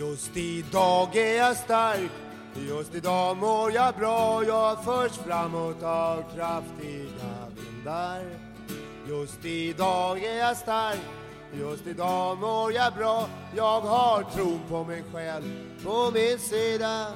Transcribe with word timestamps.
Just 0.00 0.36
idag 0.36 1.16
är 1.16 1.36
jag 1.36 1.56
stark, 1.56 2.10
just 2.54 2.94
idag 2.94 3.36
mår 3.36 3.72
jag 3.72 3.94
bra. 3.94 4.44
Jag 4.44 4.84
förs 4.84 5.12
framåt 5.12 5.82
av 5.82 6.24
kraftiga 6.34 7.48
vindar. 7.56 8.22
Just 9.08 9.44
idag 9.44 10.24
är 10.24 10.38
jag 10.38 10.56
stark, 10.56 11.00
just 11.54 11.86
idag 11.86 12.38
mår 12.38 12.72
jag 12.72 12.94
bra. 12.94 13.28
Jag 13.56 13.80
har 13.80 14.22
tron 14.22 14.60
på 14.68 14.84
mig 14.84 15.04
själv 15.12 15.44
på 15.84 16.10
min 16.14 16.38
sida. 16.38 17.06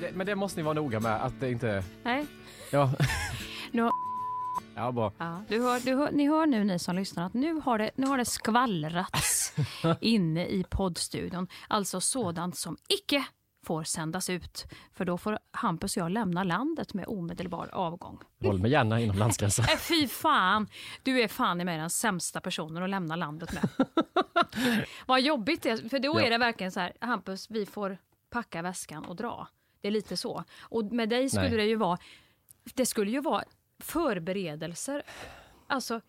Det, 0.00 0.12
men 0.14 0.26
det 0.26 0.34
måste 0.34 0.60
ni 0.60 0.64
vara 0.64 0.74
noga 0.74 1.00
med 1.00 1.24
att 1.24 1.40
det 1.40 1.50
inte... 1.50 1.84
Nej. 2.02 2.26
Ja. 2.72 2.90
Nu, 3.70 3.90
ja, 4.74 4.92
bra. 4.92 5.12
ja, 5.18 5.42
du 5.48 5.62
hör, 5.62 5.80
du 5.80 5.94
hör, 5.94 6.10
ni 6.12 6.28
hör 6.28 6.46
nu 6.46 6.64
ni 6.64 6.78
som 6.78 6.96
lyssnar 6.96 7.26
att 7.26 7.34
nu 7.34 7.60
har 7.64 7.78
det, 7.78 7.90
nu 7.96 8.06
har 8.06 8.18
det 8.18 8.24
skvallrats 8.24 9.45
inne 10.00 10.46
i 10.46 10.64
poddstudion. 10.70 11.48
Alltså 11.68 12.00
sådant 12.00 12.56
som 12.56 12.76
icke 12.88 13.24
får 13.66 13.84
sändas 13.84 14.30
ut. 14.30 14.66
För 14.92 15.04
då 15.04 15.18
får 15.18 15.38
Hampus 15.50 15.96
och 15.96 16.00
jag 16.00 16.12
lämna 16.12 16.44
landet 16.44 16.94
med 16.94 17.04
omedelbar 17.08 17.68
avgång. 17.72 18.18
Håll 18.42 18.58
mig 18.58 18.70
gärna 18.70 19.00
inom 19.00 19.18
landsgränsen. 19.18 19.64
Äh, 19.72 19.78
fy 19.78 20.08
fan! 20.08 20.68
Du 21.02 21.20
är 21.20 21.28
fan 21.28 21.60
i 21.60 21.64
mig 21.64 21.78
den 21.78 21.90
sämsta 21.90 22.40
personen 22.40 22.82
att 22.82 22.90
lämna 22.90 23.16
landet 23.16 23.52
med. 23.52 23.86
Vad 25.06 25.20
jobbigt 25.20 25.62
det 25.62 25.70
är, 25.70 25.88
för 25.88 25.98
då 25.98 26.20
är 26.20 26.30
det 26.30 26.38
verkligen 26.38 26.72
så 26.72 26.80
här, 26.80 26.92
Hampus, 27.00 27.50
vi 27.50 27.66
får 27.66 27.98
packa 28.30 28.62
väskan 28.62 29.04
och 29.04 29.16
dra. 29.16 29.48
Det 29.80 29.88
är 29.88 29.92
lite 29.92 30.16
så. 30.16 30.44
Och 30.60 30.84
med 30.84 31.08
dig 31.08 31.30
skulle 31.30 31.48
Nej. 31.48 31.56
det 31.56 31.64
ju 31.64 31.76
vara, 31.76 31.98
det 32.74 32.86
skulle 32.86 33.10
ju 33.10 33.20
vara 33.20 33.44
förberedelser, 33.78 35.02
alltså 35.66 36.00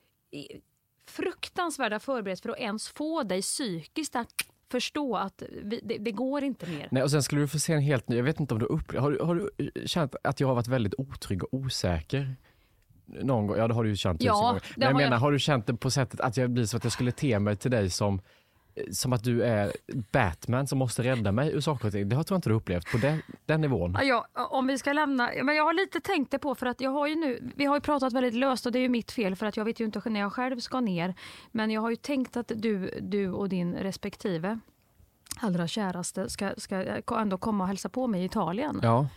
fruktansvärda 1.09 1.99
förberedelser 1.99 2.43
för 2.43 2.49
att 2.49 2.59
ens 2.59 2.87
få 2.89 3.23
dig 3.23 3.41
psykiskt 3.41 4.15
att 4.15 4.27
förstå 4.71 5.15
att 5.15 5.43
vi, 5.63 5.79
det, 5.83 5.97
det 5.97 6.11
går 6.11 6.43
inte 6.43 6.67
mer. 6.67 6.87
Nej, 6.91 7.03
och 7.03 7.11
sen 7.11 7.23
skulle 7.23 7.41
du 7.41 7.47
få 7.47 7.59
se 7.59 7.73
en 7.73 7.81
helt 7.81 8.07
ny, 8.09 8.15
jag 8.17 8.23
vet 8.23 8.39
inte 8.39 8.53
om 8.53 8.59
du 8.59 8.65
upp, 8.65 8.95
har, 8.97 9.11
du- 9.11 9.19
har 9.19 9.35
du 9.35 9.71
känt 9.87 10.15
att 10.23 10.39
jag 10.39 10.47
har 10.47 10.55
varit 10.55 10.67
väldigt 10.67 10.93
otrygg 10.97 11.43
och 11.43 11.49
osäker? 11.53 12.35
Någon 13.05 13.47
gång, 13.47 13.57
ja 13.57 13.67
det 13.67 13.73
har 13.73 13.83
du 13.83 13.89
ju 13.89 13.95
känt 13.95 14.19
tusen 14.19 14.33
Ja, 14.35 14.47
gånger. 14.47 14.61
Men 14.75 14.87
jag 14.87 14.95
menar, 14.95 15.11
jag. 15.11 15.19
har 15.19 15.31
du 15.31 15.39
känt 15.39 15.67
det 15.67 15.73
på 15.73 15.91
sättet 15.91 16.19
att 16.19 16.37
jag 16.37 16.49
blir 16.49 16.65
så 16.65 16.77
att 16.77 16.83
jag 16.83 16.93
skulle 16.93 17.11
te 17.11 17.39
mig 17.39 17.55
till 17.55 17.71
dig 17.71 17.89
som 17.89 18.21
som 18.91 19.13
att 19.13 19.23
du 19.23 19.43
är 19.43 19.71
Batman 20.11 20.67
som 20.67 20.77
måste 20.77 21.03
rädda 21.03 21.31
mig 21.31 21.53
ur 21.53 21.61
saker 21.61 21.87
och 21.87 21.91
ting. 21.91 22.09
Det 22.09 22.15
har 22.15 22.25
jag 22.29 22.37
inte 22.37 22.49
du 22.49 22.55
upplevt 22.55 22.91
på 22.91 22.97
den, 22.97 23.21
den 23.45 23.61
nivån. 23.61 23.97
Ja, 24.01 24.27
om 24.33 24.67
vi 24.67 24.77
ska 24.77 24.93
lämna, 24.93 25.29
men 25.43 25.55
jag 25.55 25.63
har 25.63 25.73
lite 25.73 25.99
tänkt 25.99 26.31
det 26.31 26.39
på 26.39 26.55
för 26.55 26.65
att 26.65 26.81
jag 26.81 26.91
har 26.91 27.07
ju 27.07 27.15
nu, 27.15 27.51
vi 27.55 27.65
har 27.65 27.75
ju 27.75 27.81
pratat 27.81 28.13
väldigt 28.13 28.33
löst 28.33 28.65
och 28.65 28.71
det 28.71 28.79
är 28.79 28.81
ju 28.81 28.89
mitt 28.89 29.11
fel 29.11 29.35
för 29.35 29.45
att 29.45 29.57
jag 29.57 29.65
vet 29.65 29.79
ju 29.79 29.85
inte 29.85 30.09
när 30.09 30.19
jag 30.19 30.33
själv 30.33 30.59
ska 30.59 30.79
ner. 30.79 31.13
Men 31.51 31.71
jag 31.71 31.81
har 31.81 31.89
ju 31.89 31.95
tänkt 31.95 32.37
att 32.37 32.51
du, 32.55 32.99
du 33.01 33.31
och 33.31 33.49
din 33.49 33.73
respektive 33.75 34.59
allra 35.39 35.67
käraste 35.67 36.29
ska, 36.29 36.51
ska 36.57 37.01
ändå 37.19 37.37
komma 37.37 37.63
och 37.63 37.67
hälsa 37.67 37.89
på 37.89 38.07
mig 38.07 38.21
i 38.21 38.25
Italien. 38.25 38.79
Ja, 38.83 39.07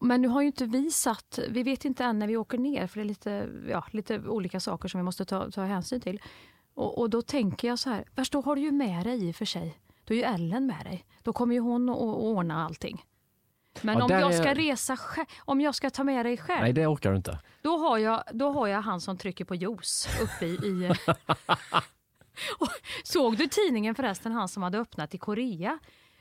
Men 0.00 0.22
nu 0.22 0.28
har 0.28 0.40
ju 0.40 0.46
inte 0.46 0.66
vi 0.66 0.90
satt, 0.90 1.38
vi 1.48 1.62
vet 1.62 1.84
inte 1.84 2.04
än 2.04 2.18
när 2.18 2.26
vi 2.26 2.36
åker 2.36 2.58
ner 2.58 2.86
för 2.86 3.00
det 3.00 3.02
är 3.02 3.08
lite, 3.08 3.48
ja, 3.68 3.84
lite 3.90 4.18
olika 4.18 4.60
saker 4.60 4.88
som 4.88 5.00
vi 5.00 5.04
måste 5.04 5.24
ta, 5.24 5.50
ta 5.50 5.62
hänsyn 5.62 6.00
till. 6.00 6.20
Och, 6.74 6.98
och 6.98 7.10
då 7.10 7.22
tänker 7.22 7.68
jag 7.68 7.78
så 7.78 7.90
här, 7.90 8.04
värst 8.14 8.32
då 8.32 8.40
har 8.40 8.56
du 8.56 8.62
ju 8.62 8.72
med 8.72 9.06
dig 9.06 9.28
i 9.28 9.30
och 9.30 9.36
för 9.36 9.44
sig. 9.44 9.78
Då 10.04 10.14
är 10.14 10.18
ju 10.18 10.24
Ellen 10.24 10.66
med 10.66 10.84
dig. 10.86 11.06
Då 11.22 11.32
kommer 11.32 11.54
ju 11.54 11.60
hon 11.60 11.88
att 11.88 11.96
ordna 11.98 12.64
allting. 12.64 13.04
Men 13.82 13.98
Ja, 13.98 14.04
om 14.04 14.10
jag 14.10 14.34
är- 14.34 14.42
ska 14.42 14.54
resa 14.54 14.96
själv, 14.96 15.26
om 15.38 15.60
jag 15.60 15.74
ska 15.74 15.90
ta 15.90 16.04
med 16.04 16.26
dig 16.26 16.36
själv, 16.36 16.60
nej 16.62 16.72
det 16.72 16.86
orkar 16.86 17.10
du 17.10 17.16
inte. 17.16 17.38
då, 17.62 17.78
har 17.78 17.98
jag, 17.98 18.22
då 18.32 18.50
har 18.52 18.66
jag 18.66 18.82
han 18.82 19.00
som 19.00 19.18
trycker 19.18 19.44
på 19.44 19.54
juice 19.54 20.08
uppe 20.22 20.46
i... 20.46 20.54
i 20.54 20.92
Såg 23.04 23.36
du 23.36 23.46
tidningen 23.46 23.94
förresten, 23.94 24.32
han 24.32 24.48
som 24.48 24.62
hade 24.62 24.78
öppnat 24.78 25.14
i 25.14 25.18
Korea? 25.18 25.78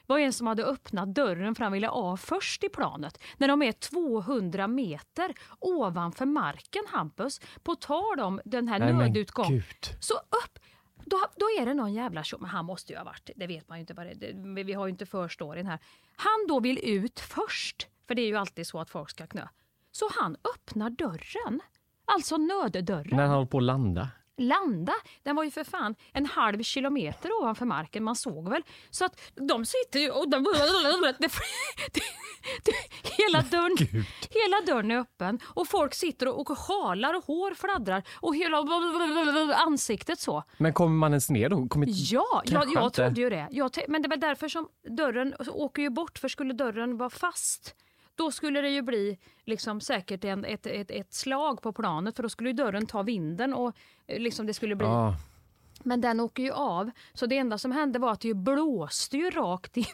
Var 0.08 0.20
en 0.20 0.34
som 0.34 0.48
hade 0.48 0.64
öppnat 0.64 1.16
dörren 1.16 1.55
för 1.55 1.64
han 1.64 1.73
ville 1.73 1.89
av 1.89 2.17
först 2.17 2.64
i 2.64 2.70
planet. 2.70 3.23
När 3.38 3.48
de 3.48 3.61
är 3.61 3.72
200 3.72 4.67
meter 4.67 5.33
ovanför 5.60 6.26
marken, 6.26 6.83
Hampus. 6.88 7.42
På 7.64 7.76
tal 7.76 8.20
om 8.20 8.42
den 8.45 8.67
här 8.67 8.80
Nej 8.80 8.94
nödutgången. 8.94 9.64
Så 10.00 10.14
upp! 10.14 10.60
Då, 11.05 11.17
då 11.36 11.45
är 11.61 11.66
det 11.66 11.73
någon 11.73 11.94
jävla 11.94 12.23
tjo, 12.23 12.38
men 12.39 12.50
han 12.50 12.66
måste 12.66 12.94
ju 12.94 12.98
ha 12.98 13.05
varit, 13.05 13.30
det 13.36 13.48
vet 13.48 13.70
man 13.70 13.77
ju 13.77 13.82
inte 13.82 13.94
vad 13.94 14.05
det 14.05 14.64
Vi 14.64 14.73
har 14.73 14.86
ju 14.86 14.92
inte 14.92 15.05
förstoryn 15.05 15.66
här. 15.66 15.80
Han 16.16 16.48
då 16.48 16.60
vill 16.60 16.80
ut 16.83 17.20
först, 17.20 17.88
för 18.08 18.16
det 18.16 18.22
är 18.22 18.27
ju 18.27 18.36
alltid 18.36 18.67
så 18.67 18.80
att 18.80 18.89
folk 18.89 19.10
ska 19.10 19.27
knö. 19.27 19.48
Så 19.92 20.10
han 20.20 20.38
öppnar 20.56 20.89
dörren. 20.89 21.61
Alltså 22.06 22.38
nöddörren. 22.38 23.17
När 23.17 23.23
han 23.23 23.33
håller 23.36 23.45
på 23.45 23.58
att 23.58 23.64
landa. 23.64 24.10
Landa, 24.38 24.94
den 25.23 25.36
var 25.36 25.44
ju 25.44 25.52
för 25.52 25.64
fan 25.64 25.95
en 26.14 26.26
halv 26.26 26.64
kilometer 26.64 27.32
ovanför 27.42 27.66
marken, 27.66 28.04
man 28.04 28.16
såg 28.16 28.49
väl. 28.49 28.61
Så 28.89 29.05
att 29.05 29.21
de 29.36 29.66
sitter 29.66 29.99
ju 29.99 30.10
och 30.10 30.30
de... 30.30 30.44
Det, 31.20 31.27
det, 31.94 32.02
det, 32.64 32.71
hela, 33.23 33.42
dörren, 33.42 33.76
Gud. 33.77 34.05
hela 34.30 34.61
dörren 34.66 34.92
är 34.92 34.98
öppen 34.98 35.39
och 35.44 35.67
folk 35.67 35.94
sitter 35.94 36.27
och, 36.27 36.49
och 36.49 36.58
halar 36.58 37.14
och 37.14 37.26
hår 37.26 37.54
fladdrar 37.54 38.04
och 38.16 38.36
hela 38.36 38.58
ansiktet 39.55 40.20
så. 40.20 40.44
Men 40.58 40.73
kommer 40.73 40.95
man 40.95 41.11
ens 41.11 41.30
ner 41.30 41.50
då? 41.50 41.67
Kommer, 41.67 41.88
Ja, 41.89 42.44
jag, 42.45 42.73
jag 42.73 42.94
trodde 42.94 43.21
ju 43.21 43.30
det. 43.30 43.48
Jag, 43.52 43.71
men 43.88 44.02
det 44.02 44.08
var 44.10 44.17
därför 44.17 44.48
som 44.48 44.67
dörren 44.98 45.33
åker 45.48 45.82
ju 45.82 45.89
bort, 45.89 46.20
för 46.20 46.27
skulle 46.27 46.54
dörren 46.54 46.98
vara 46.98 47.10
fast 47.10 47.76
då 48.16 48.32
skulle 48.32 48.62
det 48.62 48.70
ju 48.70 48.82
bli 48.82 49.18
liksom 49.46 49.82
säkert 49.82 50.24
en, 50.24 50.46
ett, 50.46 50.66
ett, 50.66 50.92
ett 50.92 51.14
slag 51.14 51.62
på 51.62 51.74
planet 51.74 52.16
för 52.16 52.24
då 52.24 52.30
skulle 52.30 52.54
dörren 52.54 52.86
ta 52.86 53.02
vinden 53.02 53.54
och 53.54 53.76
eh, 54.08 54.20
liksom 54.20 54.46
det 54.46 54.54
skulle 54.54 54.76
bli... 54.76 54.88
Ja. 54.88 55.16
Men 55.84 56.02
den 56.02 56.20
åker 56.20 56.44
ju 56.44 56.52
av, 56.52 56.92
så 57.14 57.26
det 57.26 57.38
enda 57.38 57.58
som 57.58 57.72
hände 57.72 58.00
var 58.00 58.12
att 58.12 58.22
det 58.22 58.28
ju 58.28 58.34
blåste 58.34 59.18
ju 59.18 59.30
rakt 59.30 59.78
in. 59.78 59.86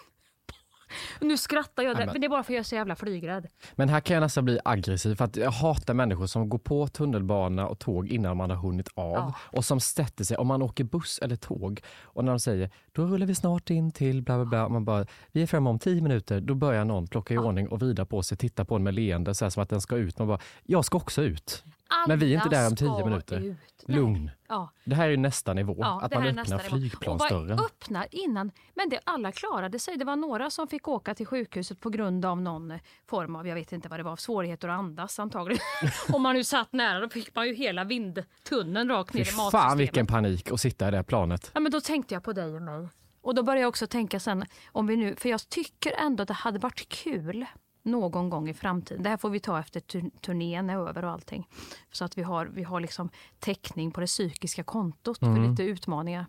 Nu 1.21 1.37
skrattar 1.37 1.83
jag, 1.83 1.97
men- 1.97 2.21
det 2.21 2.27
är 2.27 2.29
bara 2.29 2.43
för 2.43 2.53
att 2.53 2.55
jag 2.55 2.59
är 2.59 2.63
så 2.63 2.75
jävla 2.75 2.95
flygrädd. 2.95 3.47
Men 3.75 3.89
här 3.89 3.99
kan 3.99 4.13
jag 4.13 4.21
nästan 4.21 4.45
bli 4.45 4.59
aggressiv 4.65 5.15
för 5.15 5.25
att 5.25 5.35
jag 5.35 5.51
hatar 5.51 5.93
människor 5.93 6.25
som 6.27 6.49
går 6.49 6.57
på 6.57 6.87
tunnelbana 6.87 7.67
och 7.67 7.79
tåg 7.79 8.07
innan 8.07 8.37
man 8.37 8.49
har 8.49 8.57
hunnit 8.57 8.89
av 8.95 9.13
Ja. 9.15 9.33
och 9.39 9.65
som 9.65 9.79
sätter 9.79 10.23
sig, 10.23 10.37
om 10.37 10.47
man 10.47 10.61
åker 10.61 10.83
buss 10.83 11.19
eller 11.21 11.35
tåg 11.35 11.81
och 12.03 12.25
när 12.25 12.31
de 12.31 12.39
säger 12.39 12.69
då 12.91 13.05
rullar 13.05 13.27
vi 13.27 13.35
snart 13.35 13.69
in 13.69 13.91
till 13.91 14.21
bla 14.21 14.35
bla 14.35 14.45
bla, 14.45 14.65
och 14.65 14.71
man 14.71 14.85
bara 14.85 15.05
vi 15.31 15.41
är 15.41 15.47
framme 15.47 15.69
om 15.69 15.79
tio 15.79 16.01
minuter, 16.01 16.41
då 16.41 16.55
börjar 16.55 16.85
någon 16.85 17.07
plocka 17.07 17.33
i 17.33 17.37
ordning 17.37 17.67
och 17.67 17.79
vrida 17.79 18.05
på 18.05 18.23
sig, 18.23 18.37
titta 18.37 18.65
på 18.65 18.75
en 18.75 18.83
med 18.83 18.93
leende 18.93 19.35
så 19.35 19.45
här 19.45 19.49
som 19.49 19.63
att 19.63 19.69
den 19.69 19.81
ska 19.81 19.95
ut. 19.95 20.19
Man 20.19 20.27
bara, 20.27 20.39
jag 20.63 20.85
ska 20.85 20.97
också 20.97 21.21
ut. 21.21 21.63
Men 22.07 22.19
vi 22.19 22.33
är 22.33 22.37
inte 22.37 22.49
där 22.49 22.67
om 22.67 22.75
tio 22.75 22.89
Alla 22.91 23.05
minuter. 23.05 23.39
ut. 23.39 23.57
Lugn. 23.87 24.31
Ja. 24.47 24.69
Det 24.85 24.95
här 24.95 25.05
är 25.05 25.09
ju 25.09 25.17
nästa 25.17 25.53
nivå, 25.53 25.75
Ja, 25.79 26.01
att 26.01 26.13
man 26.13 26.39
öppnar 26.39 26.57
flygplansdörren. 26.59 27.59
Öppnar 27.59 28.07
innan, 28.11 28.51
men 28.73 28.89
det, 28.89 28.99
alla 29.03 29.31
klarade 29.31 29.79
sig. 29.79 29.97
Det 29.97 30.05
var 30.05 30.15
några 30.15 30.49
som 30.49 30.67
fick 30.67 30.87
åka 30.87 31.15
till 31.15 31.25
sjukhuset 31.25 31.79
på 31.79 31.89
grund 31.89 32.25
av 32.25 32.41
någon 32.41 32.79
form 33.09 33.35
av, 33.35 33.47
jag 33.47 33.55
vet 33.55 33.71
inte 33.71 33.89
vad 33.89 33.99
det 33.99 34.03
var, 34.03 34.15
svårigheter 34.15 34.67
att 34.67 34.79
andas 34.79 35.19
antagligen. 35.19 35.61
Om 36.13 36.21
man 36.21 36.35
nu 36.35 36.43
satt 36.43 36.73
nära 36.73 36.99
då 36.99 37.09
fick 37.09 37.35
man 37.35 37.47
ju 37.47 37.53
hela 37.53 37.83
vindtunneln 37.83 38.89
rakt 38.89 39.13
ner 39.13 39.23
Fy 39.23 39.29
i 39.29 39.33
fan 39.33 39.45
matsystemet. 39.45 39.79
vilken 39.79 40.07
panik 40.07 40.51
att 40.51 40.61
sitta 40.61 40.87
i 40.87 40.91
det 40.91 40.97
här 40.97 41.03
planet. 41.03 41.51
Ja, 41.53 41.59
men 41.59 41.71
då 41.71 41.81
tänkte 41.81 42.13
jag 42.13 42.23
på 42.23 42.33
dig 42.33 42.55
och 42.55 42.61
mig. 42.61 42.87
Och 43.21 43.35
då 43.35 43.43
började 43.43 43.61
jag 43.61 43.69
också 43.69 43.87
tänka 43.87 44.19
sen, 44.19 44.45
om 44.71 44.87
vi 44.87 44.95
nu, 44.95 45.15
för 45.15 45.29
jag 45.29 45.49
tycker 45.49 45.91
ändå 45.91 46.21
att 46.21 46.27
det 46.27 46.33
hade 46.33 46.59
varit 46.59 46.89
kul 46.89 47.45
någon 47.83 48.29
gång 48.29 48.49
i 48.49 48.53
framtiden. 48.53 49.03
Det 49.03 49.09
här 49.09 49.17
får 49.17 49.29
vi 49.29 49.39
ta 49.39 49.59
efter 49.59 49.79
tur- 49.79 50.11
turnén 50.21 50.69
är 50.69 50.77
över 50.77 51.05
och 51.05 51.11
allting. 51.11 51.47
Så 51.91 52.05
att 52.05 52.17
vi 52.17 52.23
har, 52.23 52.45
vi 52.45 52.63
har 52.63 52.79
liksom 52.79 53.09
täckning 53.39 53.91
på 53.91 54.01
det 54.01 54.07
psykiska 54.07 54.63
kontot 54.63 55.17
för 55.19 55.49
lite 55.49 55.63
utmaningar. 55.63 56.25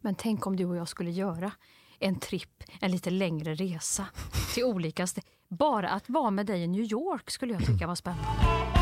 Men 0.00 0.14
tänk 0.14 0.46
om 0.46 0.56
du 0.56 0.64
och 0.64 0.76
jag 0.76 0.88
skulle 0.88 1.10
göra 1.10 1.52
en 1.98 2.18
tripp, 2.18 2.62
en 2.80 2.90
lite 2.90 3.10
längre 3.10 3.54
resa 3.54 4.06
till 4.54 4.64
olika 4.64 5.06
ställen. 5.06 5.28
Bara 5.48 5.88
att 5.88 6.08
vara 6.08 6.30
med 6.30 6.46
dig 6.46 6.62
i 6.62 6.66
New 6.66 6.82
York 6.92 7.30
skulle 7.30 7.52
jag 7.52 7.66
tycka 7.66 7.86
var 7.86 7.94
spännande. 7.94 8.81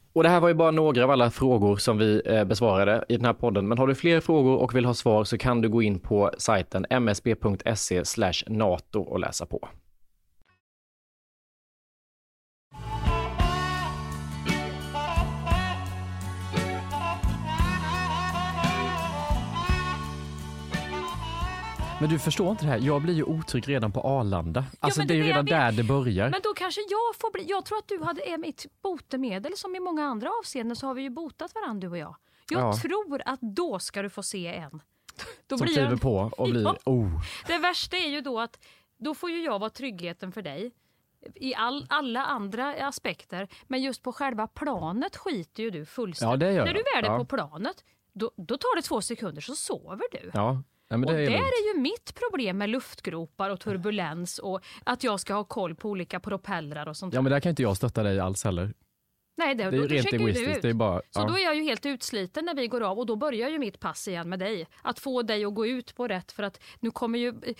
Och 0.13 0.23
det 0.23 0.29
här 0.29 0.39
var 0.39 0.47
ju 0.47 0.53
bara 0.53 0.71
några 0.71 1.03
av 1.03 1.11
alla 1.11 1.31
frågor 1.31 1.77
som 1.77 1.97
vi 1.97 2.21
eh, 2.25 2.43
besvarade 2.43 3.05
i 3.09 3.15
den 3.17 3.25
här 3.25 3.33
podden. 3.33 3.67
Men 3.67 3.77
har 3.77 3.87
du 3.87 3.95
fler 3.95 4.19
frågor 4.19 4.57
och 4.57 4.75
vill 4.75 4.85
ha 4.85 4.93
svar 4.93 5.23
så 5.23 5.37
kan 5.37 5.61
du 5.61 5.69
gå 5.69 5.81
in 5.81 5.99
på 5.99 6.31
sajten 6.37 6.85
msb.se 6.89 8.03
nato 8.47 9.01
och 9.01 9.19
läsa 9.19 9.45
på. 9.45 9.69
Men 22.01 22.09
du 22.09 22.19
förstår 22.19 22.51
inte 22.51 22.65
det 22.65 22.71
här. 22.71 22.79
Jag 22.79 23.01
blir 23.01 23.13
ju 23.13 23.23
otrygg 23.23 23.69
redan 23.69 23.91
på 23.91 24.01
Arlanda. 24.01 24.65
Alltså 24.79 25.01
ja, 25.01 25.05
det, 25.05 25.13
det 25.13 25.19
är 25.19 25.23
ju 25.23 25.29
redan 25.29 25.45
där 25.45 25.71
det 25.71 25.83
börjar. 25.83 26.29
Men 26.29 26.39
då 26.43 26.53
kanske 26.53 26.81
jag 26.81 27.15
får 27.21 27.31
bli... 27.31 27.45
Jag 27.49 27.65
tror 27.65 27.77
att 27.77 27.87
du 27.87 28.03
hade 28.03 28.37
mitt 28.37 28.65
botemedel. 28.81 29.57
Som 29.57 29.75
i 29.75 29.79
många 29.79 30.05
andra 30.05 30.29
avseenden 30.41 30.75
så 30.75 30.87
har 30.87 30.93
vi 30.93 31.01
ju 31.01 31.09
botat 31.09 31.55
varandra 31.55 31.87
du 31.87 31.91
och 31.91 31.97
jag. 31.97 32.15
Jag 32.49 32.61
ja. 32.61 32.73
tror 32.81 33.21
att 33.25 33.39
då 33.41 33.79
ska 33.79 34.01
du 34.01 34.09
få 34.09 34.23
se 34.23 34.47
en. 34.47 34.81
Då 35.47 35.57
Som 35.57 35.67
kliver 35.67 35.95
på 35.95 36.31
och 36.37 36.49
blir... 36.49 36.63
Ja. 36.63 36.75
Oh. 36.85 37.21
Det 37.47 37.57
värsta 37.57 37.97
är 37.97 38.09
ju 38.09 38.21
då 38.21 38.39
att 38.39 38.59
då 38.97 39.15
får 39.15 39.29
ju 39.29 39.43
jag 39.43 39.59
vara 39.59 39.69
tryggheten 39.69 40.31
för 40.31 40.41
dig. 40.41 40.71
i 41.35 41.55
all, 41.55 41.85
alla 41.89 42.25
andra 42.25 42.87
aspekter. 42.87 43.47
Men 43.67 43.81
just 43.81 44.03
på 44.03 44.13
själva 44.13 44.47
planet 44.47 45.17
skiter 45.17 45.63
ju 45.63 45.69
du 45.69 45.85
fullständigt. 45.85 46.41
Ja, 46.41 46.47
det 46.47 46.53
gör 46.53 46.65
När 46.65 46.73
du 46.73 46.83
jag. 46.93 47.01
väl 47.01 47.11
är 47.11 47.13
Ja. 47.13 47.19
på 47.19 47.25
planet, 47.25 47.83
då, 48.13 48.31
då 48.35 48.57
tar 48.57 48.75
det 48.75 48.81
två 48.81 49.01
sekunder 49.01 49.41
så 49.41 49.55
sover 49.55 50.05
du. 50.11 50.31
Ja, 50.33 50.63
men 50.97 51.09
och 51.09 51.15
det 51.15 51.21
är 51.21 51.25
där 51.25 51.31
lugnt. 51.31 51.43
är 51.43 51.75
ju 51.75 51.81
mitt 51.81 52.19
problem 52.19 52.57
med 52.57 52.69
luftgropar 52.69 53.49
och 53.49 53.59
turbulens 53.59 54.39
och 54.39 54.61
att 54.83 55.03
jag 55.03 55.19
ska 55.19 55.33
ha 55.33 55.43
koll 55.43 55.75
på 55.75 55.89
olika 55.89 56.19
propellrar 56.19 56.87
och 56.87 56.97
sånt. 56.97 57.13
Ja, 57.13 57.21
men 57.21 57.31
där 57.31 57.39
kan 57.39 57.49
inte 57.49 57.61
jag 57.61 57.77
stötta 57.77 58.03
dig 58.03 58.19
alls 58.19 58.43
heller. 58.43 58.73
Nej, 59.45 59.55
det, 59.55 59.63
Det 59.63 59.67
är 59.67 59.71
då 59.71 59.77
ju 59.77 59.87
rent 59.87 60.13
egoistiskt. 60.13 60.61
Det 60.61 60.69
är 60.69 60.73
bara, 60.73 61.01
Så 61.09 61.19
ja. 61.19 61.27
då 61.27 61.37
är 61.37 61.43
jag 61.43 61.55
ju 61.55 61.63
helt 61.63 61.85
utsliten 61.85 62.45
när 62.45 62.55
vi 62.55 62.67
går 62.67 62.81
av 62.81 62.99
och 62.99 63.05
då 63.05 63.15
börjar 63.15 63.49
ju 63.49 63.59
mitt 63.59 63.79
pass 63.79 64.07
igen 64.07 64.29
med 64.29 64.39
dig. 64.39 64.67
Att 64.81 64.99
få 64.99 65.21
dig 65.21 65.45
att 65.45 65.53
gå 65.53 65.67
ut 65.67 65.95
på 65.95 66.07
rätt 66.07 66.31
för 66.31 66.43
att 66.43 66.59
nu 66.79 66.91
kommer 66.91 67.19
ju 67.19 67.27
eh, 67.27 67.55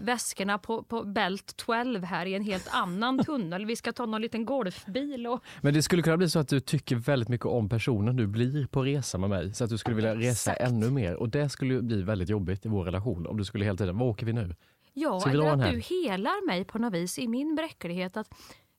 väskorna 0.00 0.58
på, 0.58 0.82
på 0.82 1.04
Belt 1.04 1.56
12 1.56 2.04
här 2.04 2.26
i 2.26 2.34
en 2.34 2.42
helt 2.42 2.68
annan 2.70 3.18
tunnel. 3.24 3.66
Vi 3.66 3.76
ska 3.76 3.92
ta 3.92 4.06
någon 4.06 4.22
liten 4.22 4.44
golfbil 4.44 5.26
och 5.26 5.44
Men 5.60 5.74
det 5.74 5.82
skulle 5.82 6.02
kunna 6.02 6.16
bli 6.16 6.30
så 6.30 6.38
att 6.38 6.48
du 6.48 6.60
tycker 6.60 6.96
väldigt 6.96 7.28
mycket 7.28 7.46
om 7.46 7.68
personen 7.68 8.16
du 8.16 8.26
blir 8.26 8.66
på 8.66 8.82
resa 8.82 9.18
med 9.18 9.30
mig. 9.30 9.54
Så 9.54 9.64
att 9.64 9.70
du 9.70 9.78
skulle 9.78 9.96
vilja 9.96 10.14
resa 10.14 10.52
Exakt. 10.52 10.70
ännu 10.70 10.90
mer. 10.90 11.14
Och 11.14 11.28
det 11.28 11.48
skulle 11.48 11.82
bli 11.82 12.02
väldigt 12.02 12.28
jobbigt 12.28 12.66
i 12.66 12.68
vår 12.68 12.84
relation 12.84 13.26
om 13.26 13.36
du 13.36 13.44
skulle 13.44 13.64
hela 13.64 13.76
tiden, 13.76 13.98
var 13.98 14.06
åker 14.06 14.26
vi 14.26 14.32
nu? 14.32 14.54
ja, 14.94 15.30
eller 15.30 15.46
att 15.46 15.70
du 15.70 15.78
helar 15.78 16.46
mig 16.46 16.64
på 16.64 16.78
något 16.78 16.92
vis 16.92 17.18
i 17.18 17.28
min 17.28 17.54
bräcklighet. 17.54 18.16
Att 18.16 18.30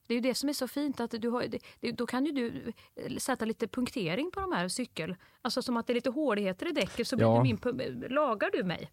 det 0.06 0.14
är 0.14 0.16
ju 0.16 0.20
det 0.20 0.34
som 0.34 0.48
är 0.48 0.52
så 0.52 0.68
fint 0.68 1.00
att 1.00 1.10
du 1.10 1.28
har, 1.28 1.46
det, 1.80 1.92
då 1.92 2.06
kan 2.06 2.26
ju 2.26 2.32
du 2.32 2.72
eh, 2.96 3.16
sätta 3.16 3.44
lite 3.44 3.68
punktering 3.68 4.30
på 4.30 4.40
de 4.40 4.52
här 4.52 4.68
cykel. 4.68 5.16
Alltså 5.42 5.62
som 5.62 5.76
att 5.76 5.86
det 5.86 5.92
är 5.92 5.94
lite 5.94 6.10
håligheter 6.10 6.68
i 6.68 6.72
däcket 6.72 7.08
så 7.08 7.16
blir 7.16 7.26
Ja. 7.26 7.42
du 7.62 7.72
min, 7.72 8.04
lagar 8.10 8.50
du 8.52 8.64
mig. 8.64 8.90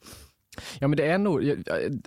Ja 0.79 0.87
men 0.87 0.97
det 0.97 1.05
är 1.07 1.17
nog, 1.17 1.43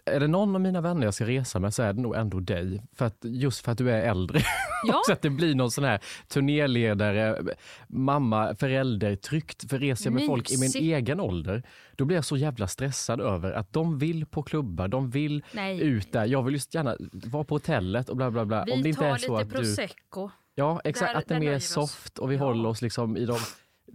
är 0.05 0.21
det 0.21 0.27
någon 0.29 0.55
av 0.55 0.61
mina 0.61 0.81
vänner 0.81 1.05
jag 1.05 1.15
ska 1.15 1.27
resa 1.27 1.59
med 1.59 1.75
så 1.75 1.83
är 1.83 1.93
det 1.93 2.01
nog 2.01 2.15
ändå 2.17 2.41
dig. 2.41 2.83
För 2.97 3.07
att, 3.07 3.17
just 3.23 3.65
för 3.65 3.73
att 3.73 3.79
du 3.79 3.91
är 3.91 4.03
äldre. 4.11 4.41
Ja. 4.87 5.03
så 5.07 5.13
att 5.13 5.23
det 5.23 5.31
blir 5.31 5.55
någon 5.55 5.71
sån 5.71 5.85
här 5.85 6.01
turnéledare, 6.29 7.43
mamma, 7.89 8.55
förälder, 8.55 9.17
tryggt. 9.17 9.71
För 9.71 9.79
reser 9.79 10.07
jag 10.07 10.15
med 10.15 10.27
folk 10.27 10.51
i 10.51 10.55
min 10.55 10.61
Mysigt. 10.61 10.83
egen 10.83 11.21
ålder, 11.21 11.63
då 11.97 12.05
blir 12.05 12.17
jag 12.17 12.25
så 12.25 12.37
jävla 12.37 12.69
stressad 12.69 13.21
över 13.21 13.53
att 13.53 13.73
de 13.73 13.99
vill 13.99 14.27
på 14.27 14.43
klubbar, 14.43 14.89
de 14.89 15.11
vill 15.11 15.43
Nej. 15.53 15.81
ut 15.81 16.13
där. 16.13 16.27
Jag 16.27 16.43
vill 16.43 16.55
just 16.55 16.75
gärna 16.75 16.97
vara 17.13 17.45
på 17.45 17.55
hotellet 17.55 18.09
och 18.09 18.17
bla 18.17 18.31
bla 18.31 18.45
bla. 18.45 18.65
Vi 18.65 18.73
Om 18.73 18.83
det 18.83 18.89
inte 18.89 19.01
tar 19.01 19.09
är 19.09 19.17
så 19.17 19.33
lite 19.39 19.43
att 19.43 19.51
du... 19.51 19.57
prosecco. 19.69 20.31
Ja, 20.55 20.81
exakt. 20.85 21.13
Där- 21.13 21.19
att 21.19 21.29
det 21.29 21.35
är 21.35 21.41
mer 21.41 21.59
soft 21.59 22.19
och 22.19 22.31
vi 22.31 22.37
Ja. 22.37 22.45
håller 22.45 22.69
oss 22.69 22.83
liksom 22.83 23.17
i 23.17 23.25
de 23.25 23.39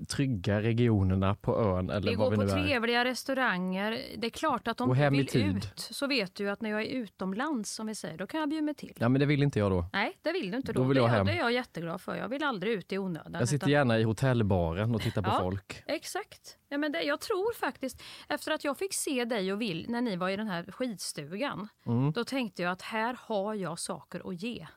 trygga 0.09 0.61
regionerna 0.61 1.35
på 1.35 1.57
ön 1.59 1.89
eller 1.89 2.09
Vi 2.09 2.15
vad 2.15 2.25
går 2.25 2.31
vi 2.31 2.37
på 2.49 2.55
nu 2.55 2.61
är. 2.61 2.65
trevliga 2.67 3.05
restauranger. 3.05 3.99
Det 4.17 4.27
är 4.27 4.31
klart 4.31 4.67
att 4.67 4.81
om 4.81 4.89
du 4.97 5.09
vill 5.09 5.27
tid. 5.27 5.57
ut 5.57 5.73
så 5.79 6.07
vet 6.07 6.35
du 6.35 6.49
att 6.49 6.61
när 6.61 6.69
jag 6.69 6.81
är 6.81 6.85
utomlands 6.85 7.71
som 7.71 7.87
vi 7.87 7.95
säger, 7.95 8.17
då 8.17 8.27
kan 8.27 8.39
jag 8.39 8.49
bjuda 8.49 8.65
mig 8.65 8.73
till. 8.73 8.93
Ja, 8.99 9.09
men 9.09 9.19
det 9.19 9.25
vill 9.25 9.43
inte 9.43 9.59
jag 9.59 9.71
då. 9.71 9.85
Nej, 9.93 10.17
det 10.21 10.31
vill 10.31 10.51
du 10.51 10.57
inte 10.57 10.73
då. 10.73 10.81
Då 10.81 10.87
vill 10.87 10.97
jag 10.97 11.05
det, 11.09 11.13
hem. 11.15 11.25
det 11.25 11.31
är 11.31 11.37
jag 11.37 11.51
jätteglad 11.51 12.01
för. 12.01 12.15
Jag 12.15 12.27
vill 12.29 12.43
aldrig 12.43 12.73
ut 12.73 12.91
i 12.93 12.97
onödan. 12.97 13.33
Jag 13.39 13.49
sitter 13.49 13.55
utan- 13.67 13.69
gärna 13.71 13.99
i 13.99 14.03
hotellbaren 14.03 14.95
och 14.95 15.01
tittar 15.01 15.21
på 15.21 15.29
Ja. 15.29 15.39
folk. 15.41 15.83
Exakt. 15.85 16.57
Ja, 16.69 16.77
men 16.77 16.91
det, 16.91 17.01
jag 17.03 17.19
tror 17.19 17.53
faktiskt, 17.53 18.01
efter 18.29 18.51
att 18.51 18.63
jag 18.63 18.77
fick 18.77 18.93
se 18.93 19.25
dig 19.25 19.53
och 19.53 19.61
Will 19.61 19.85
när 19.89 20.01
ni 20.01 20.15
var 20.15 20.29
i 20.29 20.35
den 20.37 20.47
här 20.47 20.63
skidstugan, 20.71 21.67
Mm. 21.85 22.11
då 22.11 22.23
tänkte 22.25 22.61
jag 22.61 22.71
att 22.71 22.81
här 22.81 23.17
har 23.19 23.53
jag 23.55 23.79
saker 23.79 24.29
att 24.29 24.41
ge. 24.43 24.67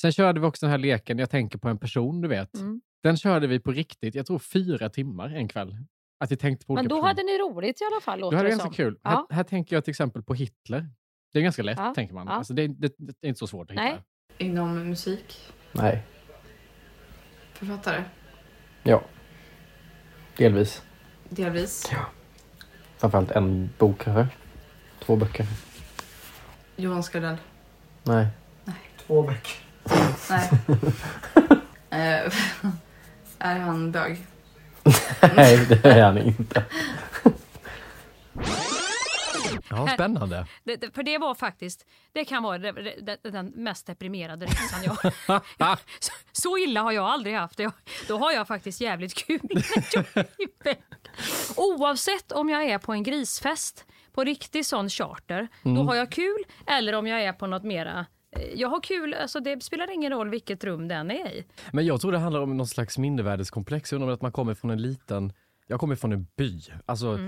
Sen 0.00 0.12
körde 0.12 0.40
vi 0.40 0.46
också 0.46 0.66
den 0.66 0.70
här 0.70 0.78
leken, 0.78 1.18
jag 1.18 1.30
tänker 1.30 1.58
på 1.58 1.68
en 1.68 1.78
person, 1.78 2.20
du 2.20 2.28
vet. 2.28 2.54
Mm. 2.54 2.80
Den 3.04 3.16
körde 3.16 3.46
vi 3.46 3.60
på 3.60 3.70
riktigt, 3.72 4.14
jag 4.14 4.26
tror 4.26 4.38
fyra 4.38 4.88
timmar 4.88 5.30
en 5.30 5.48
kväll. 5.48 5.76
Att 6.20 6.32
vi 6.32 6.36
tänkte 6.36 6.66
på 6.66 6.72
olika 6.72 6.82
Men 6.82 6.88
då 6.88 6.94
personer. 6.96 7.08
hade 7.08 7.22
ni 7.22 7.38
roligt 7.38 7.80
i 7.80 7.84
alla 7.84 8.00
fall, 8.00 8.20
Då 8.20 8.26
låter 8.26 8.36
hade 8.36 8.48
det 8.48 8.50
ganska 8.50 8.66
som. 8.66 8.74
kul. 8.74 8.98
Ja. 9.02 9.26
Här, 9.30 9.36
här 9.36 9.44
tänker 9.44 9.76
jag 9.76 9.84
till 9.84 9.90
exempel 9.90 10.22
på 10.22 10.34
Hitler. 10.34 10.88
Det 11.32 11.38
är 11.38 11.42
ganska 11.42 11.62
lätt, 11.62 11.78
Ja. 11.78 11.94
tänker 11.94 12.14
man. 12.14 12.26
Ja. 12.26 12.32
Alltså, 12.32 12.54
det, 12.54 12.62
är- 12.62 12.68
det, 12.68 12.94
det 12.98 13.14
är 13.20 13.28
inte 13.28 13.38
så 13.38 13.46
svårt 13.46 13.70
att 13.70 13.74
hitta. 13.76 13.82
Nej. 13.82 13.98
Inom 14.38 14.88
musik? 14.88 15.52
Nej. 15.72 16.02
Författare? 17.52 18.04
Ja. 18.82 19.02
Delvis. 20.36 20.82
Delvis. 21.28 21.90
Framförallt 22.98 23.30
en 23.30 23.70
bok 23.78 24.00
kanske. 24.00 24.26
Två 25.00 25.16
böcker. 25.16 25.46
Johan 26.76 27.02
Skardell? 27.02 27.36
Nej. 28.02 28.26
Två 29.06 29.22
böcker. 29.22 29.56
Nej. 31.90 32.30
Är 33.44 33.58
han 33.58 33.92
bög? 33.92 34.16
Nej, 35.36 35.66
det 35.68 35.84
är 35.84 36.02
han 36.02 36.18
inte. 36.18 36.64
Ja, 39.70 39.88
spännande. 39.94 40.46
Det, 40.64 40.76
det, 40.76 40.94
för 40.94 41.02
det 41.02 41.18
var 41.18 41.34
faktiskt, 41.34 41.86
det 42.12 42.24
kan 42.24 42.42
vara 42.42 42.58
det, 42.58 42.72
det, 42.72 43.18
det, 43.22 43.30
den 43.30 43.46
mest 43.46 43.86
deprimerade 43.86 44.46
resan 44.46 44.82
jag... 44.84 45.12
så, 45.98 46.12
så 46.32 46.58
illa 46.58 46.82
har 46.82 46.92
jag 46.92 47.04
aldrig 47.04 47.36
haft 47.36 47.56
det. 47.56 47.70
Då 48.08 48.18
har 48.18 48.32
jag 48.32 48.48
faktiskt 48.48 48.80
jävligt 48.80 49.14
kul. 49.14 49.40
Oavsett 51.56 52.32
om 52.32 52.48
jag 52.48 52.64
är 52.64 52.78
på 52.78 52.92
en 52.92 53.02
grisfest, 53.02 53.84
på 54.12 54.24
riktig 54.24 54.66
sån 54.66 54.88
charter, 54.88 55.48
då 55.62 55.82
har 55.82 55.94
jag 55.94 56.10
kul. 56.10 56.44
Eller 56.66 56.92
om 56.92 57.06
jag 57.06 57.22
är 57.22 57.32
på 57.32 57.46
något 57.46 57.64
mera... 57.64 58.06
eh, 58.34 58.42
Jag 58.54 58.68
har 58.68 58.80
kul, 58.80 59.14
alltså 59.14 59.40
det 59.40 59.62
spelar 59.62 59.94
ingen 59.94 60.12
roll 60.12 60.28
vilket 60.28 60.64
rum 60.64 60.88
den 60.88 61.10
är 61.10 61.28
i. 61.32 61.44
Men 61.72 61.86
jag 61.86 62.00
tror 62.00 62.12
det 62.12 62.18
handlar 62.18 62.40
om 62.40 62.56
någon 62.56 62.66
slags 62.66 62.98
mindervärdeskomplex. 62.98 63.92
Jag 63.92 63.96
undrar 63.96 64.08
om 64.08 64.14
att 64.14 64.22
man 64.22 64.32
kommer 64.32 64.54
från 64.54 64.70
en 64.70 64.82
liten, 64.82 65.32
jag 65.66 65.80
kommer 65.80 65.96
från 65.96 66.12
en 66.12 66.26
by. 66.36 66.60
Alltså, 66.86 67.18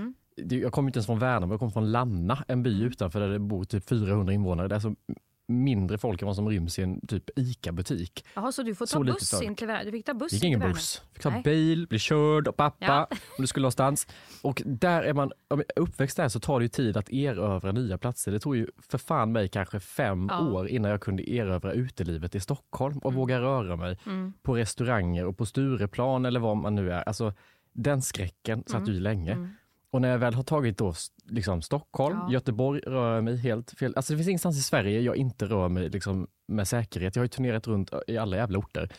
det- 0.43 0.55
Jag 0.57 0.71
kommer 0.71 0.89
inte 0.89 0.97
ens 0.97 1.05
från 1.05 1.19
Värnamo, 1.19 1.53
jag 1.53 1.59
kommer 1.59 1.71
från 1.71 1.91
Lanna, 1.91 2.43
en 2.47 2.63
by 2.63 2.81
utanför 2.83 3.19
där 3.19 3.29
det 3.29 3.39
bor 3.39 3.63
typ 3.63 3.89
400 3.89 4.33
invånare. 4.33 4.67
Det 4.67 4.73
är 4.73 4.75
alltså 4.75 4.95
mindre 5.47 5.97
folk 5.97 6.21
än 6.21 6.25
vad 6.25 6.35
som 6.35 6.49
ryms 6.49 6.79
i 6.79 6.81
en 6.81 7.07
typ 7.07 7.29
ICA-butik. 7.35 8.25
Jaha, 8.33 8.51
så 8.51 8.63
du 8.63 8.75
får 8.75 8.85
ta 8.85 9.03
buss 9.03 9.41
in 9.41 9.55
till? 9.55 9.67
Du 9.85 9.91
fick 9.91 10.05
ta 10.05 10.13
buss 10.13 10.29
Det 10.31 10.35
gick 10.35 10.43
in 10.43 10.47
ingen 10.47 10.59
buss. 10.71 11.01
Fick 11.13 11.23
ta 11.23 11.29
Nej. 11.29 11.41
bil, 11.43 11.87
bli 11.87 11.99
körd 11.99 12.47
av 12.47 12.51
pappa 12.51 12.85
Ja. 12.85 13.07
om 13.11 13.17
du 13.37 13.47
skulle 13.47 13.61
någonstans. 13.63 14.07
Och 14.41 14.61
där 14.65 15.03
är 15.03 15.13
man, 15.13 15.31
om 15.47 15.63
jag 15.75 15.83
uppväxt 15.83 16.17
där 16.17 16.29
så 16.29 16.39
tar 16.39 16.59
det 16.59 16.63
ju 16.65 16.69
tid 16.69 16.97
att 16.97 17.09
erövra 17.09 17.71
nya 17.71 17.97
platser. 17.97 18.31
Det 18.31 18.39
tog 18.39 18.55
ju 18.55 18.67
för 18.89 18.97
fan 18.97 19.31
mig 19.31 19.47
kanske 19.49 19.79
fem 19.79 20.27
Ja. 20.31 20.39
Mm. 20.39 20.53
år 20.53 20.67
innan 20.67 20.91
jag 20.91 21.01
kunde 21.01 21.29
erövra 21.31 21.71
utelivet 21.73 22.35
i 22.35 22.39
Stockholm 22.39 22.97
och 22.97 23.13
våga 23.13 23.39
röra 23.41 23.75
mig 23.75 23.97
på 24.41 24.55
restauranger 24.55 25.25
och 25.25 25.37
på 25.37 25.45
Stureplan 25.45 26.25
eller 26.25 26.39
vad 26.39 26.57
man 26.57 26.75
nu 26.75 26.91
är. 26.91 27.01
Alltså 27.03 27.33
den 27.73 28.01
skräcken 28.01 28.63
satt 28.67 28.81
Mm. 28.81 28.93
ju 28.93 28.99
länge. 28.99 29.49
Och 29.91 30.01
när 30.01 30.09
jag 30.09 30.17
väl 30.17 30.33
har 30.33 30.43
tagit 30.43 30.77
då 30.77 30.93
liksom 31.25 31.61
Stockholm, 31.61 32.19
Ja. 32.27 32.31
Göteborg 32.33 32.79
rör 32.79 33.15
jag 33.15 33.23
mig 33.23 33.37
helt 33.37 33.71
fel. 33.71 33.93
Alltså 33.95 34.13
det 34.13 34.17
finns 34.17 34.27
ingenstans 34.27 34.57
i 34.57 34.61
Sverige 34.61 35.01
jag 35.01 35.15
inte 35.15 35.45
rör 35.45 35.69
mig 35.69 35.89
liksom 35.89 36.27
med 36.47 36.67
säkerhet. 36.67 37.15
Jag 37.15 37.21
har 37.21 37.25
ju 37.25 37.29
turnerat 37.29 37.67
runt 37.67 37.91
i 38.07 38.17
alla 38.17 38.37
jävla 38.37 38.59
orter. 38.59 38.89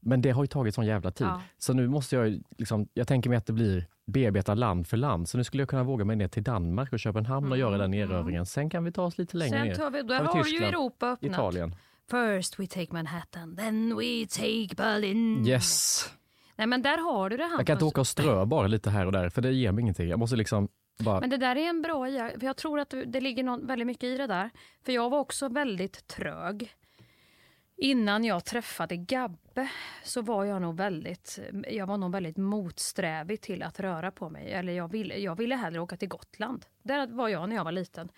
Men 0.00 0.22
det 0.22 0.30
har 0.30 0.42
ju 0.42 0.46
tagit 0.46 0.74
sån 0.74 0.86
jävla 0.86 1.10
tid. 1.10 1.26
Ja. 1.26 1.42
Så 1.58 1.72
nu 1.72 1.88
måste 1.88 2.16
jag 2.16 2.28
ju 2.28 2.40
liksom, 2.58 2.88
jag 2.94 3.08
tänker 3.08 3.30
mig 3.30 3.36
att 3.36 3.46
det 3.46 3.52
blir 3.52 3.86
bearbeta 4.06 4.54
land 4.54 4.86
för 4.86 4.96
land. 4.96 5.28
Så 5.28 5.38
nu 5.38 5.44
skulle 5.44 5.60
jag 5.60 5.68
kunna 5.68 5.82
våga 5.84 6.04
mig 6.04 6.16
ner 6.16 6.28
till 6.28 6.42
Danmark 6.42 6.92
och 6.92 6.98
Köpenhamn 7.00 7.52
och 7.52 7.58
göra 7.58 7.78
den 7.78 7.94
erövringen. 7.94 8.46
Sen 8.46 8.70
kan 8.70 8.84
vi 8.84 8.92
ta 8.92 9.02
oss 9.02 9.18
lite 9.18 9.36
längre 9.36 9.56
Mm. 9.56 9.74
Sen 9.74 9.84
ner. 9.84 9.90
tar 9.90 9.90
vi, 9.90 10.02
där 10.02 10.16
Tar 10.18 10.24
vi 10.24 10.28
har 10.28 10.36
ju 10.38 10.42
Tyskland, 10.44 10.74
Europa 10.74 11.06
öppnat. 11.10 11.32
Italien. 11.32 11.74
First 12.10 12.60
we 12.60 12.66
take 12.66 12.88
Manhattan, 12.92 13.56
then 13.56 13.96
we 13.96 14.26
take 14.30 14.68
Berlin. 14.76 15.46
Yes. 15.46 16.04
Nej 16.58 16.66
men 16.66 16.82
där 16.82 16.98
har 16.98 17.30
du 17.30 17.36
det 17.36 17.42
Hampus. 17.42 17.58
Jag 17.58 17.66
kan 17.66 17.74
inte 17.74 17.84
åka 17.84 18.00
och 18.00 18.06
strö 18.06 18.44
bara 18.44 18.66
lite 18.66 18.90
här 18.90 19.06
och 19.06 19.12
där 19.12 19.28
för 19.28 19.42
det 19.42 19.52
ger 19.52 19.72
mig 19.72 19.82
ingenting. 19.82 20.08
Jag 20.08 20.18
måste 20.18 20.36
liksom 20.36 20.68
bara... 20.98 21.20
Men 21.20 21.30
det 21.30 21.36
där 21.36 21.56
är 21.56 21.68
en 21.68 21.82
bra 21.82 22.06
för 22.06 22.44
jag 22.44 22.56
tror 22.56 22.80
att 22.80 22.94
det 23.06 23.20
ligger 23.20 23.42
någon, 23.42 23.66
väldigt 23.66 23.86
mycket 23.86 24.04
i 24.04 24.16
det 24.16 24.26
där. 24.26 24.50
För 24.84 24.92
jag 24.92 25.10
var 25.10 25.18
också 25.18 25.48
väldigt 25.48 26.06
trög. 26.06 26.74
Innan 27.76 28.24
jag 28.24 28.44
träffade 28.44 28.96
Gabbe 28.96 29.68
så 30.04 30.22
var 30.22 30.44
jag 30.44 30.62
nog 30.62 30.76
väldigt, 30.76 31.38
jag 31.70 31.86
var 31.86 31.96
nog 31.96 32.12
väldigt 32.12 32.36
motsträvig 32.36 33.40
till 33.40 33.62
att 33.62 33.80
röra 33.80 34.10
på 34.10 34.30
mig. 34.30 34.52
Eller 34.52 34.72
jag 34.72 34.90
ville, 34.90 35.16
jag 35.16 35.36
ville 35.36 35.56
hellre 35.56 35.80
åka 35.80 35.96
till 35.96 36.08
Gotland. 36.08 36.66
Där 36.82 37.06
var 37.06 37.28
jag 37.28 37.48
när 37.48 37.56
jag 37.56 37.64
var 37.64 37.72
liten. 37.72 38.08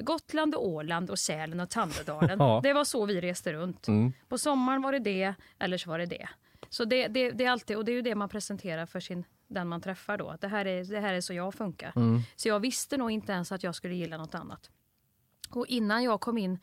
Gotland, 0.00 0.54
och 0.54 0.68
Åland, 0.68 1.10
och 1.10 1.18
Sälen 1.18 1.60
och 1.60 1.70
Tandedalen. 1.70 2.38
Det 2.62 2.72
var 2.72 2.84
så 2.84 3.06
vi 3.06 3.20
reste 3.20 3.52
runt. 3.52 3.88
Mm. 3.88 4.12
På 4.28 4.38
sommaren 4.38 4.82
var 4.82 4.92
det 4.92 4.98
det, 4.98 5.34
eller 5.58 5.78
så 5.78 5.90
var 5.90 5.98
det 5.98 6.06
det. 6.06 6.28
Så 6.68 6.84
det, 6.84 7.08
det, 7.08 7.30
det 7.30 7.44
är 7.44 7.50
alltid, 7.50 7.76
och 7.76 7.84
det 7.84 7.92
är 7.92 7.94
ju 7.96 8.02
det 8.02 8.14
man 8.14 8.28
presenterar 8.28 8.86
för 8.86 9.00
sin, 9.00 9.24
den 9.46 9.68
man 9.68 9.80
träffar 9.80 10.18
då. 10.18 10.28
Att 10.28 10.40
det 10.40 10.48
här 10.48 10.64
är, 10.64 10.84
det 10.84 11.00
här 11.00 11.14
är 11.14 11.20
så 11.20 11.34
jag 11.34 11.54
funkar. 11.54 11.92
Mm. 11.96 12.20
Så 12.36 12.48
jag 12.48 12.60
visste 12.60 12.96
nog 12.96 13.10
inte 13.10 13.32
ens 13.32 13.52
att 13.52 13.62
jag 13.62 13.74
skulle 13.74 13.94
gilla 13.94 14.16
något 14.16 14.34
annat. 14.34 14.70
Och 15.50 15.66
innan 15.66 16.02
jag 16.02 16.20
kom 16.20 16.38
in, 16.38 16.58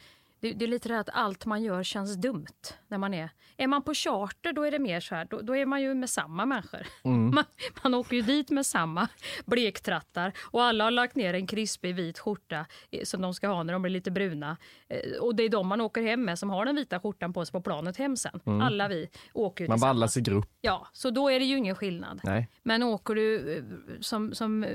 det, 0.45 0.53
det 0.53 0.65
är 0.65 0.67
lite 0.69 0.87
det 0.89 0.93
här 0.93 1.01
att 1.01 1.09
allt 1.13 1.45
man 1.45 1.63
gör 1.63 1.83
känns 1.83 2.15
dumt. 2.15 2.45
När 2.87 2.97
man 2.97 3.13
är, 3.13 3.29
är 3.57 3.67
man 3.67 3.81
på 3.83 3.93
charter 3.93 4.53
då 4.53 4.63
är 4.63 4.71
det 4.71 4.79
mer 4.79 4.99
så 4.99 5.15
här, 5.15 5.25
då, 5.29 5.41
då 5.41 5.55
är 5.55 5.65
man 5.65 5.81
ju 5.81 5.93
med 5.93 6.09
samma 6.09 6.45
människor. 6.45 6.87
Mm. 7.03 7.25
Man, 7.35 7.43
man 7.83 7.93
åker 7.93 8.15
ju 8.15 8.21
dit 8.21 8.49
med 8.49 8.65
samma 8.65 9.07
blektrattar 9.45 10.33
och 10.41 10.63
alla 10.63 10.83
har 10.83 10.91
lagt 10.91 11.15
ner 11.15 11.33
en 11.33 11.47
krispig 11.47 11.95
vit 11.95 12.19
skjorta 12.19 12.65
eh, 12.91 13.03
som 13.03 13.21
de 13.21 13.33
ska 13.33 13.47
ha 13.47 13.63
när 13.63 13.73
de 13.73 13.81
blir 13.81 13.91
lite 13.91 14.11
bruna. 14.11 14.57
Eh, 14.87 15.19
Och 15.21 15.35
det 15.35 15.43
är 15.43 15.49
de 15.49 15.67
man 15.67 15.81
åker 15.81 16.01
hem 16.01 16.25
med 16.25 16.39
som 16.39 16.49
har 16.49 16.65
den 16.65 16.75
vita 16.75 16.99
skjortan 16.99 17.33
på 17.33 17.45
sig 17.45 17.51
på 17.51 17.61
planet 17.61 17.97
hem 17.97 18.17
sen. 18.17 18.39
Alla 18.45 18.87
vi 18.87 19.09
åker 19.33 19.63
ju 19.63 19.65
Mm. 19.65 19.79
Man 19.79 19.87
vallas 19.89 20.17
i 20.17 20.21
grupp. 20.21 20.49
Ja, 20.61 20.87
så 20.93 21.09
då 21.09 21.29
är 21.29 21.39
det 21.39 21.45
ju 21.45 21.57
ingen 21.57 21.75
skillnad. 21.75 22.19
Nej. 22.23 22.49
Men 22.63 22.83
åker 22.83 23.15
du 23.15 23.57
eh, 23.57 23.63
som, 24.01 24.33
som 24.35 24.65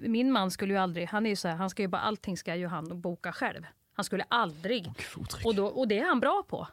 min 0.00 0.32
man 0.32 0.50
skulle 0.50 0.72
ju 0.74 0.78
aldrig, 0.80 1.06
han 1.08 1.26
är 1.26 1.30
ju 1.30 1.36
så 1.36 1.48
här, 1.48 1.56
han 1.56 1.70
ska 1.70 1.82
ju 1.82 1.88
bara, 1.88 2.02
allting 2.02 2.36
ska 2.36 2.54
ju 2.56 2.66
han 2.66 3.00
boka 3.00 3.32
själv. 3.32 3.66
Han 3.92 4.04
skulle 4.04 4.24
aldrig. 4.28 4.86
Och, 5.44 5.54
då, 5.54 5.66
och 5.66 5.88
det 5.88 5.98
är 5.98 6.04
han 6.06 6.20
bra 6.20 6.42
på. 6.48 6.66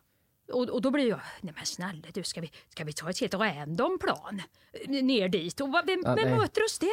Och, 0.54 0.70
och 0.70 0.82
då 0.82 0.92
blir 0.92 1.10
jag, 1.10 1.20
nej 1.42 1.54
men 1.56 1.66
snälla 1.66 2.08
du, 2.14 2.24
ska 2.24 2.42
vi, 2.42 2.52
ska 2.70 2.84
vi 2.84 2.94
ta 2.94 3.10
ett 3.10 3.20
helt 3.20 3.34
random 3.34 4.00
plan 4.00 4.42
ner 4.88 5.30
dit? 5.30 5.62
Och 5.62 5.68
vem, 5.74 6.02
Ja, 6.06 6.16
vem 6.16 6.38
möter 6.38 6.64
oss 6.64 6.80
där? 6.80 6.90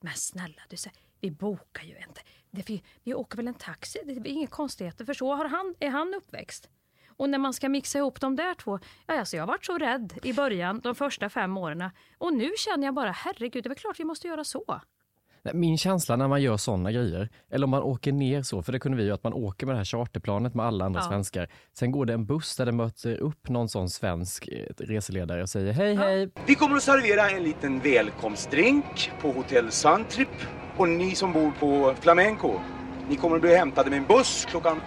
Men 0.00 0.14
snälla 0.14 0.62
du, 0.68 0.76
så- 0.76 0.90
vi 1.20 1.30
bokar 1.30 1.84
ju 1.84 1.96
inte. 1.98 2.20
Det, 2.50 2.68
vi, 2.68 2.82
vi 3.02 3.14
åker 3.14 3.36
väl 3.36 3.48
en 3.48 3.54
taxi, 3.54 3.98
det 4.04 4.12
är 4.12 4.26
inga 4.26 4.46
konstigheter 4.46 5.04
för 5.04 5.14
så 5.14 5.34
har 5.34 5.44
han, 5.44 5.74
är 5.80 5.90
han 5.90 6.14
uppväxt. 6.14 6.68
Och 7.08 7.28
när 7.30 7.38
man 7.38 7.54
ska 7.54 7.68
mixa 7.68 7.98
ihop 7.98 8.20
de 8.20 8.36
där 8.36 8.54
två, 8.54 8.78
ja, 9.06 9.18
alltså 9.18 9.36
jag 9.36 9.42
har 9.42 9.46
varit 9.48 9.64
så 9.64 9.78
rädd 9.78 10.18
i 10.22 10.32
början, 10.32 10.80
de 10.80 10.94
första 10.94 11.28
fem 11.28 11.56
åren. 11.56 11.90
Och 12.18 12.32
nu 12.34 12.50
känner 12.58 12.86
jag 12.86 12.94
bara, 12.94 13.10
herregud, 13.10 13.64
det 13.64 13.70
är 13.70 13.74
klart 13.74 14.00
vi 14.00 14.04
måste 14.04 14.28
göra 14.28 14.44
så. 14.44 14.80
Min 15.54 15.78
känsla 15.78 16.16
när 16.16 16.28
man 16.28 16.42
gör 16.42 16.56
sådana 16.56 16.92
grejer, 16.92 17.28
eller 17.50 17.64
om 17.64 17.70
man 17.70 17.82
åker 17.82 18.12
ner 18.12 18.42
så, 18.42 18.62
för 18.62 18.72
det 18.72 18.78
kunde 18.78 18.96
vi 18.98 19.04
ju 19.04 19.12
att 19.12 19.24
man 19.24 19.32
åker 19.32 19.66
med 19.66 19.74
det 19.74 19.78
här 19.78 19.84
charterplanet 19.84 20.54
med 20.54 20.66
alla 20.66 20.84
andra 20.84 21.00
Ja. 21.00 21.08
svenskar. 21.08 21.48
Sen 21.78 21.90
går 21.92 22.06
det 22.06 22.12
en 22.12 22.26
buss 22.26 22.56
där 22.56 22.66
det 22.66 22.72
möter 22.72 23.16
upp 23.16 23.48
någon 23.48 23.68
sån 23.68 23.90
svensk 23.90 24.48
eh, 24.48 24.66
reseledare 24.78 25.42
och 25.42 25.48
säger 25.48 25.72
hej 25.72 25.94
hej, 25.94 26.28
Vi 26.46 26.54
kommer 26.54 26.76
att 26.76 26.82
servera 26.82 27.30
en 27.30 27.42
liten 27.42 27.80
välkomstdrink 27.80 29.10
på 29.20 29.32
Hotell 29.32 29.70
Suntrip. 29.70 30.28
Och 30.76 30.88
ni 30.88 31.14
som 31.14 31.32
bor 31.32 31.50
på 31.60 31.94
Flamenco, 32.00 32.52
ni 33.08 33.16
kommer 33.16 33.36
att 33.36 33.42
bli 33.42 33.56
hämtade 33.56 33.90
med 33.90 33.96
en 33.98 34.04
buss 34.06 34.46
klockan 34.50 34.80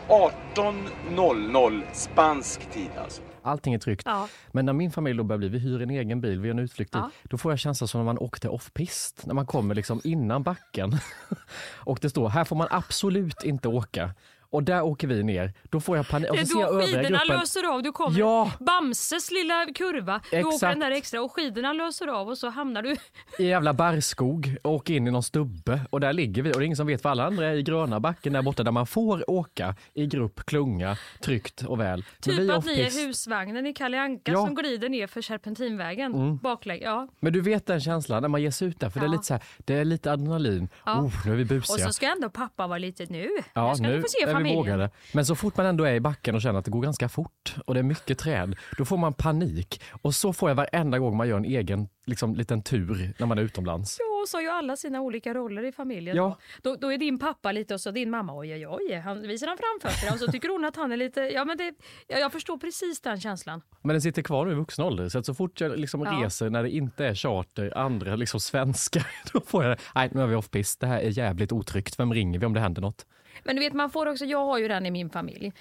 18.00 0.55 1.81
spansk 1.93 2.71
tid 2.71 2.89
alltså. 3.03 3.21
Allting 3.49 3.73
är 3.73 3.79
tryggt. 3.79 4.03
Ja. 4.05 4.27
Men 4.51 4.65
när 4.65 4.73
min 4.73 4.91
familj 4.91 5.17
då 5.17 5.23
börjar 5.23 5.37
bli, 5.37 5.49
vi 5.49 5.59
hyr 5.59 5.81
en 5.81 5.89
egen 5.89 6.21
bil, 6.21 6.39
vi 6.39 6.47
gör 6.47 6.55
en 6.55 6.59
utflykt 6.59 6.95
Ja. 6.95 7.11
då 7.23 7.37
får 7.37 7.51
jag 7.51 7.59
känslan 7.59 7.87
som 7.87 7.99
när 7.99 8.05
man 8.05 8.17
åkte 8.17 8.49
off-pist, 8.49 9.25
när 9.25 9.33
man 9.33 9.45
kommer 9.45 9.75
liksom 9.75 10.01
innan 10.03 10.43
backen. 10.43 10.97
och 11.75 11.99
det 12.01 12.09
står, 12.09 12.29
här 12.29 12.43
får 12.43 12.55
man 12.55 12.67
absolut 12.71 13.43
inte 13.43 13.67
åka. 13.67 14.13
Och 14.51 14.63
där 14.63 14.81
åker 14.81 15.07
vi 15.07 15.23
ner. 15.23 15.53
Då 15.69 15.79
får 15.79 15.97
jag 15.97 16.07
panik. 16.07 16.31
Och 16.31 16.37
så 16.39 16.45
ser 16.45 16.59
jag 16.59 16.73
övriga 16.73 17.03
gruppen. 17.03 17.27
löser 17.27 17.73
av. 17.73 17.83
Du 17.83 17.91
kommer 17.91 18.19
Ja. 18.19 18.51
Bamses 18.59 19.31
lilla 19.31 19.65
kurva. 19.75 20.21
Du 20.31 20.43
åker 20.43 20.67
den 20.69 20.79
där 20.79 20.91
extra 20.91 21.21
och 21.21 21.31
skidorna 21.35 21.73
löser 21.73 22.07
av 22.07 22.27
och 22.29 22.37
så 22.37 22.49
hamnar 22.49 22.81
du... 22.81 22.95
i 23.39 23.47
jävla 23.47 23.73
barrskog 23.73 24.55
och 24.63 24.71
åker 24.73 24.93
in 24.93 25.07
i 25.07 25.11
någon 25.11 25.23
stubbe 25.23 25.81
och 25.89 25.99
där 25.99 26.13
ligger 26.13 26.41
vi 26.43 26.49
och 26.49 26.53
det 26.53 26.59
är 26.63 26.65
ingen 26.65 26.75
som 26.77 26.87
vet 26.87 27.01
för 27.01 27.09
alla 27.09 27.25
andra 27.25 27.45
är 27.47 27.53
i 27.55 27.63
gröna 27.63 27.99
backen 27.99 28.33
där 28.33 28.41
borta 28.41 28.63
där 28.63 28.71
man 28.71 28.87
får 28.87 29.29
åka 29.29 29.75
i 29.93 30.05
grupp, 30.07 30.45
klunga, 30.45 30.97
tryggt 31.21 31.63
och 31.63 31.79
väl. 31.79 32.03
Men 32.25 32.35
vi 32.35 32.41
Typ 32.41 32.49
är 32.51 32.57
att 32.57 32.65
ni 32.65 32.79
är 32.81 33.05
husvagnen 33.07 33.67
i 33.67 33.73
Kalle 33.73 33.99
Anka 34.01 34.31
Ja. 34.31 34.45
som 34.45 34.55
glider 34.55 34.89
ner 34.89 35.07
för 35.07 35.21
Serpentinvägen. 35.21 36.13
Mm. 36.15 36.37
Baklänges. 36.37 36.83
Ja. 36.85 37.07
Men 37.19 37.33
du 37.33 37.41
vet 37.41 37.65
den 37.65 37.79
känslan 37.81 38.21
när 38.21 38.29
man 38.29 38.41
ger 38.41 38.51
sig 38.51 38.67
ut 38.67 38.79
där 38.79 38.89
för 38.89 38.99
det 38.99 39.05
är 39.05 39.07
Ja. 39.07 39.11
lite 39.11 39.23
så 39.25 39.33
här, 39.33 39.43
det 39.57 39.73
är 39.73 39.85
lite 39.85 40.11
adrenalin. 40.11 40.69
Ja. 40.85 41.01
Oh, 41.01 41.13
nu 41.25 41.31
är 41.31 41.35
vi 41.35 41.43
Och 41.43 41.47
busiga. 41.47 41.87
så 41.87 41.93
ska 41.93 42.05
ändå 42.11 42.29
pappa 42.29 42.67
vara 42.67 42.77
lite 42.79 43.05
nu. 43.09 43.29
Ja, 43.53 43.69
nu 43.69 43.75
ska 43.75 43.83
nu 43.87 44.01
få 44.01 44.07
se 44.07 44.25
vi 44.43 44.55
vågade. 44.55 44.89
Men 45.13 45.25
så 45.25 45.35
fort 45.35 45.57
man 45.57 45.65
ändå 45.65 45.83
är 45.83 45.93
i 45.93 45.99
backen 45.99 46.35
och 46.35 46.41
känner 46.41 46.59
att 46.59 46.65
det 46.65 46.71
går 46.71 46.81
ganska 46.81 47.09
fort 47.09 47.55
och 47.65 47.73
det 47.73 47.79
är 47.79 47.83
mycket 47.83 48.17
träd, 48.17 48.55
då 48.77 48.85
får 48.85 48.97
man 48.97 49.13
panik. 49.13 49.81
Och 50.01 50.15
så 50.15 50.33
får 50.33 50.49
jag 50.49 50.55
varenda 50.55 50.99
gång 50.99 51.17
man 51.17 51.27
gör 51.27 51.37
en 51.37 51.45
egen 51.45 51.87
liksom, 52.05 52.35
liten 52.35 52.61
tur 52.63 53.13
när 53.19 53.27
man 53.27 53.37
är 53.37 53.41
utomlands. 53.41 53.97
Ja, 53.99 54.21
och 54.21 54.27
så 54.29 54.37
har 54.37 54.41
ju 54.41 54.49
alla 54.49 54.75
sina 54.75 55.01
olika 55.01 55.33
roller 55.33 55.63
i 55.65 55.71
familjen. 55.71 56.15
Ja. 56.17 56.37
Då, 56.61 56.75
då 56.75 56.93
är 56.93 56.97
din 56.97 57.19
pappa 57.19 57.51
lite 57.51 57.73
och 57.73 57.81
så 57.81 57.91
din 57.91 58.09
mamma, 58.09 58.37
oj 58.37 58.53
oj 58.53 58.67
oj, 58.67 58.95
han 58.95 59.21
visar 59.21 59.47
han 59.47 59.57
framfötterna 59.57 60.13
och 60.13 60.19
så 60.19 60.31
tycker 60.31 60.49
hon 60.49 60.65
att 60.65 60.75
han 60.75 60.91
är 60.91 60.97
lite, 60.97 61.21
ja 61.21 61.45
men 61.45 61.57
det, 61.57 61.73
ja, 62.07 62.17
jag 62.17 62.31
förstår 62.31 62.57
precis 62.57 63.01
den 63.01 63.19
känslan. 63.19 63.61
Men 63.81 63.93
den 63.93 64.01
sitter 64.01 64.21
kvar 64.21 64.45
nu 64.45 64.51
i 64.51 64.55
vuxen 64.55 64.85
ålder, 64.85 65.09
så 65.09 65.19
att 65.19 65.25
så 65.25 65.33
fort 65.33 65.61
jag 65.61 65.79
liksom 65.79 66.01
Ja. 66.01 66.11
reser 66.25 66.49
när 66.49 66.63
det 66.63 66.69
inte 66.69 67.05
är 67.05 67.15
charter, 67.15 67.77
andra 67.77 68.15
liksom 68.15 68.39
svenskar, 68.39 69.07
då 69.33 69.41
får 69.41 69.63
jag 69.63 69.77
nej 69.95 70.09
nu 70.13 70.21
är 70.21 70.27
vi 70.27 70.35
off-pist, 70.35 70.79
det 70.79 70.87
här 70.87 70.99
är 70.99 71.09
jävligt 71.09 71.51
otryggt, 71.51 71.99
vem 71.99 72.13
ringer 72.13 72.39
vi 72.39 72.45
om 72.45 72.53
det 72.53 72.59
händer 72.59 72.81
något? 72.81 73.05
Men 73.43 73.55
du 73.55 73.59
vet, 73.59 73.73
man 73.73 73.89
får 73.89 74.05
också, 74.05 74.25
jag 74.25 74.45
har 74.45 74.57
ju 74.57 74.67
den 74.67 74.85
i 74.85 74.91
min 74.91 75.09
familj. 75.09 75.53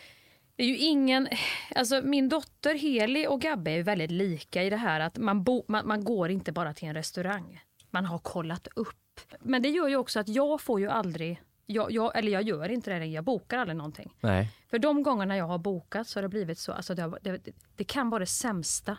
Det 0.57 0.63
är 0.63 0.69
ju 0.69 0.77
ingen, 0.77 1.29
alltså 1.75 2.01
min 2.05 2.29
dotter 2.29 2.75
Heli 2.75 3.27
och 3.27 3.41
Gabbe 3.41 3.71
är 3.71 3.83
väldigt 3.83 4.11
lika 4.11 4.63
i 4.63 4.71
det 4.71 4.77
här 4.77 5.01
att 5.01 5.19
man, 5.19 5.45
bo, 5.45 5.65
man, 5.69 5.89
man 5.89 6.05
går 6.05 6.31
inte 6.31 6.53
bara 6.53 6.75
till 6.75 6.89
en 6.89 6.95
restaurang. 6.95 7.61
Man 7.91 8.05
har 8.05 8.19
kollat 8.19 8.69
upp. 8.77 9.21
Men 9.41 9.63
det 9.63 9.69
gör 9.69 9.89
ju 9.89 9.97
också 9.97 10.21
att 10.21 10.29
jag 10.29 10.61
får 10.61 10.81
ju 10.81 10.89
aldrig, 10.89 11.43
jag, 11.67 11.93
jag, 11.93 12.19
eller 12.19 12.33
jag 12.33 12.43
gör 12.43 12.69
inte 12.69 12.99
det, 12.99 13.07
jag 13.07 13.25
bokar 13.25 13.59
aldrig 13.59 13.77
någonting. 13.77 14.15
Nej. 14.21 14.49
För 14.71 14.79
de 14.79 15.03
gångerna 15.03 15.37
jag 15.37 15.47
har 15.47 15.59
bokat 15.59 16.09
så 16.09 16.19
har 16.19 16.23
det 16.23 16.29
blivit 16.29 16.59
så, 16.59 16.73
alltså 16.73 16.95
det, 16.95 17.03
har, 17.03 17.19
det, 17.23 17.49
det 17.77 17.85
kan 17.85 18.11
vara 18.11 18.21
det 18.21 18.27
sämsta. 18.27 18.97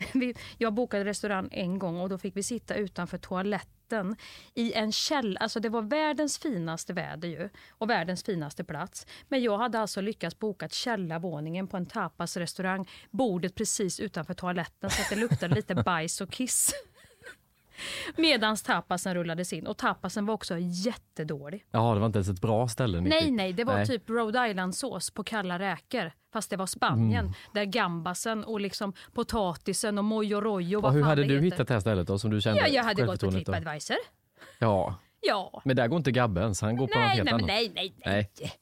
Vi- 0.14 0.34
jag 0.58 0.74
bokade 0.74 1.04
restaurang 1.04 1.48
en 1.52 1.78
gång 1.78 2.00
och 2.00 2.08
då 2.08 2.18
fick 2.18 2.36
vi 2.36 2.42
sitta 2.42 2.74
utanför 2.74 3.18
toaletten 3.18 4.16
i 4.54 4.72
en 4.72 4.92
käll. 4.92 5.36
Alltså 5.40 5.60
det 5.60 5.68
var 5.68 5.82
världens 5.82 6.38
finaste 6.38 6.92
väder 6.92 7.28
ju 7.28 7.48
och 7.70 7.90
världens 7.90 8.22
finaste 8.24 8.64
plats. 8.64 9.06
Men 9.28 9.42
jag 9.42 9.58
hade 9.58 9.78
alltså 9.78 10.00
lyckats 10.00 10.38
boka 10.38 10.68
källarvåningen 10.68 11.66
på 11.68 11.76
en 11.76 11.86
tapasrestaurang, 11.86 12.88
bordet 13.10 13.54
precis 13.54 14.00
utanför 14.00 14.34
toaletten 14.34 14.90
så 14.90 15.02
att 15.02 15.08
det 15.08 15.16
luktade 15.16 15.54
lite 15.54 15.74
bajs 15.84 16.20
och 16.20 16.30
kiss. 16.30 16.72
Medans 18.16 18.62
tapasen 18.62 19.14
rullades 19.14 19.52
in 19.52 19.66
och 19.66 19.76
tapasen 19.78 20.26
var 20.26 20.34
också 20.34 20.54
jättedålig. 20.58 21.64
Jaha, 21.70 21.94
det 21.94 22.00
var 22.00 22.06
inte 22.06 22.18
ens 22.18 22.28
ett 22.28 22.40
bra 22.40 22.68
ställe. 22.68 23.00
Nej, 23.00 23.22
fick. 23.22 23.32
nej, 23.32 23.52
det 23.52 23.64
var 23.64 23.74
Nej. 23.74 23.86
typ 23.86 24.10
Rhode 24.10 24.48
Island-sås 24.50 25.10
på 25.10 25.24
kalla 25.24 25.58
räkor. 25.58 26.12
Fast 26.32 26.50
det 26.50 26.56
var 26.56 26.66
Spanien, 26.66 27.20
Mm. 27.24 27.32
där 27.54 27.64
gambasen 27.64 28.44
och 28.44 28.60
liksom 28.60 28.92
potatisen 29.12 29.98
och 29.98 30.04
mojo 30.04 30.40
rojo, 30.40 30.76
Och 30.78 30.82
vad 30.82 30.92
hur 30.92 31.02
hade 31.02 31.24
du 31.24 31.34
heter. 31.34 31.44
hittat 31.44 31.68
det 31.68 31.74
här 31.74 31.80
stället 31.80 32.06
då 32.06 32.18
som 32.18 32.30
du 32.30 32.40
kände 32.40 32.60
Ja, 32.60 32.66
jag 32.68 32.84
hade 32.84 33.02
gått 33.06 33.20
på? 33.20 33.30
Tripadvisor. 33.30 33.96
Ja, 34.58 34.94
Ja. 35.22 35.62
men 35.64 35.76
där 35.76 35.88
går 35.88 35.96
inte 35.96 36.12
Gabbe 36.12 36.40
ens, 36.40 36.60
han 36.62 36.76
går 36.76 36.86
på 36.86 36.94
något 36.98 37.06
Nej, 37.06 37.16
helt 37.16 37.24
nej, 37.24 37.34
annat. 37.34 37.46
nej, 37.46 37.72
nej, 37.74 37.94
nej. 38.04 38.30
Nej. 38.40 38.52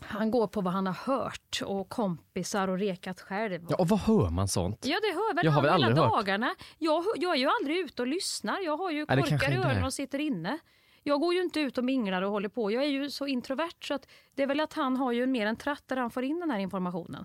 Han 0.00 0.30
går 0.30 0.46
på 0.46 0.60
vad 0.60 0.72
han 0.72 0.86
har 0.86 0.94
hört 0.94 1.62
och 1.64 1.88
kompisar 1.88 2.68
och 2.68 2.78
rekat 2.78 3.20
själv. 3.20 3.66
Ja, 3.68 3.76
och 3.76 3.88
vad 3.88 4.00
hör 4.00 4.30
man 4.30 4.48
sånt? 4.48 4.86
Ja, 4.86 4.96
det 5.02 5.14
hör 5.14 5.34
väl 5.34 5.44
Jag 5.44 5.52
har 5.52 5.62
väl 5.62 5.82
hela 5.82 5.94
dagarna. 5.94 6.54
Jag, 6.78 7.04
jag 7.16 7.34
är 7.34 7.38
ju 7.38 7.48
aldrig 7.60 7.78
ute 7.78 8.02
och 8.02 8.08
lyssnar. 8.08 8.60
Jag 8.60 8.76
har 8.76 8.90
ju 8.90 9.06
Nej, 9.08 9.22
korkar 9.22 9.52
i 9.52 9.56
öronen 9.56 9.84
och 9.84 9.94
sitter 9.94 10.18
inne. 10.18 10.58
Jag 11.02 11.20
går 11.20 11.34
ju 11.34 11.42
inte 11.42 11.60
ut 11.60 11.78
och 11.78 11.84
minglar 11.84 12.22
och 12.22 12.30
håller 12.30 12.48
på. 12.48 12.70
Jag 12.70 12.84
är 12.84 12.88
ju 12.88 13.10
så 13.10 13.26
introvert 13.26 13.84
så 13.84 13.94
att 13.94 14.08
det 14.34 14.42
är 14.42 14.46
väl 14.46 14.60
att 14.60 14.72
han 14.72 14.96
har 14.96 15.12
ju 15.12 15.26
mer 15.26 15.46
en 15.46 15.56
tratt 15.56 15.82
där 15.86 15.96
han 15.96 16.10
får 16.10 16.24
in 16.24 16.40
den 16.40 16.50
här 16.50 16.58
informationen. 16.58 17.24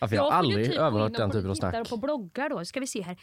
Ja, 0.00 0.08
för 0.08 0.16
jag 0.16 0.22
har 0.22 0.30
aldrig 0.30 0.70
typ 0.70 0.78
överhört 0.78 1.14
den 1.14 1.30
typen 1.30 1.50
av 1.50 1.54
snack. 1.54 1.90
på 1.90 1.96
bloggar 1.96 2.48
då. 2.48 2.64
Ska 2.64 2.80
vi 2.80 2.86
se 2.86 3.02
här. 3.02 3.16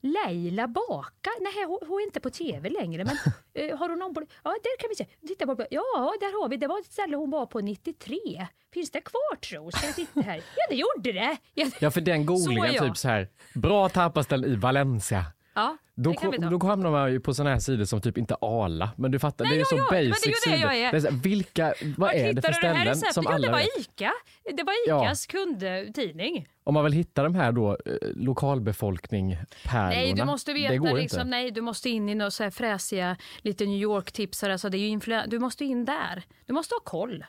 Leila 0.00 0.68
Baka? 0.68 1.30
Nej, 1.40 1.64
hon, 1.66 1.78
hon 1.88 2.00
är 2.00 2.04
inte 2.04 2.20
på 2.20 2.30
tv 2.30 2.68
längre. 2.68 3.04
Men 3.04 3.16
eh, 3.70 3.78
har 3.78 3.88
hon 3.88 3.98
någon 3.98 4.12
blogg? 4.12 4.30
Ja, 4.44 4.50
där 4.50 4.78
kan 4.80 4.88
vi 4.88 4.94
se. 4.96 5.06
Titta 5.28 5.46
på, 5.46 5.66
ja, 5.70 6.14
där 6.20 6.42
har 6.42 6.48
vi. 6.48 6.56
Det 6.56 6.66
var 6.66 6.78
ett 6.80 6.92
ställe 6.92 7.16
hon 7.16 7.30
var 7.30 7.46
på 7.46 7.60
93. 7.60 8.46
Finns 8.74 8.90
det 8.90 9.00
kvar 9.00 9.36
tro? 9.36 9.70
Ska 9.70 9.86
vi 9.86 9.92
titta 9.92 10.20
här? 10.20 10.36
Ja, 10.36 10.66
det 10.70 10.74
gjorde 10.76 11.12
det. 11.12 11.36
Ja, 11.54 11.66
Ja, 11.78 11.90
för 11.90 12.00
den 12.00 12.26
googlingen, 12.26 12.68
Så 12.68 12.74
jag. 12.74 12.84
typ 12.86 12.96
så 12.96 13.08
här, 13.08 13.28
bra 13.54 13.88
tapasställe 13.88 14.46
i 14.46 14.56
Valencia. 14.56 15.24
Ja 15.56 15.76
Då, 15.94 16.14
då 16.50 16.66
hamnar 16.66 16.90
man 16.90 17.12
ju 17.12 17.20
på 17.20 17.34
såna 17.34 17.50
här 17.50 17.58
sidor 17.58 17.84
som 17.84 18.00
typ 18.00 18.18
inte 18.18 18.34
Arla, 18.40 18.90
men 18.96 19.10
du 19.10 19.18
fattar, 19.18 19.44
Nej, 19.44 19.54
det 19.54 19.56
är 19.56 19.60
ja, 19.60 19.64
så 19.64 19.76
ja, 19.76 20.00
ju 20.00 20.08
basic 20.10 20.24
det 20.44 20.50
är. 20.50 20.92
Det 20.92 20.96
är 20.96 21.00
så 21.00 21.10
här, 21.10 21.16
vilka, 21.22 21.74
vad 21.96 22.14
är 22.14 22.32
det 22.32 22.42
för 22.42 22.52
du 22.52 22.58
det 22.60 22.68
här 22.68 22.94
ställen 22.94 23.12
som 23.14 23.24
Ja, 23.30 23.38
det 23.38 23.50
var? 23.50 23.60
ICA. 23.80 24.12
Det 24.56 24.62
var 24.62 24.74
Ja. 24.86 25.04
ICAs 25.04 25.26
kundtidning. 25.26 26.46
Om 26.64 26.74
man 26.74 26.84
vill 26.84 26.92
hitta 26.92 27.22
de 27.22 27.34
här 27.34 27.52
då, 27.52 27.70
eh, 27.86 27.92
lokalbefolkning 28.14 29.36
Nej, 29.72 30.12
du 30.16 30.24
måste 30.24 30.52
veta 30.52 30.72
liksom, 30.72 31.20
inte. 31.20 31.24
nej, 31.24 31.50
du 31.50 31.60
måste 31.60 31.90
in 31.90 32.08
i 32.08 32.14
några 32.14 32.30
så 32.30 32.42
här 32.42 32.50
fräsiga 32.50 33.16
lite 33.38 33.64
New 33.66 33.78
York-tipsare. 33.80 34.52
Alltså, 34.52 34.68
det 34.68 34.76
är 34.76 34.88
ju 34.88 34.98
influ- 34.98 35.24
du 35.26 35.38
måste 35.38 35.64
in 35.64 35.84
där. 35.84 36.22
Du 36.46 36.52
måste 36.52 36.74
ha 36.74 36.80
koll. 36.80 37.24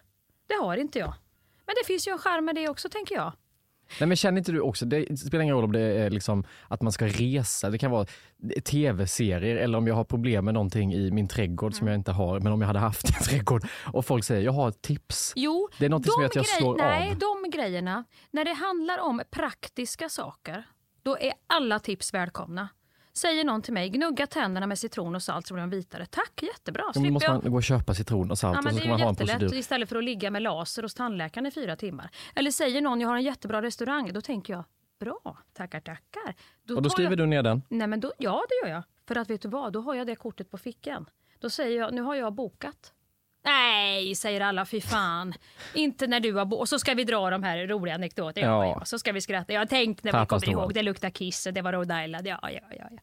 Det 0.47 0.53
har 0.53 0.77
inte 0.77 0.99
jag. 0.99 1.13
Men 1.65 1.75
det 1.81 1.87
finns 1.87 2.07
ju 2.07 2.11
en 2.11 2.17
charm 2.17 2.45
med 2.45 2.55
det 2.55 2.69
också, 2.69 2.89
tänker 2.89 3.15
jag. 3.15 3.33
Nej, 3.99 4.07
men 4.07 4.17
känner 4.17 4.37
inte 4.37 4.51
du 4.51 4.59
också, 4.61 4.85
det 4.85 5.19
spelar 5.19 5.43
ingen 5.43 5.55
roll 5.55 5.63
om 5.63 5.71
det 5.71 5.79
är 5.81 6.09
liksom 6.09 6.43
att 6.67 6.81
man 6.81 6.91
ska 6.91 7.07
resa, 7.07 7.69
det 7.69 7.77
kan 7.77 7.91
vara 7.91 8.05
tv-serier 8.63 9.55
eller 9.55 9.77
om 9.77 9.87
jag 9.87 9.95
har 9.95 10.03
problem 10.03 10.45
med 10.45 10.53
någonting 10.53 10.93
i 10.93 11.11
min 11.11 11.27
trädgård 11.27 11.73
som 11.73 11.87
Mm. 11.87 11.91
jag 11.91 11.99
inte 11.99 12.11
har, 12.11 12.39
men 12.39 12.53
om 12.53 12.61
jag 12.61 12.67
hade 12.67 12.79
haft 12.79 13.07
en 13.17 13.23
trädgård 13.25 13.63
och 13.93 14.05
folk 14.05 14.23
säger 14.23 14.41
jag 14.41 14.51
har 14.51 14.69
ett 14.69 14.81
tips. 14.81 15.33
Jo, 15.35 15.69
Det 15.79 15.85
är 15.85 15.89
något 15.89 16.05
som 16.11 16.21
gör 16.21 16.29
att 16.29 16.35
jag 16.35 16.45
slår 16.45 16.77
nej, 16.77 17.11
av. 17.11 17.17
de 17.17 17.49
grejerna. 17.49 18.03
När 18.31 18.45
det 18.45 18.53
handlar 18.53 18.99
om 18.99 19.21
praktiska 19.31 20.09
saker, 20.09 20.63
då 21.03 21.17
är 21.17 21.33
alla 21.47 21.79
tips 21.79 22.13
välkomna. 22.13 22.69
Säger 23.17 23.43
någon 23.43 23.61
till 23.61 23.73
mig, 23.73 23.89
gnugga 23.89 24.27
tänderna 24.27 24.67
med 24.67 24.79
citron 24.79 25.15
och 25.15 25.23
salt 25.23 25.47
så 25.47 25.53
blir 25.53 25.61
de 25.61 25.69
vitare. 25.69 26.05
Tack, 26.05 26.43
jättebra. 26.43 26.83
Då 26.93 26.99
måste 26.99 27.25
jag... 27.25 27.43
man 27.43 27.51
gå 27.51 27.57
och 27.57 27.63
köpa 27.63 27.93
citron 27.93 28.31
och 28.31 28.37
salt 28.37 28.59
Ja, 28.63 28.69
och 28.69 28.73
så 28.75 28.79
ska 28.79 28.89
man 28.89 29.01
ha 29.01 29.09
en 29.09 29.15
procedur. 29.15 29.53
istället 29.55 29.89
för 29.89 29.95
att 29.95 30.03
ligga 30.03 30.31
med 30.31 30.41
laser 30.41 30.83
hos 30.83 30.93
tandläkaren 30.93 31.45
i 31.45 31.51
fyra 31.51 31.75
timmar. 31.75 32.09
Eller 32.35 32.51
säger 32.51 32.81
någon, 32.81 33.01
jag 33.01 33.07
har 33.09 33.15
en 33.15 33.23
jättebra 33.23 33.61
restaurang. 33.61 34.13
Då 34.13 34.21
tänker 34.21 34.53
jag, 34.53 34.63
bra, 34.99 35.37
tackar 35.53 35.79
tackar. 35.79 36.35
Och 36.75 36.81
då 36.81 36.89
skriver 36.89 37.11
jag... 37.11 37.17
du 37.17 37.25
ner 37.25 37.43
den. 37.43 37.61
Nej, 37.69 37.87
men 37.87 37.99
då, 37.99 38.13
ja, 38.17 38.43
det 38.49 38.67
gör 38.67 38.75
jag. 38.75 38.83
För 39.07 39.15
att 39.15 39.29
vet 39.29 39.41
du 39.41 39.47
vad, 39.47 39.73
då 39.73 39.81
har 39.81 39.95
jag 39.95 40.07
det 40.07 40.15
kortet 40.15 40.51
på 40.51 40.57
fickan. 40.57 41.09
Då 41.39 41.49
säger 41.49 41.79
jag, 41.79 41.93
nu 41.93 42.01
har 42.01 42.15
jag 42.15 42.33
bokat. 42.33 42.93
Nej, 43.45 44.15
säger 44.15 44.41
alla, 44.41 44.65
fy 44.65 44.81
fan. 44.81 45.33
Inte 45.73 46.07
när 46.07 46.19
du 46.19 46.33
har. 46.33 46.53
Och 46.53 46.69
så 46.69 46.79
ska 46.79 46.93
vi 46.93 47.03
dra 47.03 47.29
de 47.29 47.43
här 47.43 47.67
roliga 47.67 47.95
anekdoterna. 47.95 48.47
Ja. 48.47 48.85
Så 48.85 48.99
ska 48.99 49.11
vi 49.11 49.21
skratta. 49.21 49.53
Jag 49.53 49.61
har 49.61 49.65
tänkt 49.65 50.03
när 50.03 50.11
vi 50.11 50.17
Tapas 50.17 50.43
kommer 50.43 50.57
ihåg, 50.57 50.73
det 50.73 50.81
luktar 50.83 51.09
kiss 51.09 51.45
och 51.45 51.53
det 51.53 51.61
var 51.61 51.73
Rhode 51.73 52.05
Island. 52.05 52.27
Ja, 52.27 52.39
ja, 52.41 52.49
ja, 52.51 52.87
ja. 52.91 52.97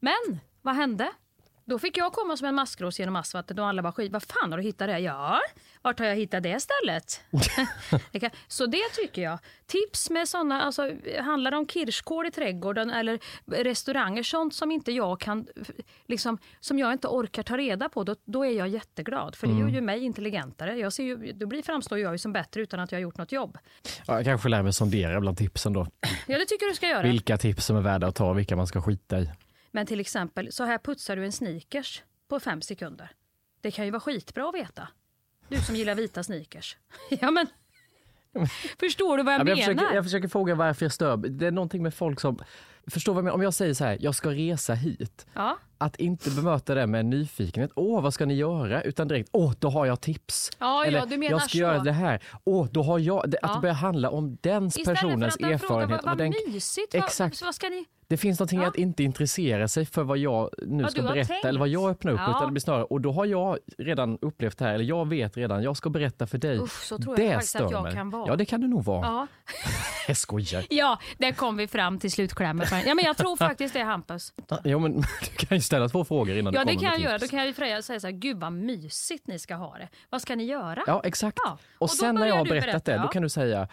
Men 0.00 0.40
vad 0.62 0.74
hände? 0.74 1.08
Då 1.70 1.78
fick 1.78 1.96
jag 1.96 2.12
komma 2.12 2.36
som 2.36 2.46
en 2.46 2.54
maskros 2.54 2.98
genom 2.98 3.16
asfalten 3.16 3.58
och 3.58 3.66
alla 3.66 3.82
bara 3.82 3.92
skit. 3.92 4.12
Vad 4.12 4.22
fan 4.22 4.50
har 4.50 4.58
du 4.58 4.64
hittat 4.64 4.88
det? 4.88 4.98
Ja, 4.98 5.40
vart 5.82 5.98
har 5.98 6.06
jag 6.06 6.16
hittat 6.16 6.42
det 6.42 6.60
stället? 6.60 7.20
Så 8.48 8.66
det 8.66 8.88
tycker 8.94 9.22
jag. 9.22 9.38
Tips 9.66 10.10
med 10.10 10.28
sådana, 10.28 10.62
alltså 10.62 10.92
handlar 11.20 11.50
det 11.50 11.56
om 11.56 11.66
kirskål 11.66 12.26
i 12.26 12.30
trädgården 12.30 12.90
eller 12.90 13.18
restauranger, 13.46 14.22
sånt 14.22 14.54
som 14.54 14.70
inte 14.70 14.92
jag 14.92 15.20
kan, 15.20 15.46
liksom, 16.06 16.38
som 16.60 16.78
jag 16.78 16.92
inte 16.92 17.08
orkar 17.08 17.42
ta 17.42 17.56
reda 17.56 17.88
på, 17.88 18.04
då, 18.04 18.16
då 18.24 18.44
är 18.44 18.50
jag 18.52 18.68
jätteglad. 18.68 19.36
För 19.36 19.46
det 19.46 19.58
gör 19.58 19.68
ju 19.68 19.80
mig 19.80 20.04
intelligentare. 20.04 20.76
Jag 20.76 20.92
ser 20.92 21.04
ju, 21.04 21.32
då 21.32 21.46
blir, 21.46 21.62
framstår 21.62 21.98
jag 21.98 22.12
ju 22.12 22.18
som 22.18 22.32
bättre 22.32 22.60
utan 22.60 22.80
att 22.80 22.92
jag 22.92 22.98
har 22.98 23.02
gjort 23.02 23.18
något 23.18 23.32
jobb. 23.32 23.58
Ja, 24.06 24.16
jag 24.16 24.24
kanske 24.24 24.48
lär 24.48 24.62
mig 24.62 24.72
sondera 24.72 25.20
bland 25.20 25.38
tipsen 25.38 25.72
då. 25.72 25.86
Ja, 26.26 26.38
det 26.38 26.44
tycker 26.46 26.68
du 26.68 26.74
ska 26.74 26.88
göra. 26.88 27.02
Vilka 27.02 27.38
tips 27.38 27.66
som 27.66 27.76
är 27.76 27.80
värda 27.80 28.06
att 28.06 28.14
ta 28.14 28.30
och 28.30 28.38
vilka 28.38 28.56
man 28.56 28.66
ska 28.66 28.82
skita 28.82 29.18
i. 29.18 29.30
Men 29.70 29.86
till 29.86 30.00
exempel, 30.00 30.52
så 30.52 30.64
här 30.64 30.78
putsar 30.78 31.16
du 31.16 31.24
en 31.24 31.32
sneakers 31.32 32.02
på 32.28 32.40
fem 32.40 32.62
sekunder. 32.62 33.10
Det 33.60 33.70
kan 33.70 33.84
ju 33.84 33.90
vara 33.90 34.00
skitbra 34.00 34.48
att 34.48 34.54
veta. 34.54 34.88
Du 35.48 35.60
som 35.60 35.76
gillar 35.76 35.94
vita 35.94 36.22
sneakers. 36.22 36.76
ja, 37.10 37.30
men... 37.30 37.46
Förstår 38.80 39.16
du 39.16 39.22
vad 39.22 39.34
jag 39.34 39.40
Ja, 39.40 39.44
men 39.44 39.54
menar? 39.54 39.68
jag, 39.68 39.76
försöker, 39.76 39.94
jag 39.94 40.04
försöker 40.04 40.28
fråga 40.28 40.54
varför 40.54 40.84
jag 40.84 40.92
stör. 40.92 41.16
Det 41.16 41.46
är 41.46 41.50
någonting 41.50 41.82
med 41.82 41.94
folk 41.94 42.20
som... 42.20 42.38
Förstår 42.86 43.12
vad 43.14 43.18
jag 43.18 43.24
menar? 43.24 43.34
Om 43.34 43.42
jag 43.42 43.54
säger 43.54 43.74
så 43.74 43.84
här, 43.84 43.98
jag 44.00 44.14
ska 44.14 44.30
resa 44.30 44.74
hit. 44.74 45.26
Ja. 45.34 45.56
Att 45.78 45.96
inte 45.96 46.30
bemöta 46.30 46.74
det 46.74 46.86
med 46.86 47.06
nyfikenhet. 47.06 47.70
Åh, 47.74 48.02
vad 48.02 48.14
ska 48.14 48.26
ni 48.26 48.34
göra? 48.34 48.82
Utan 48.82 49.08
direkt, 49.08 49.28
åh, 49.32 49.52
då 49.58 49.68
har 49.70 49.86
jag 49.86 50.00
tips. 50.00 50.50
Ja, 50.58 50.66
ja, 50.66 50.84
Eller, 50.84 51.06
du 51.06 51.16
menar 51.16 51.30
jag 51.30 51.40
ska 51.40 51.48
så. 51.48 51.58
göra 51.58 51.78
det 51.78 51.92
här. 51.92 52.22
Åh, 52.44 52.66
då 52.70 52.82
har 52.82 52.98
jag... 52.98 53.30
Det, 53.30 53.38
Att 53.38 53.50
Ja. 53.50 53.54
det 53.54 53.60
börjar 53.60 53.74
handla 53.74 54.10
om 54.10 54.38
den 54.40 54.66
Istället 54.66 54.86
personens 54.88 55.36
för 55.36 55.44
att 55.44 55.50
den 55.50 55.58
frågar 55.58 55.82
erfarenhet. 55.82 55.90
vad, 56.04 56.12
och 56.12 56.18
vad 56.18 56.32
den, 56.46 56.52
mysigt, 56.52 56.94
Exakt. 56.94 57.40
Vad, 57.40 57.46
vad 57.46 57.54
ska 57.54 57.68
ni... 57.68 57.84
det 58.08 58.16
finns 58.16 58.38
någonting 58.40 58.60
Ja. 58.60 58.68
att 58.68 58.76
inte 58.76 59.02
intressera 59.02 59.68
sig 59.68 59.86
för 59.86 60.02
vad 60.02 60.18
jag 60.18 60.50
nu 60.66 60.82
Vad 60.82 60.92
ska 60.92 61.02
berätta 61.02 61.28
tänkt. 61.32 61.44
eller 61.44 61.60
vad 61.60 61.68
jag 61.68 61.90
öppnar 61.90 62.12
upp. 62.12 62.20
Ja. 62.26 62.30
Utan 62.30 62.46
det 62.46 62.52
blir 62.52 62.60
snarare, 62.60 62.84
och 62.84 63.00
då 63.00 63.12
har 63.12 63.24
jag 63.26 63.58
redan 63.78 64.18
upplevt 64.22 64.58
det 64.58 64.64
här, 64.64 64.74
eller 64.74 64.84
jag 64.84 65.08
vet 65.08 65.36
redan, 65.36 65.62
jag 65.62 65.76
ska 65.76 65.90
berätta 65.90 66.26
för 66.26 66.38
dig. 66.38 66.58
Usch, 66.60 66.82
så 66.82 66.98
tror 66.98 67.16
det 67.16 67.22
jag 67.24 67.32
faktiskt 67.34 67.56
att 67.56 67.70
jag 67.70 67.82
mig. 67.82 67.92
kan 67.94 68.10
vara. 68.10 68.26
Ja, 68.28 68.36
det 68.36 68.44
kan 68.44 68.60
du 68.60 68.68
nog 68.68 68.84
vara. 68.84 69.06
Ja. 69.06 69.26
Jag 70.08 70.16
skojar. 70.16 70.64
ja, 70.70 70.98
där 71.18 71.32
kom 71.32 71.56
vi 71.56 71.68
fram 71.68 71.98
till 71.98 72.10
slutklämmen. 72.10 72.66
Ja, 72.86 72.94
men 72.94 73.04
jag 73.04 73.16
tror 73.16 73.36
faktiskt 73.36 73.74
det, 73.74 73.82
Hampus. 73.82 74.32
Ja, 74.64 74.78
men 74.78 74.92
du 75.20 75.46
kan 75.46 75.56
ju 75.58 75.62
ställa 75.62 75.88
två 75.88 76.04
frågor 76.04 76.36
innan 76.36 76.54
Ja, 76.54 76.60
du 76.60 76.64
det 76.64 76.74
kommer 76.74 76.80
kan 76.80 76.92
jag 76.92 76.98
med 77.00 77.04
göra. 77.04 77.18
Då 77.18 77.18
tips. 77.18 77.30
kan 77.30 77.38
jag 77.38 77.46
ju 77.46 77.54
Freja 77.54 77.82
säga 77.82 78.00
så 78.00 78.06
här, 78.06 78.14
gud 78.14 78.36
vad 78.40 78.52
mysigt 78.52 79.26
ni 79.26 79.38
ska 79.38 79.54
ha 79.54 79.78
det. 79.78 79.88
Vad 80.10 80.22
ska 80.22 80.36
ni 80.36 80.44
göra? 80.44 80.82
Ja, 80.86 81.00
exakt. 81.04 81.38
Ja, 81.44 81.50
och 81.50 81.58
Och, 81.82 81.88
då 81.88 81.94
sen 81.94 82.14
när 82.14 82.20
börjar 82.20 82.28
jag 82.28 82.36
har 82.38 82.44
du 82.44 82.50
berättat 82.50 82.70
berätta, 82.72 82.92
det, 82.92 82.98
då 82.98 83.04
ja. 83.04 83.08
kan 83.08 83.22
du 83.22 83.28
säga, 83.28 83.68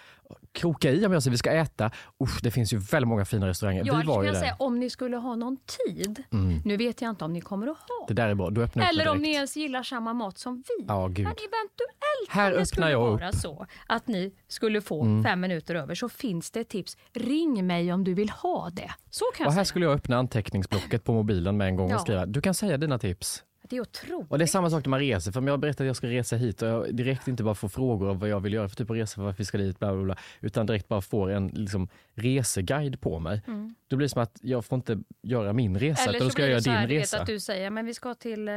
kroka 0.51 0.91
i 0.91 1.05
om 1.05 1.13
jag 1.13 1.23
säger 1.23 1.31
vi 1.31 1.37
ska 1.37 1.51
äta. 1.51 1.91
Usch, 2.23 2.39
det 2.43 2.51
finns 2.51 2.73
ju 2.73 2.77
väldigt 2.77 3.07
många 3.07 3.25
fina 3.25 3.47
restauranger. 3.47 3.83
Ja, 3.85 3.95
vi 4.01 4.07
var 4.07 4.21
ju 4.23 4.27
jag 4.27 4.35
där. 4.35 4.41
säga 4.41 4.55
om 4.59 4.79
ni 4.79 4.89
skulle 4.89 5.17
ha 5.17 5.35
någon 5.35 5.57
tid. 5.87 6.23
Nu 6.65 6.77
vet 6.77 7.01
jag 7.01 7.09
inte 7.09 7.25
om 7.25 7.33
ni 7.33 7.41
kommer 7.41 7.67
att 7.67 7.77
ha. 7.77 8.05
Det 8.07 8.13
där 8.13 8.27
är 8.27 8.35
bra, 8.35 8.49
då 8.49 8.61
öppnar 8.61 8.83
jag 8.83 8.93
upp 8.93 8.99
Eller 9.01 9.11
om 9.11 9.17
ni 9.17 9.31
ens 9.31 9.57
gillar 9.57 9.83
samma 9.83 10.13
mat 10.13 10.37
som 10.37 10.55
vi. 10.67 10.85
Ja, 10.87 11.07
gud. 11.07 11.23
Men 11.25 11.33
eventuellt 11.33 12.29
Här 12.29 12.45
om 12.45 12.51
det 12.51 12.55
öppnar 12.61 12.65
skulle 12.65 12.89
jag 12.91 13.01
upp. 13.01 13.07
Mm. 13.07 13.19
vara 13.19 13.31
så 13.31 13.65
att 13.87 14.07
ni 14.07 14.33
skulle 14.47 14.81
få 14.81 15.23
fem 15.25 15.39
minuter 15.39 15.75
över 15.75 15.95
så 15.95 16.09
finns 16.09 16.51
det 16.51 16.63
tips. 16.63 16.97
Ring 17.13 17.67
mig 17.67 17.93
om 17.93 18.03
du 18.03 18.13
vill 18.13 18.29
ha 18.29 18.69
det. 18.69 18.91
Så 19.09 19.25
kan 19.35 19.43
jag 19.43 19.47
Och 19.47 19.53
här 19.53 19.57
säga. 19.57 19.65
skulle 19.65 19.85
jag 19.85 19.93
öppna 19.93 20.17
anteckningsblocket 20.17 21.03
på 21.03 21.13
mobilen 21.13 21.57
med 21.57 21.67
en 21.67 21.75
gång 21.75 21.89
Ja. 21.89 21.95
och 21.95 22.01
skriva, 22.01 22.25
du 22.25 22.41
kan 22.41 22.53
säga 22.53 22.77
dina 22.77 22.99
tips. 22.99 23.43
Det 23.69 23.75
är 23.77 23.81
otroligt. 23.81 24.31
Och 24.31 24.37
det 24.37 24.43
är 24.45 24.47
samma 24.47 24.69
sak 24.69 24.85
när 24.85 24.89
man 24.89 24.99
reser, 24.99 25.31
för 25.31 25.39
om 25.39 25.47
jag 25.47 25.59
berättar 25.59 25.83
att 25.85 25.87
jag 25.87 25.95
ska 25.95 26.07
resa 26.07 26.35
hit 26.35 26.61
och 26.61 26.67
jag 26.67 26.95
direkt 26.95 27.27
inte 27.27 27.43
bara 27.43 27.55
får 27.55 27.69
frågor 27.69 28.09
om 28.09 28.19
vad 28.19 28.29
jag 28.29 28.39
vill 28.39 28.53
göra 28.53 28.69
för 28.69 28.75
typ 28.75 28.89
av 28.89 28.95
resa, 28.95 29.21
varför 29.21 29.37
vi 29.37 29.45
ska 29.45 29.57
dit, 29.57 29.79
bla 29.79 29.93
bla 29.93 30.03
bla, 30.03 30.15
utan 30.41 30.65
direkt 30.65 30.87
bara 30.87 31.01
får 31.01 31.29
en 31.31 31.47
liksom, 31.47 31.87
reseguide 32.13 33.01
på 33.01 33.19
mig. 33.19 33.41
Då 33.87 33.95
blir 33.95 34.05
det 34.05 34.09
som 34.09 34.21
att 34.21 34.37
jag 34.41 34.65
får 34.65 34.75
inte 34.75 34.99
göra 35.21 35.53
min 35.53 35.79
resa, 35.79 36.01
Mm. 36.01 36.09
Eller 36.09 36.17
utan 36.17 36.25
då 36.25 36.29
så 36.29 36.33
ska 36.33 36.41
blir 36.41 36.49
jag 36.49 36.57
det 36.57 36.63
så 36.63 36.69
göra 36.69 36.79
din 36.79 36.89
du 36.89 36.95
vet, 36.95 37.03
resa. 37.03 37.21
att 37.21 37.27
du 37.27 37.39
säger 37.39 37.69
men 37.69 37.85
vi 37.85 37.93
ska 37.93 38.13
till 38.13 38.47
eh, 38.47 38.53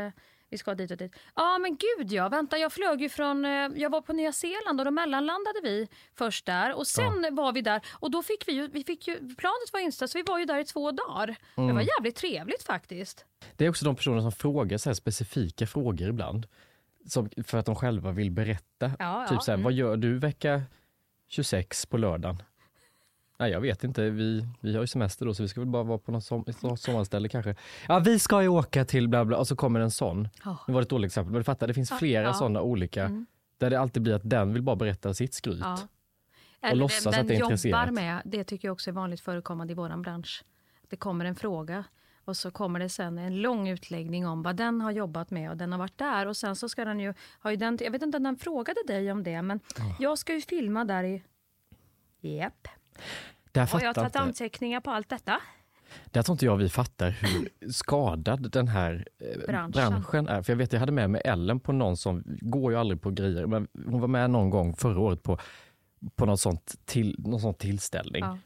vi 0.50 0.58
ska 0.58 0.74
dit 0.74 0.90
och 0.90 0.96
dit. 0.96 1.16
Ja 1.34 1.58
men 1.58 1.76
gud 1.76 2.12
ja, 2.12 2.28
vänta 2.28 2.58
jag 2.58 2.72
flög 2.72 3.02
ju 3.02 3.08
från, 3.08 3.44
eh, 3.44 3.50
jag 3.74 3.90
var 3.90 4.00
på 4.00 4.12
Nya 4.12 4.32
Zeeland 4.32 4.80
och 4.80 4.84
då 4.84 4.90
mellanlandade 4.90 5.60
vi 5.62 5.88
först 6.18 6.46
där 6.46 6.74
och 6.74 6.86
sen 6.86 7.34
var 7.34 7.52
vi 7.52 7.60
där 7.62 7.80
och 7.92 8.10
då 8.10 8.22
fick 8.22 8.48
vi 8.48 8.52
ju, 8.52 8.68
vi 8.68 8.84
fick 8.84 9.08
ju, 9.08 9.14
planet 9.16 9.72
var 9.72 9.80
inställt 9.80 10.10
så 10.10 10.18
vi 10.18 10.22
var 10.22 10.38
ju 10.38 10.44
där 10.44 10.58
i 10.58 10.64
två 10.64 10.90
dagar. 10.90 11.26
Det 11.26 11.62
Mm. 11.62 11.74
var 11.74 11.82
jävligt 11.82 12.16
trevligt 12.16 12.62
faktiskt. 12.62 13.24
Det 13.56 13.64
är 13.64 13.70
också 13.70 13.84
de 13.84 13.96
personer 13.96 14.20
som 14.20 14.32
frågar 14.32 14.78
så 14.78 14.94
specifika 14.94 15.66
frågor 15.66 16.08
ibland. 16.08 16.46
Som, 17.06 17.30
för 17.46 17.58
att 17.58 17.66
de 17.66 17.76
själva 17.76 18.12
vill 18.12 18.30
berätta. 18.30 18.90
Ja, 18.98 19.26
typ 19.28 19.34
ja, 19.36 19.40
så 19.40 19.50
här, 19.50 19.54
mm. 19.54 19.64
vad 19.64 19.72
gör 19.72 19.96
du 19.96 20.18
vecka 20.18 20.62
26 21.28 21.86
på 21.86 21.96
lördagen? 21.96 22.42
Nej, 23.40 23.50
jag 23.50 23.61
vet 23.61 23.85
inte. 23.85 24.11
Vi, 24.11 24.46
vi 24.61 24.74
har 24.74 24.81
ju 24.81 24.87
semester 24.87 25.26
då 25.26 25.35
så 25.35 25.42
vi 25.42 25.48
ska 25.48 25.61
väl 25.61 25.68
bara 25.68 25.83
vara 25.83 25.98
på 25.98 26.12
något 26.12 26.24
som, 26.24 26.44
något 26.61 26.81
sommarställe 26.81 27.29
kanske. 27.29 27.55
Ja, 27.88 27.98
vi 27.98 28.18
ska 28.18 28.42
ju 28.42 28.48
åka 28.48 28.85
till 28.85 29.09
bla 29.09 29.24
bla 29.24 29.38
och 29.38 29.48
så 29.48 29.57
kommer 29.57 29.81
en 29.81 29.90
sån. 29.90 30.29
Ja. 30.44 30.59
Nu 30.66 30.74
var 30.74 30.81
det 30.81 30.85
ett 30.85 30.90
dåligt 30.90 31.09
exempel, 31.09 31.33
men 31.33 31.40
du 31.40 31.44
fattar, 31.44 31.66
det 31.66 31.74
finns 31.74 31.90
flera 31.98 32.24
ja. 32.24 32.35
sådana 32.35 32.62
olika. 32.62 33.24
Där 33.59 33.70
det 33.70 33.81
alltid 33.81 34.03
blir 34.03 34.14
att 34.14 34.31
den 34.31 34.53
vill 34.53 34.62
bara 34.62 34.76
berätta 34.76 35.14
sitt 35.14 35.35
skryt. 35.35 35.61
Ja. 35.61 35.79
Eller 36.61 36.74
låtsas 36.74 37.05
den 37.05 37.20
att 37.20 37.29
det 37.29 37.35
är 37.35 37.38
jobbar 37.38 37.53
intresserat. 37.53 37.94
med, 37.94 38.22
det 38.24 38.44
tycker 38.44 38.68
jag 38.68 38.72
också 38.72 38.90
är 38.90 38.94
vanligt 38.94 39.20
förekommande 39.20 39.72
i 39.72 39.74
vår 39.74 40.03
bransch. 40.03 40.44
Det 40.88 40.96
kommer 40.96 41.24
en 41.24 41.37
fråga 41.37 41.85
och 42.24 42.37
så 42.37 42.50
kommer 42.50 42.81
det 42.81 42.88
sen 42.88 43.18
en 43.18 43.42
lång 43.42 43.68
utläggning 43.68 44.26
om 44.26 44.42
vad 44.42 44.57
den 44.57 44.81
har 44.81 44.90
jobbat 44.90 45.31
med 45.31 45.50
och 45.50 45.57
den 45.57 45.72
har 45.72 45.79
varit 45.79 45.98
där 45.98 46.26
och 46.26 46.37
sen 46.37 46.57
så 46.57 46.68
ska 46.68 46.85
den 46.85 47.00
ju 47.00 47.14
ha 47.42 47.50
ju 47.50 47.57
den, 47.57 47.79
jag 47.81 47.90
vet 47.90 48.03
inte 48.03 48.16
om 48.16 48.22
den 48.22 48.37
frågade 48.37 48.81
dig 48.87 49.12
om 49.12 49.22
det 49.22 49.42
men 49.42 49.61
jag 49.98 50.18
ska 50.18 50.35
ju 50.35 50.40
filma 50.40 50.85
där 50.85 51.05
i 51.05 51.22
Japp. 52.20 52.68
Där 53.52 53.60
Har 53.60 53.66
fattar 53.66 53.84
jag 53.86 53.94
tagit 53.94 54.06
inte, 54.08 54.18
anteckningar 54.20 54.80
på 54.80 54.90
allt 54.90 55.08
detta? 55.08 55.40
där 56.04 56.22
tror 56.22 56.34
inte 56.34 56.44
jag 56.44 56.56
vi 56.56 56.68
fattar 56.68 57.10
hur 57.10 57.48
skadad 57.72 58.50
den 58.50 58.68
här 58.68 59.06
eh, 59.18 59.46
Branschen. 59.46 59.70
branschen. 59.70 60.28
är. 60.28 60.42
För 60.42 60.52
jag 60.52 60.58
vet, 60.58 60.72
jag 60.72 60.80
hade 60.80 60.92
med 60.92 61.10
mig 61.10 61.22
Ellen 61.24 61.60
på 61.60 61.72
någon 61.72 61.96
som, 61.96 62.22
går 62.26 62.72
ju 62.72 62.78
aldrig 62.78 63.00
på 63.02 63.10
grejer, 63.10 63.46
men 63.46 63.68
hon 63.86 64.00
var 64.00 64.08
med 64.08 64.30
någon 64.30 64.50
gång 64.50 64.76
förra 64.76 65.00
året 65.00 65.22
på, 65.22 65.38
på 66.16 66.26
något 66.26 66.40
sånt 66.40 66.74
till, 66.84 67.16
någon 67.18 67.40
sån 67.40 67.54
tillställning. 67.54 68.24
Ja. 68.24 68.38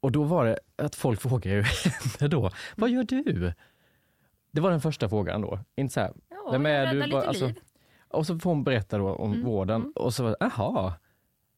Och 0.00 0.12
då 0.12 0.22
var 0.22 0.44
det 0.44 0.58
att 0.76 0.94
folk 0.94 1.20
frågade 1.22 1.56
ju 1.56 1.62
henne 1.62 2.28
då, 2.28 2.50
vad 2.76 2.90
gör 2.90 3.02
du? 3.04 3.52
Det 4.52 4.60
var 4.60 4.70
den 4.70 4.80
första 4.80 5.08
frågan 5.08 5.40
då. 5.40 5.58
Inte 5.76 5.94
så 5.94 6.00
här, 6.00 6.12
Ja, 6.30 6.48
vem 6.52 6.66
är 6.66 6.94
du? 6.94 7.10
Bara, 7.10 7.22
alltså, 7.28 7.52
och 8.08 8.26
så 8.26 8.38
får 8.38 8.50
hon 8.50 8.64
berätta 8.64 8.98
då 8.98 9.14
om 9.14 9.32
Mm, 9.32 9.44
vården 9.44 9.92
och 9.94 10.14
så, 10.14 10.36
jaha. 10.40 10.94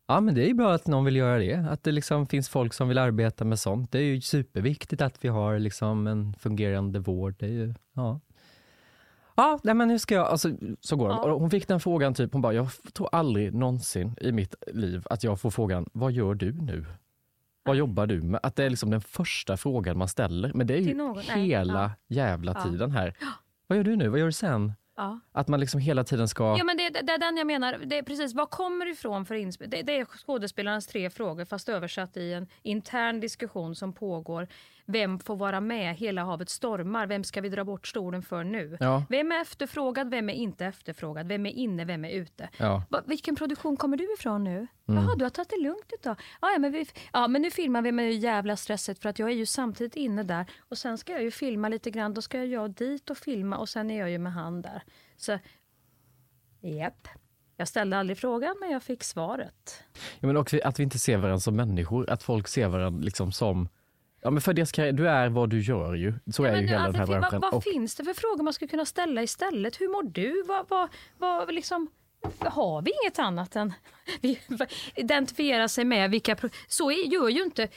Ja 0.07 0.21
men 0.21 0.35
det 0.35 0.51
är 0.51 0.55
bra 0.55 0.73
att 0.73 0.87
någon 0.87 1.05
vill 1.05 1.17
göra 1.17 1.39
det, 1.39 1.55
att 1.71 1.83
det 1.83 1.93
liksom 1.93 2.27
finns 2.27 2.49
folk 2.49 2.75
som 2.75 2.89
vill 2.89 2.99
arbeta 2.99 3.45
med 3.45 3.59
sånt. 3.59 3.93
Det 3.93 3.99
är 3.99 4.03
ju 4.03 4.21
superviktigt 4.21 5.03
att 5.03 5.25
vi 5.25 5.29
har 5.29 5.59
liksom 5.59 6.07
en 6.07 6.35
fungerande 6.35 6.99
vård. 6.99 7.35
Det 7.39 7.47
är 7.47 7.51
ju, 7.51 7.75
ja. 7.93 8.21
Ja, 9.37 9.59
nej 9.63 9.75
men 9.75 9.91
hur 9.91 9.99
ska 9.99 10.15
jag, 10.15 10.27
alltså, 10.27 10.49
så 10.81 10.97
går 10.97 11.09
det. 11.09 11.15
Ja. 11.15 11.33
Hon 11.33 11.51
fick 11.51 11.69
den 11.69 11.81
frågan, 11.81 12.15
typ, 12.15 12.33
hon 12.33 12.43
bara, 12.43 12.53
jag 12.53 12.69
tror 12.93 13.09
aldrig 13.13 13.55
någonsin 13.55 14.17
i 14.21 14.33
mitt 14.33 14.55
liv 14.67 15.07
att 15.11 15.25
jag 15.25 15.41
får 15.41 15.51
frågan, 15.51 15.89
vad 15.93 16.13
gör 16.13 16.35
du 16.35 16.53
nu? 16.53 16.85
Vad 17.63 17.77
jobbar 17.77 18.07
du 18.07 18.23
med? 18.23 18.41
Att 18.43 18.57
det 18.57 18.65
är 18.65 18.71
liksom 18.71 18.91
den 18.91 19.01
första 19.01 19.57
frågan 19.57 19.99
man 19.99 20.09
ställer. 20.09 20.53
Men 20.55 20.67
det 20.67 20.75
är 20.75 20.81
ju 20.81 20.95
någon, 20.95 21.17
nej, 21.29 21.47
hela 21.47 21.83
ja. 21.83 21.91
jävla 22.15 22.55
tiden 22.55 22.91
här. 22.91 23.15
Vad 23.67 23.79
gör 23.79 23.85
du 23.85 23.97
nu? 23.97 24.09
Vad 24.09 24.19
gör 24.19 24.27
du 24.27 24.33
sen? 24.33 24.73
Ja. 24.97 25.21
Att 25.33 25.49
man 25.49 25.61
liksom 25.61 25.81
hela 25.81 26.05
tiden 26.05 26.29
ska... 26.29 26.57
Ja 26.59 26.65
men 26.65 26.77
det, 26.77 26.89
det 26.91 27.13
är 27.13 27.19
den 27.19 27.37
jag 27.37 27.47
menar, 27.47 27.79
det 27.85 27.99
är 27.99 28.03
precis, 28.03 28.35
vad 28.35 28.51
kommer 28.51 28.87
ifrån 28.87 29.27
för 29.27 29.35
inspel? 29.35 29.71
Det, 29.71 29.83
det 29.83 29.99
är 29.99 30.05
skådespelarnas 30.05 30.87
tre 30.87 31.11
frågor 31.11 31.45
fast 31.45 31.69
översatt 31.69 32.17
i 32.17 32.33
en 32.33 32.47
intern 32.63 33.21
diskussion 33.21 33.75
som 33.75 33.93
pågår. 33.93 34.49
Vem 34.87 35.19
får 35.19 35.37
vara 35.37 35.61
med? 35.61 35.97
Hela 35.97 36.25
havet 36.25 36.49
stormar. 36.49 37.07
Vem 37.07 37.25
ska 37.25 37.41
vi 37.41 37.49
dra 37.49 37.65
bort 37.65 37.87
stolen 37.87 38.23
för 38.23 38.45
nu? 38.45 38.77
Ja. 38.81 39.05
Vem 39.09 39.33
är 39.33 39.41
efterfrågad? 39.41 40.11
Vem 40.11 40.31
är 40.31 40.35
inte 40.35 40.67
efterfrågad? 40.67 41.29
Vem 41.29 41.47
är 41.47 41.51
inne? 41.51 41.85
Vem 41.85 42.05
är 42.05 42.11
ute? 42.11 42.49
Ja. 42.57 42.83
Va, 42.91 43.03
vilken 43.07 43.37
produktion 43.37 43.77
kommer 43.77 43.97
du 43.97 44.15
ifrån 44.15 44.45
nu? 44.45 44.67
Mm. 44.89 45.05
Jaha, 45.05 45.17
du 45.17 45.25
har 45.25 45.31
tagit 45.31 45.51
det 45.51 45.63
lugnt 45.63 45.93
idag. 46.01 46.17
Ja, 46.41 46.51
ja, 46.51 46.59
men, 46.59 46.73
vi, 46.73 46.87
ja, 47.13 47.29
men 47.29 47.43
nu 47.43 47.51
filmar 47.51 47.83
vi 47.83 47.93
med 47.93 48.13
jävla 48.15 48.57
stresset 48.57 48.99
för 48.99 49.09
att 49.09 49.19
jag 49.19 49.31
är 49.31 49.35
ju 49.35 49.47
samtidigt 49.47 49.97
inne 49.97 50.23
där 50.23 50.47
och 50.59 50.79
sen 50.79 50.99
ska 50.99 51.13
jag 51.13 51.23
ju 51.23 51.31
filma 51.31 51.69
lite 51.69 51.91
grann. 51.91 52.15
Då 52.15 52.23
ska 52.23 52.45
jag 52.45 52.71
dit 52.71 53.11
och 53.11 53.17
filma 53.17 53.57
och 53.57 53.69
sen 53.69 53.91
är 53.91 53.99
jag 53.99 54.11
ju 54.11 54.19
med 54.19 54.33
han 54.33 54.63
där. 54.63 54.83
Så, 55.17 55.39
japp. 56.61 57.09
Jag 57.57 57.69
ställde 57.69 57.99
aldrig 57.99 58.19
frågan 58.19 58.57
men 58.61 58.71
jag 58.71 58.83
fick 58.83 59.05
svaret. 59.05 59.85
Ja, 60.21 60.27
men 60.27 60.37
också 60.37 60.59
att 60.65 60.79
vi 60.79 60.83
inte 60.83 60.99
ser 60.99 61.17
varandra 61.17 61.41
som 61.41 61.57
människor, 61.57 62.11
att 62.11 62.23
folk 62.23 62.49
ser 62.49 62.69
varandra 62.69 63.05
liksom 63.05 63.33
som... 63.33 63.69
Ja, 64.25 64.31
men 64.31 64.41
för 64.41 64.53
deras 64.53 64.73
karriär, 64.73 64.93
du 64.93 65.09
är 65.09 65.29
vad 65.29 65.51
du 65.51 65.61
gör 65.61 65.95
ju. 65.95 66.15
Så 66.33 66.45
är 66.45 66.53
Men 66.53 66.61
ju 66.61 66.67
hela 66.67 66.83
den 66.83 66.95
här 66.95 67.01
alltså, 67.01 67.13
vad, 67.13 67.21
branschen. 67.21 67.41
vad 67.41 67.55
Och- 67.55 67.65
finns 67.65 67.95
det 67.95 68.05
för 68.05 68.15
frågor 68.15 68.43
man 68.43 68.53
skulle 68.53 68.69
kunna 68.69 68.85
ställa 68.85 69.23
istället? 69.23 69.81
Hur 69.81 69.89
mår 69.89 70.03
du? 70.03 70.43
Vad, 70.47 70.69
vad, 70.69 70.89
vad, 71.19 71.55
liksom, 71.55 71.91
har 72.39 72.83
vi 72.83 72.93
inget 73.05 73.19
annat 73.19 73.57
än 73.57 73.73
vi 74.21 74.39
identifiera 74.95 75.69
sig 75.69 75.85
med 75.85 76.11
vilka... 76.11 76.37
Så 76.69 76.91
är- 76.91 77.13
gör 77.13 77.29
ju 77.29 77.43
inte 77.43 77.69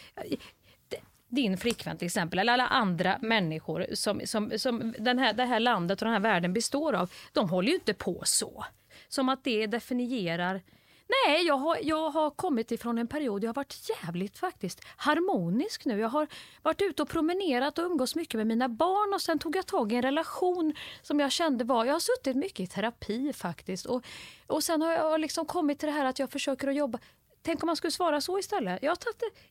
din 1.30 1.58
flickvän 1.58 1.98
till 1.98 2.06
exempel, 2.06 2.40
eller 2.40 2.54
alla 2.54 2.68
andra 2.68 3.18
människor 3.22 3.86
som, 3.94 4.22
som, 4.26 4.52
som 4.58 4.94
den 5.00 5.20
här, 5.20 5.34
det 5.34 5.46
här 5.46 5.60
landet 5.60 6.02
och 6.02 6.06
den 6.06 6.14
här 6.14 6.20
världen 6.22 6.54
består 6.54 6.94
av. 6.94 7.12
De 7.34 7.50
håller 7.50 7.70
ju 7.70 7.76
inte 7.76 7.94
på 7.94 8.22
så. 8.26 8.66
Som 9.08 9.30
att 9.30 9.44
det 9.44 9.68
definierar 9.68 10.62
Nej, 11.10 11.48
jag 11.48 11.58
har, 11.58 11.78
jag 11.82 12.10
har 12.10 12.30
kommit 12.30 12.72
ifrån 12.72 12.98
en 12.98 13.08
period, 13.08 13.44
jag 13.44 13.50
har 13.50 13.54
varit 13.54 13.90
jävligt 14.04 14.38
faktiskt 14.38 14.82
harmonisk 14.98 15.86
nu. 15.86 16.00
Jag 16.00 16.10
har 16.10 16.28
varit 16.62 16.82
ute 16.82 17.02
och 17.02 17.10
promenerat 17.10 17.78
och 17.78 17.86
umgås 17.86 18.16
mycket 18.16 18.38
med 18.38 18.48
mina 18.48 18.70
barn 18.70 19.14
och 19.14 19.22
sen 19.22 19.40
tog 19.40 19.56
jag 19.56 19.66
tag 19.66 19.92
i 19.92 19.96
en 19.96 20.02
relation 20.02 20.74
som 21.02 21.20
jag 21.20 21.32
kände 21.32 21.64
var, 21.64 21.86
jag 21.86 21.94
har 21.94 22.00
suttit 22.00 22.36
mycket 22.36 22.60
i 22.60 22.68
terapi 22.68 23.34
faktiskt. 23.34 23.86
Och, 23.86 24.04
och 24.48 24.64
sen 24.64 24.82
har 24.82 24.92
jag 24.92 25.20
liksom 25.20 25.46
kommit 25.46 25.80
till 25.80 25.88
det 25.88 25.94
här 25.94 26.06
att 26.06 26.20
jag 26.20 26.32
försöker 26.32 26.68
att 26.68 26.76
jobba 26.76 27.00
Tänk 27.42 27.64
om 27.64 27.68
man 27.68 27.76
skulle 27.76 27.92
svara 27.92 28.22
så 28.22 28.40
istället. 28.40 28.80
Jag 28.84 28.92
har, 28.92 28.98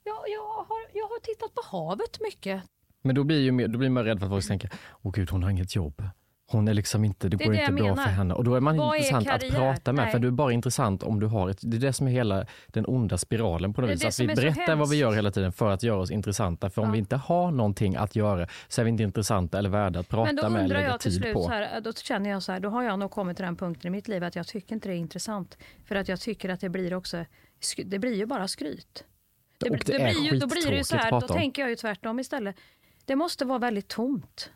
jag, 0.04 0.16
jag, 0.26 0.42
har, 0.42 0.78
jag 0.92 1.04
har 1.04 1.20
tittat 1.20 1.54
på 1.54 1.62
havet 1.76 2.20
mycket. 2.20 2.62
Men 3.02 3.14
då 3.14 3.24
blir, 3.24 3.40
ju 3.40 3.52
mer, 3.52 3.68
då 3.68 3.78
blir 3.78 3.90
man 3.90 4.04
rädd 4.04 4.18
för 4.18 4.26
att 4.26 4.32
folk 4.32 4.48
tänker, 4.48 4.70
åh 5.02 5.12
gud 5.12 5.30
hon 5.30 5.42
har 5.42 5.50
inget 5.50 5.76
jobb. 5.76 6.02
Hon 6.48 6.68
är 6.68 6.74
liksom 6.74 7.04
inte, 7.04 7.28
det, 7.28 7.36
Det 7.36 7.44
är 7.44 7.46
går 7.46 7.52
det 7.54 7.60
inte 7.60 7.72
bra 7.72 7.82
menar. 7.84 8.02
för 8.04 8.10
henne. 8.10 8.34
Och 8.34 8.44
då 8.44 8.54
är 8.54 8.60
man 8.60 8.76
Vad 8.76 8.94
är 8.94 8.98
intressant 8.98 9.28
att 9.28 9.40
karriär? 9.40 9.54
prata 9.56 9.92
med, 9.92 10.04
Nej. 10.04 10.12
för 10.12 10.18
du 10.18 10.26
är 10.28 10.32
bara 10.32 10.52
intressant 10.52 11.02
om 11.02 11.20
du 11.20 11.26
har 11.26 11.48
ett, 11.50 11.58
det 11.62 11.76
är 11.76 11.80
det 11.80 11.92
som 11.92 12.06
är 12.06 12.10
hela 12.10 12.46
den 12.66 12.84
onda 12.86 13.18
spiralen 13.18 13.74
på 13.74 13.80
något 13.80 13.88
Det 13.88 13.92
är 13.92 14.06
vis. 14.06 14.16
det 14.16 14.24
Att 14.24 14.28
vi 14.28 14.32
är 14.32 14.36
berättar 14.36 14.76
vad 14.76 14.88
vi 14.90 14.96
gör 14.96 15.12
hela 15.12 15.30
tiden 15.30 15.52
för 15.52 15.70
att 15.70 15.82
göra 15.82 15.98
oss 16.00 16.10
intressanta. 16.10 16.70
För 16.70 16.82
om 16.82 16.88
Ja. 16.88 16.92
vi 16.92 16.98
inte 16.98 17.16
har 17.16 17.50
någonting 17.50 17.96
att 17.96 18.16
göra 18.16 18.48
så 18.68 18.80
är 18.80 18.84
vi 18.84 18.90
inte 18.90 19.02
intressanta 19.02 19.58
eller 19.58 19.68
värda 19.70 20.00
att 20.00 20.08
prata 20.08 20.24
Men 20.32 20.36
då 20.36 20.42
med 20.42 20.50
eller 20.50 20.62
undrar 20.64 20.76
lägga 20.78 20.90
jag 20.90 21.00
till 21.00 21.12
tid 21.12 21.20
slut, 21.20 21.34
på. 21.34 21.42
så 21.42 21.48
här, 21.48 21.80
då 21.80 21.92
känner 21.92 22.30
jag 22.30 22.42
så 22.42 22.52
här, 22.52 22.60
då 22.60 22.68
har 22.68 22.82
jag 22.82 22.98
nog 22.98 23.10
kommit 23.10 23.36
till 23.36 23.44
den 23.44 23.56
punkten 23.56 23.88
i 23.88 23.90
mitt 23.90 24.08
liv 24.08 24.24
att 24.24 24.36
jag 24.36 24.46
tycker 24.46 24.74
inte 24.74 24.88
det 24.88 24.94
är 24.94 24.98
intressant. 24.98 25.58
För 25.84 25.94
att 25.94 26.08
jag 26.08 26.20
tycker 26.20 26.48
att 26.48 26.60
det 26.60 26.68
blir 26.68 26.94
också, 26.94 27.24
det 27.84 27.98
blir 27.98 28.14
ju 28.14 28.26
bara 28.26 28.48
skryt. 28.48 29.04
Och 29.70 29.78
det 29.86 29.94
är 29.94 30.12
blir 30.12 30.32
ju, 30.32 30.38
då 30.38 30.46
blir 30.46 30.70
det 30.70 30.76
ju 30.76 30.84
så 30.84 30.96
här, 30.96 31.10
då 31.10 31.16
att 31.16 31.28
tänker 31.28 31.62
jag 31.62 31.68
ju 31.70 31.76
tvärtom 31.76 32.18
istället. 32.20 32.56
Det 33.04 33.16
måste 33.16 33.44
vara 33.44 33.58
väldigt 33.58 33.88
tomt 33.88 34.50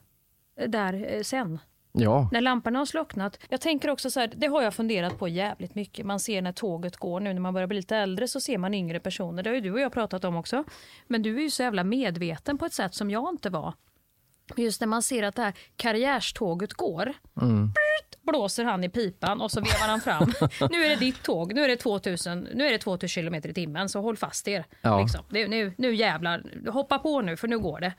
eh, 0.56 0.68
där 0.70 1.14
eh, 1.16 1.22
sen. 1.22 1.58
Ja, 1.92 2.28
När 2.32 2.40
lamporna 2.40 2.78
har 2.78 2.86
slocknat. 2.86 3.38
Jag 3.48 3.60
tänker 3.60 3.90
också 3.90 4.10
så 4.10 4.20
här, 4.20 4.32
det 4.36 4.46
har 4.46 4.62
jag 4.62 4.74
funderat 4.74 5.18
på 5.18 5.28
jävligt 5.28 5.74
mycket. 5.74 6.06
Man 6.06 6.20
ser 6.20 6.42
när 6.42 6.52
tåget 6.52 6.96
går 6.96 7.20
nu 7.20 7.32
när 7.32 7.40
man 7.40 7.54
börjar 7.54 7.66
bli 7.66 7.76
lite 7.76 7.96
äldre 7.96 8.28
så 8.28 8.40
ser 8.40 8.58
man 8.58 8.74
yngre 8.74 9.00
personer. 9.00 9.42
Det 9.42 9.50
har 9.50 9.54
ju 9.54 9.60
du 9.60 9.72
och 9.72 9.80
jag 9.80 9.92
pratat 9.92 10.24
om 10.24 10.36
också. 10.36 10.64
Men 11.06 11.22
du 11.22 11.36
är 11.36 11.42
ju 11.42 11.50
så 11.50 11.62
jävla 11.62 11.84
medveten 11.84 12.58
på 12.58 12.66
ett 12.66 12.72
sätt 12.72 12.94
som 12.94 13.10
jag 13.10 13.28
inte 13.32 13.50
var. 13.50 13.74
Just 14.56 14.80
när 14.80 14.88
man 14.88 15.02
ser 15.02 15.22
att 15.22 15.36
det 15.36 15.42
här 15.42 15.54
karriärståget 15.76 16.72
går. 16.72 17.04
Brrt, 17.66 18.22
blåser 18.22 18.64
han 18.64 18.84
i 18.84 18.88
pipan 18.88 19.40
och 19.40 19.50
så 19.50 19.60
vevar 19.60 19.88
han 19.88 20.00
fram. 20.00 20.32
nu 20.70 20.84
är 20.84 20.88
det 20.88 20.96
ditt 20.96 21.22
tåg, 21.22 21.54
nu 21.54 21.64
är 21.64 21.68
det 21.68 21.76
2000, 21.76 22.48
nu 22.54 22.66
är 22.66 22.72
det 22.72 22.78
2000 22.78 23.08
kilometer 23.08 23.48
i 23.48 23.54
timmen 23.54 23.88
så 23.88 24.00
håll 24.00 24.16
fast 24.16 24.48
er. 24.48 24.64
Ja. 24.82 25.00
Liksom. 25.00 25.20
Det, 25.28 25.48
nu, 25.48 25.74
nu 25.78 25.94
jävlar, 25.94 26.70
hoppa 26.70 26.98
på 26.98 27.20
nu 27.20 27.36
för 27.36 27.48
nu 27.48 27.58
går 27.58 27.80
det. 27.80 27.92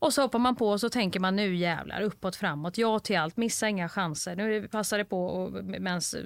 Och 0.00 0.12
så 0.12 0.22
hoppar 0.22 0.38
man 0.38 0.56
på 0.56 0.68
och 0.68 0.80
så 0.80 0.90
tänker 0.90 1.20
man 1.20 1.36
nu 1.36 1.56
jävlar, 1.56 2.00
uppåt, 2.00 2.36
framåt, 2.36 2.78
ja 2.78 2.98
till 2.98 3.18
allt, 3.18 3.36
missa 3.36 3.68
inga 3.68 3.88
chanser. 3.88 4.36
Nu 4.36 4.68
passar 4.68 4.98
det 4.98 5.04
på, 5.04 5.26
och, 5.26 5.64
mens, 5.64 6.16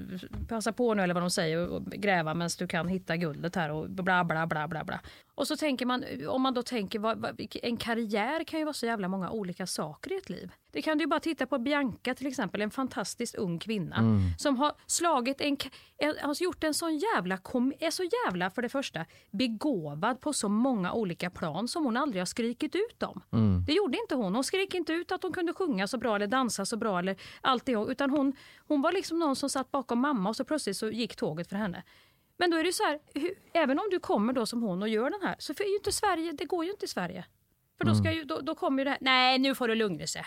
passa 0.48 0.72
på 0.72 0.94
nu 0.94 1.02
eller 1.02 1.14
vad 1.14 1.22
de 1.22 1.30
säger 1.30 1.68
och 1.68 1.84
gräva 1.84 2.34
medan 2.34 2.50
du 2.58 2.66
kan 2.66 2.88
hitta 2.88 3.16
guldet 3.16 3.56
här 3.56 3.70
och 3.70 3.90
bla 3.90 4.24
bla 4.24 4.46
bla 4.46 4.68
bla 4.68 4.84
bla. 4.84 5.00
Och 5.36 5.48
så 5.48 5.56
tänker 5.56 5.86
man, 5.86 6.04
om 6.28 6.42
man 6.42 6.54
då 6.54 6.62
tänker, 6.62 6.98
vad, 6.98 7.18
vad, 7.18 7.36
vilken- 7.36 7.60
en 7.64 7.76
karriär 7.76 8.44
kan 8.44 8.58
ju 8.58 8.64
vara 8.64 8.72
så 8.72 8.86
jävla 8.86 9.08
många 9.08 9.30
olika 9.30 9.66
saker 9.66 10.12
i 10.12 10.16
ett 10.16 10.30
liv. 10.30 10.52
Det 10.72 10.82
kan 10.82 10.98
du 10.98 11.02
ju 11.04 11.08
bara 11.08 11.20
titta 11.20 11.46
på 11.46 11.58
Bianca 11.58 12.14
till 12.14 12.26
exempel, 12.26 12.60
en 12.62 12.70
fantastiskt 12.70 13.34
ung 13.34 13.58
kvinna 13.58 13.96
som 14.38 14.56
har 14.56 14.72
slagit 14.86 15.40
en, 15.40 15.56
en 15.98 16.14
har 16.22 16.42
gjort 16.42 16.64
en 16.64 16.74
sån 16.74 16.98
jävla, 16.98 17.36
kom, 17.36 17.72
är 17.80 17.90
så 17.90 18.02
jävla 18.26 18.50
för 18.50 18.62
det 18.62 18.68
första 18.68 19.04
begåvad 19.30 20.20
på 20.20 20.32
så 20.32 20.48
många 20.48 20.92
olika 20.92 21.30
plan 21.30 21.68
som 21.68 21.84
hon 21.84 21.96
aldrig 21.96 22.20
har 22.20 22.26
skrikit 22.26 22.74
ut 22.74 23.02
om. 23.02 23.20
Det 23.66 23.72
gjorde 23.72 23.98
inte 23.98 24.14
hon. 24.14 24.34
Hon 24.34 24.44
skrek 24.44 24.74
inte 24.74 24.92
ut 24.92 25.12
att 25.12 25.22
hon 25.22 25.32
kunde 25.32 25.52
sjunga 25.52 25.86
så 25.86 25.98
bra 25.98 26.16
eller 26.16 26.26
dansa 26.26 26.64
så 26.66 26.76
bra 26.76 26.98
eller 26.98 27.16
allt 27.40 27.66
det 27.66 27.72
utan 27.72 28.10
hon, 28.10 28.32
hon 28.68 28.82
var 28.82 28.92
liksom 28.92 29.18
någon 29.18 29.36
som 29.36 29.50
satt 29.50 29.70
bakom 29.70 29.98
mamma 30.00 30.28
och 30.28 30.36
så 30.36 30.44
plötsligt 30.44 30.76
så 30.76 30.90
gick 30.90 31.16
tåget 31.16 31.48
för 31.48 31.56
henne. 31.56 31.82
Men 32.36 32.50
då 32.50 32.56
är 32.56 32.64
det 32.64 32.72
så 32.72 32.82
här, 32.82 32.98
hur, 33.14 33.34
även 33.52 33.78
om 33.78 33.84
du 33.90 33.98
kommer 33.98 34.32
då 34.32 34.46
som 34.46 34.62
hon 34.62 34.82
och 34.82 34.88
gör 34.88 35.10
den 35.10 35.22
här 35.22 35.36
så 35.38 35.52
är 35.52 35.68
ju 35.68 35.76
inte 35.76 35.92
Sverige, 35.92 36.32
det 36.32 36.44
går 36.44 36.64
ju 36.64 36.70
inte 36.70 36.84
i 36.84 36.88
Sverige. 36.88 37.24
För 37.78 37.84
då, 37.84 37.94
ska 37.94 38.12
ju, 38.12 38.24
då, 38.24 38.40
då 38.40 38.54
kommer 38.54 38.78
ju 38.78 38.84
det 38.84 38.90
här, 38.90 38.98
nej 39.00 39.38
nu 39.38 39.54
får 39.54 39.68
du 39.68 39.74
lugna 39.74 40.06
sig. 40.06 40.24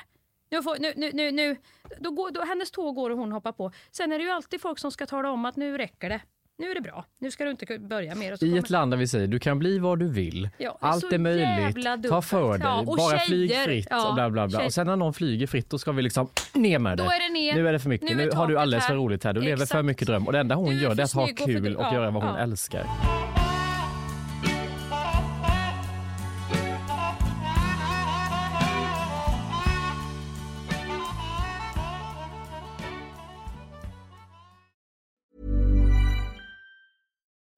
Nu 0.50 0.64
får, 0.64 0.78
nu, 0.80 0.94
nu, 0.96 1.12
nu, 1.14 1.32
nu. 1.32 1.58
Då 2.00 2.12
går, 2.12 2.32
då, 2.32 2.42
hennes 2.42 2.72
tåg 2.72 2.96
går 2.96 3.10
och 3.10 3.18
hon 3.18 3.32
hoppar 3.32 3.52
på. 3.52 3.72
Sen 3.92 4.12
är 4.12 4.18
det 4.18 4.24
ju 4.24 4.30
alltid 4.30 4.62
folk 4.62 4.80
som 4.80 4.92
ska 4.92 5.06
tala 5.06 5.32
om 5.32 5.46
att 5.46 5.56
nu 5.56 5.78
räcker 5.78 6.10
det. 6.10 6.22
Nu 6.60 6.72
är 6.72 6.76
det 6.76 6.82
bra. 6.82 7.06
Nu 7.20 7.32
ska 7.32 7.44
du 7.44 7.52
inte 7.52 7.80
börja 7.80 8.16
mer. 8.16 8.34
I 8.34 8.38
kommer- 8.38 8.60
ett 8.60 8.70
land 8.70 8.92
där 8.92 8.98
vi 8.98 9.08
säger 9.08 9.28
du 9.28 9.40
kan 9.40 9.60
bli 9.60 9.80
vad 9.80 10.00
du 10.00 10.08
vill, 10.08 10.50
Ja, 10.58 10.78
allt 10.82 11.14
är 11.14 11.18
möjligt, 11.18 12.10
ta 12.10 12.22
för 12.22 12.58
dig, 12.58 12.68
Ja, 12.68 12.84
bara 12.98 13.20
flyg 13.20 13.50
tjejer, 13.50 13.66
fritt 13.66 13.88
ja, 13.90 14.08
och 14.10 14.14
bla 14.16 14.30
bla 14.30 14.48
bla. 14.48 14.66
Och 14.66 14.74
sen 14.74 14.88
när 14.88 14.96
någon 14.96 15.14
flyger 15.14 15.48
fritt 15.48 15.70
då 15.70 15.78
ska 15.78 15.92
vi 15.92 16.02
liksom 16.02 16.30
ner 16.54 16.80
med 16.80 16.98
det. 16.98 17.04
Då 17.04 17.10
är 17.10 17.28
det 17.28 17.34
ner. 17.34 17.56
Nu 17.56 17.68
är 17.68 17.74
det 17.74 17.80
för 17.80 17.90
mycket, 17.90 18.10
Nu 18.10 18.26
nu, 18.26 18.32
har 18.32 18.48
du 18.48 18.60
alldeles 18.60 18.88
för 18.88 18.96
roligt 18.96 19.24
här, 19.24 19.34
du 19.34 19.42
lever 19.42 19.58
för 19.58 19.64
Exakt. 19.64 19.86
mycket 19.86 20.08
dröm. 20.08 20.26
Och 20.28 20.34
det 20.34 20.40
enda 20.40 20.56
hon 20.56 20.78
gör 20.78 20.90
är 21.00 21.04
att 21.04 21.14
ha 21.14 21.26
snygg 21.26 21.40
och 21.42 21.46
för 21.46 21.46
kul 21.46 21.76
och 21.76 21.94
göra 21.94 22.12
vad 22.12 22.24
hon 22.24 22.36
älskar. 22.36 22.86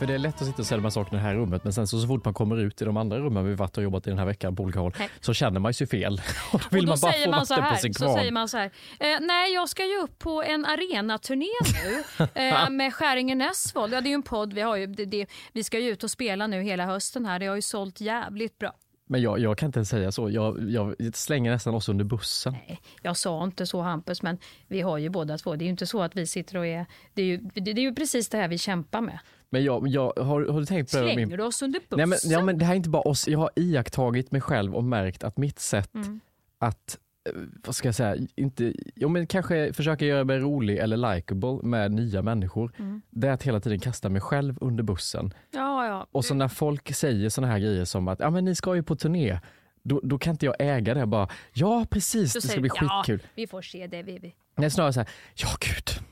För 0.00 0.06
det 0.06 0.14
är 0.14 0.18
lätt 0.18 0.40
att 0.40 0.46
sitta 0.46 0.62
och 0.62 0.66
säga 0.66 0.76
de 0.76 0.82
här 0.84 0.90
sakerna 0.90 1.18
i 1.18 1.22
det 1.22 1.28
här 1.28 1.34
rummet 1.34 1.64
men 1.64 1.72
sen 1.72 1.86
så, 1.86 2.00
så 2.00 2.06
fort 2.06 2.24
man 2.24 2.34
kommer 2.34 2.56
ut 2.56 2.82
i 2.82 2.84
de 2.84 2.96
andra 2.96 3.18
rummen 3.18 3.44
vi 3.44 3.54
varit 3.54 3.76
och 3.76 3.82
jobbat 3.82 4.06
i 4.06 4.10
den 4.10 4.18
här 4.18 4.26
veckan 4.26 4.56
på 4.56 4.62
olika 4.62 4.80
håll 4.80 4.94
Nej. 4.98 5.10
så 5.20 5.34
känner 5.34 5.60
man 5.60 5.74
sig 5.74 5.86
fel. 5.86 6.20
Och 6.52 6.60
då 6.60 6.66
vill 6.70 6.80
och 6.80 6.86
då 6.86 6.90
man 6.92 6.98
bara 7.02 7.12
säger 7.12 7.24
få 7.24 7.30
man 7.30 7.46
så 7.46 7.54
vatten 7.54 7.64
här, 7.64 7.74
på 7.74 7.80
sin 7.80 7.94
så 7.94 8.04
kvarn. 8.04 8.18
säger 8.18 8.32
man 8.32 8.48
så 8.48 8.56
här 8.56 8.70
eh, 9.00 9.20
nej 9.20 9.54
jag 9.54 9.68
ska 9.68 9.84
ju 9.84 9.98
upp 9.98 10.18
på 10.18 10.42
en 10.42 10.64
arenaturné 10.64 11.46
nu 11.84 12.24
eh, 12.34 12.70
med 12.70 12.94
Skäringen 12.94 13.38
Näsvold. 13.38 13.92
Ja, 13.92 14.00
det 14.00 14.06
är 14.06 14.10
ju 14.10 14.14
en 14.14 14.22
podd, 14.22 14.52
vi, 14.52 14.60
har 14.60 14.76
ju, 14.76 14.86
det, 14.86 15.04
det, 15.04 15.26
vi 15.52 15.64
ska 15.64 15.78
ju 15.78 15.90
ut 15.90 16.04
och 16.04 16.10
spela 16.10 16.46
nu 16.46 16.62
hela 16.62 16.86
hösten 16.86 17.26
här. 17.26 17.38
Det 17.38 17.46
har 17.46 17.56
ju 17.56 17.62
sålt 17.62 18.00
jävligt 18.00 18.58
bra. 18.58 18.72
Men 19.10 19.22
jag, 19.22 19.38
jag 19.38 19.58
kan 19.58 19.66
inte 19.66 19.78
ens 19.78 19.88
säga 19.88 20.12
så. 20.12 20.30
Jag, 20.30 20.70
jag 20.70 21.14
slänger 21.14 21.50
nästan 21.50 21.74
oss 21.74 21.88
under 21.88 22.04
bussen. 22.04 22.52
Nej, 22.52 22.80
jag 23.02 23.16
sa 23.16 23.44
inte 23.44 23.66
så 23.66 23.80
Hampus, 23.80 24.22
men 24.22 24.38
vi 24.68 24.80
har 24.80 24.98
ju 24.98 25.08
båda 25.08 25.38
två. 25.38 25.56
Det 25.56 25.62
är 25.62 25.66
ju 25.66 25.70
inte 25.70 25.86
så 25.86 26.02
att 26.02 26.16
vi 26.16 26.26
sitter 26.26 26.56
och 26.56 26.66
är... 26.66 26.86
Det 27.14 27.22
är 27.22 27.26
ju, 27.26 27.36
det, 27.36 27.60
det 27.60 27.70
är 27.70 27.82
ju 27.82 27.94
precis 27.94 28.28
det 28.28 28.38
här 28.38 28.48
vi 28.48 28.58
kämpar 28.58 29.00
med. 29.00 29.18
Men 29.50 29.64
jag, 29.64 29.88
jag 29.88 30.12
har, 30.16 30.46
har 30.46 30.60
du 30.60 30.66
tänkt 30.66 30.92
på 30.92 30.96
det? 30.98 31.12
Slänger 31.12 31.36
du 31.36 31.42
oss 31.44 31.62
under 31.62 31.80
bussen? 31.80 31.96
Nej, 31.98 32.06
men, 32.06 32.18
ja, 32.32 32.44
men 32.44 32.58
det 32.58 32.64
här 32.64 32.72
är 32.72 32.76
inte 32.76 32.88
bara 32.90 33.02
oss. 33.02 33.28
Jag 33.28 33.38
har 33.38 33.50
iakttagit 33.56 34.32
mig 34.32 34.40
själv 34.40 34.74
och 34.74 34.84
märkt 34.84 35.24
att 35.24 35.36
mitt 35.36 35.58
sätt 35.58 35.94
Mm. 35.94 36.20
att, 36.58 36.98
eh, 37.28 37.32
vad 37.64 37.74
ska 37.74 37.88
jag 37.88 37.94
säga, 37.94 38.16
inte, 38.36 38.72
jo, 38.96 39.08
men 39.08 39.26
kanske 39.26 39.72
försöka 39.72 40.04
göra 40.06 40.24
mig 40.24 40.38
rolig 40.38 40.78
eller 40.78 41.14
likable 41.14 41.58
med 41.62 41.92
nya 41.92 42.22
människor. 42.22 42.72
Mm. 42.78 43.02
Det 43.10 43.28
är 43.28 43.32
att 43.32 43.42
hela 43.42 43.60
tiden 43.60 43.80
kasta 43.80 44.08
mig 44.08 44.20
själv 44.20 44.58
under 44.60 44.82
bussen. 44.84 45.34
Ja, 45.50 45.86
ja. 45.86 46.06
Och 46.12 46.24
så 46.24 46.34
när 46.34 46.48
folk 46.48 46.94
säger 46.94 47.28
såna 47.28 47.46
här 47.46 47.58
grejer 47.58 47.84
som 47.84 48.08
att 48.08 48.20
ja, 48.20 48.30
men 48.30 48.44
ni 48.44 48.54
ska 48.54 48.74
ju 48.74 48.82
på 48.82 48.96
turné. 48.96 49.38
Då, 49.82 50.00
då 50.02 50.18
kan 50.18 50.30
inte 50.30 50.46
jag 50.46 50.54
äga 50.58 50.94
det 50.94 51.06
bara, 51.06 51.28
ja 51.52 51.86
precis, 51.90 52.32
Så 52.32 52.38
det 52.38 52.48
ska 52.48 52.60
bli 52.60 52.70
du, 52.80 52.86
ja, 52.86 53.02
skitkul. 53.06 53.22
vi 53.34 53.46
får 53.46 53.62
se 53.62 53.86
det. 53.86 54.02
Vi, 54.02 54.18
vi. 54.18 54.34
Nej, 54.56 54.70
snarare 54.70 54.92
så 54.92 55.00
här, 55.00 55.08
ja 55.34 55.48
gud. 55.60 56.04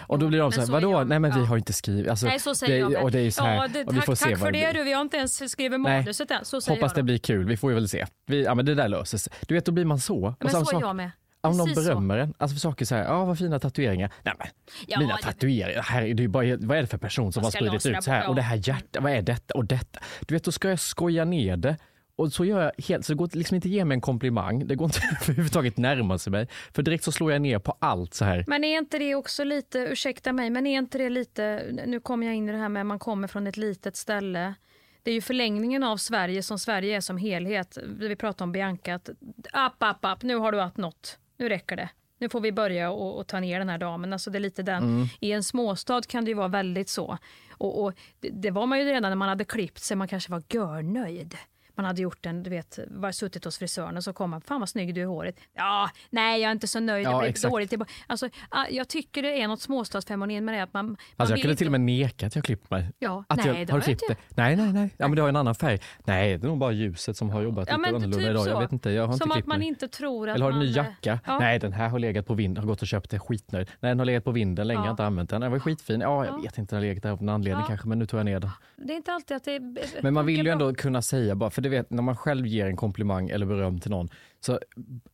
Och 0.00 0.18
då 0.18 0.28
blir 0.28 0.38
de 0.38 0.52
så 0.52 0.60
här, 0.60 0.66
så 0.66 0.72
är 0.72 0.80
vadå? 0.80 0.92
jag. 0.92 1.08
Nej 1.08 1.18
men 1.18 1.40
vi 1.40 1.46
har 1.46 1.56
inte 1.56 1.72
skrivit. 1.72 2.10
Alltså, 2.10 2.26
Nej, 2.26 2.40
så 2.40 2.54
säger 2.54 2.86
det, 2.86 2.92
jag. 2.92 3.02
Och 3.02 3.10
det 3.10 3.18
är 3.20 3.30
så 3.30 3.44
här, 3.44 3.54
ja, 3.54 3.68
det, 3.68 3.84
och 3.84 3.92
vi 3.92 3.96
tack 3.96 4.06
får 4.06 4.14
se 4.14 4.24
tack 4.24 4.38
för 4.38 4.46
det 4.46 4.50
blir. 4.52 4.72
du, 4.72 4.84
vi 4.84 4.92
har 4.92 5.00
inte 5.02 5.16
ens 5.16 5.50
skrivit 5.50 5.80
manuset 5.80 6.30
än. 6.30 6.44
Så 6.44 6.60
säger 6.60 6.76
Hoppas 6.80 6.92
jag 6.92 6.98
det 6.98 7.02
blir 7.02 7.18
kul, 7.18 7.46
vi 7.46 7.56
får 7.56 7.70
ju 7.70 7.74
väl 7.74 7.88
se. 7.88 8.06
Vi, 8.26 8.44
ja 8.44 8.54
men 8.54 8.66
det 8.66 8.74
där 8.74 8.88
löser 8.88 9.18
sig. 9.18 9.32
Du 9.48 9.54
vet, 9.54 9.64
då 9.66 9.72
blir 9.72 9.84
man 9.84 9.98
så. 9.98 10.34
Men 10.40 10.50
samma 10.50 10.64
så 10.64 10.76
är 10.76 10.80
jag 10.80 10.96
med. 10.96 11.10
Om 11.40 11.56
någon 11.56 11.74
så. 11.74 11.82
berömmer 11.82 12.18
en, 12.18 12.34
alltså 12.38 12.54
för 12.54 12.60
saker 12.60 12.84
så 12.84 12.94
här, 12.94 13.04
ja 13.04 13.24
vad 13.24 13.38
fina 13.38 13.58
tatueringar. 13.58 14.10
Nej 14.22 14.34
men, 14.38 14.46
Ja, 14.86 14.98
mina 14.98 15.16
det- 15.16 15.22
tatueringar, 15.22 15.82
här, 15.82 16.02
är 16.02 16.14
det 16.14 16.24
är 16.24 16.28
bara, 16.28 16.56
vad 16.60 16.78
är 16.78 16.80
det 16.80 16.86
för 16.86 16.98
person 16.98 17.32
som 17.32 17.44
har 17.44 17.50
spridit 17.50 17.86
ut 17.86 18.04
så 18.04 18.10
här? 18.10 18.28
Och 18.28 18.34
det 18.34 18.42
här 18.42 18.60
hjärtat, 18.68 19.02
vad 19.02 19.12
är 19.12 19.22
detta 19.22 19.54
och 19.54 19.64
detta? 19.64 20.00
Du 20.20 20.34
vet, 20.34 20.44
då 20.44 20.52
ska 20.52 20.68
jag 20.68 20.80
skoja 20.80 21.24
ner 21.24 21.56
det. 21.56 21.76
Och 22.16 22.32
så 22.32 22.44
gör 22.44 22.62
jag 22.62 22.84
helt, 22.84 23.04
så 23.04 23.12
det 23.12 23.16
går 23.16 23.28
liksom 23.32 23.54
inte 23.54 23.68
att 23.68 23.72
ge 23.72 23.84
mig 23.84 23.94
en 23.94 24.00
komplimang. 24.00 24.66
Det 24.66 24.74
går 24.74 24.84
inte 24.84 25.00
överhuvudtaget 25.22 25.76
närma 25.76 26.18
sig 26.18 26.30
mig. 26.30 26.48
För 26.72 26.82
direkt 26.82 27.04
så 27.04 27.12
slår 27.12 27.32
jag 27.32 27.42
ner 27.42 27.58
på 27.58 27.76
allt 27.78 28.14
så 28.14 28.24
här. 28.24 28.44
Men 28.46 28.64
är 28.64 28.78
inte 28.78 28.98
det 28.98 29.14
också 29.14 29.44
lite, 29.44 29.78
ursäkta 29.78 30.32
mig, 30.32 30.50
men 30.50 30.66
är 30.66 30.78
inte 30.78 30.98
det 30.98 31.10
lite, 31.10 31.62
nu 31.86 32.00
kommer 32.00 32.26
jag 32.26 32.36
in 32.36 32.48
i 32.48 32.52
det 32.52 32.58
här 32.58 32.68
med 32.68 32.80
att 32.80 32.86
man 32.86 32.98
kommer 32.98 33.28
från 33.28 33.46
ett 33.46 33.56
litet 33.56 33.96
ställe. 33.96 34.54
Det 35.02 35.10
är 35.10 35.14
ju 35.14 35.20
förlängningen 35.20 35.82
av 35.82 35.96
Sverige 35.96 36.42
som 36.42 36.58
Sverige 36.58 36.96
är 36.96 37.00
som 37.00 37.16
helhet. 37.16 37.78
Vi 37.98 38.16
pratar 38.16 38.44
om 38.44 38.52
Bianca, 38.52 38.94
att 38.94 39.10
app, 39.52 39.82
app, 39.82 40.04
app, 40.04 40.22
nu 40.22 40.36
har 40.36 40.52
du 40.52 40.60
att 40.60 40.76
något. 40.76 41.18
Nu 41.36 41.48
räcker 41.48 41.76
det. 41.76 41.88
Nu 42.18 42.28
får 42.28 42.40
vi 42.40 42.52
börja 42.52 42.90
och, 42.90 43.18
och 43.18 43.26
ta 43.26 43.40
ner 43.40 43.58
den 43.58 43.68
här 43.68 43.78
damen. 43.78 44.12
Alltså 44.12 44.30
det 44.30 44.38
är 44.38 44.40
lite 44.40 44.62
den. 44.62 44.82
Mm. 44.82 45.06
I 45.20 45.32
en 45.32 45.42
småstad 45.42 46.02
kan 46.02 46.24
det 46.24 46.28
ju 46.28 46.34
vara 46.34 46.48
väldigt 46.48 46.88
så. 46.88 47.18
Och, 47.50 47.84
och 47.84 47.94
det, 48.20 48.28
det 48.28 48.50
var 48.50 48.66
man 48.66 48.78
ju 48.78 48.84
redan 48.84 49.02
när 49.10 49.16
man 49.16 49.28
hade 49.28 49.44
klippt 49.44 49.82
sig, 49.82 49.96
man 49.96 50.08
kanske 50.08 50.32
var 50.32 50.42
görnöjd. 50.48 51.36
Man 51.76 51.86
hade 51.86 52.02
gjort 52.02 52.26
en, 52.26 52.42
du 52.42 52.50
vet, 52.50 52.78
var 52.90 53.12
suttit 53.12 53.44
hos 53.44 53.58
frisören 53.58 53.96
och 53.96 54.04
så 54.04 54.12
kom 54.12 54.30
man, 54.30 54.40
fan 54.40 54.60
vad 54.60 54.68
snygg 54.68 54.94
du 54.94 55.00
är 55.00 55.04
i 55.04 55.06
håret. 55.06 55.36
Ja, 55.56 55.90
nej 56.10 56.40
jag 56.40 56.48
är 56.48 56.52
inte 56.52 56.68
så 56.68 56.80
nöjd, 56.80 57.06
Ja, 57.06 57.20
det 57.20 57.26
exakt. 57.26 57.52
dåligt. 57.52 57.68
tillbaka. 57.70 57.92
Alltså, 58.06 58.28
jag 58.70 58.88
tycker 58.88 59.22
det 59.22 59.40
är 59.42 59.48
något 59.48 59.60
småstadsfenomen 59.60 60.44
med 60.44 60.54
det 60.54 60.62
att 60.62 60.72
man, 60.74 60.86
man 60.86 60.96
Alltså 61.16 61.32
jag 61.34 61.42
kunde 61.42 61.56
till 61.56 61.66
och 61.66 61.68
inte- 61.68 61.70
med 61.70 61.80
neka 61.80 62.26
att 62.26 62.34
jag 62.34 62.44
klippt 62.44 62.70
mig. 62.70 62.90
Ja, 62.98 63.24
Att 63.28 63.36
nej, 63.36 63.46
jag, 63.46 63.56
det 63.66 63.72
har 63.72 63.78
du 63.78 63.80
jag 63.80 63.84
klippt 63.84 64.02
inte. 64.02 64.14
det? 64.34 64.42
Nej, 64.42 64.56
nej, 64.56 64.72
nej. 64.72 64.90
Ja, 64.96 65.08
men 65.08 65.16
det 65.16 65.22
har 65.22 65.28
en 65.28 65.36
annan 65.36 65.54
färg. 65.54 65.78
Nej, 66.04 66.38
det 66.38 66.46
är 66.46 66.48
nog 66.48 66.58
bara 66.58 66.72
ljuset 66.72 67.16
som 67.16 67.30
har 67.30 67.42
jobbat 67.42 67.68
Ja, 67.68 67.76
lite 67.76 67.80
men 67.80 67.88
annorlunda 67.94 68.18
typ 68.18 68.30
idag. 68.30 68.48
Jag 68.48 68.60
vet 68.60 68.72
inte, 68.72 68.90
jag 68.90 69.02
har 69.06 69.08
Som 69.08 69.14
inte 69.14 69.24
att 69.24 69.32
klippt 69.32 69.48
man 69.48 69.58
mig. 69.58 69.68
inte 69.68 69.88
tror 69.88 70.28
att 70.28 70.34
Eller 70.34 70.44
har 70.44 70.52
en 70.52 70.58
man... 70.58 70.66
ny 70.66 70.72
jacka? 70.72 71.18
Ja. 71.26 71.38
Nej, 71.38 71.58
den 71.58 71.72
här 71.72 71.88
har 71.88 71.98
legat 71.98 72.26
på 72.26 72.34
vinden. 72.34 72.64
Har 72.64 72.68
gått 72.68 72.82
och 72.82 72.88
köpt 72.88 73.10
den 73.10 73.20
skitnöjd. 73.20 73.66
Nej, 73.80 73.88
den 73.90 73.98
har 73.98 74.06
legat 74.06 74.24
på 74.24 74.30
vinden 74.30 74.66
länge, 74.66 74.80
Ja. 74.80 74.86
jag 74.86 74.92
inte 74.92 75.04
använt 75.04 75.30
den. 75.30 75.40
Den 75.40 75.52
var 75.52 75.58
skitfin. 75.58 76.00
Ja, 76.00 76.24
jag 76.24 76.34
Ja. 76.34 76.38
vet 76.42 76.58
inte, 76.58 76.76
den 76.76 76.82
har 76.82 76.88
legat 76.88 77.02
där 77.02 77.10
av 77.10 77.20
en 77.22 77.28
anledning 77.28 77.64
kanske, 77.66 77.88
men 77.88 77.98
nu 77.98 78.06
tog 78.06 78.20
jag 78.20 78.24
ner 78.24 78.40
den. 78.40 78.50
Det 78.76 78.92
är 78.92 78.96
inte 78.96 79.12
alltid 79.12 79.36
att 79.36 79.44
det 79.44 79.60
Men 80.02 80.14
man 80.14 80.26
vill 80.26 80.44
ju 80.46 80.52
ändå 80.52 80.74
kunna 80.74 81.02
säga 81.02 81.34
bara, 81.34 81.50
för 81.50 81.62
du 81.64 81.70
vet 81.70 81.90
när 81.90 82.02
man 82.02 82.16
själv 82.16 82.46
ger 82.46 82.66
en 82.66 82.76
komplimang 82.76 83.28
eller 83.28 83.46
beröm 83.46 83.80
till 83.80 83.90
någon, 83.90 84.08
så 84.40 84.60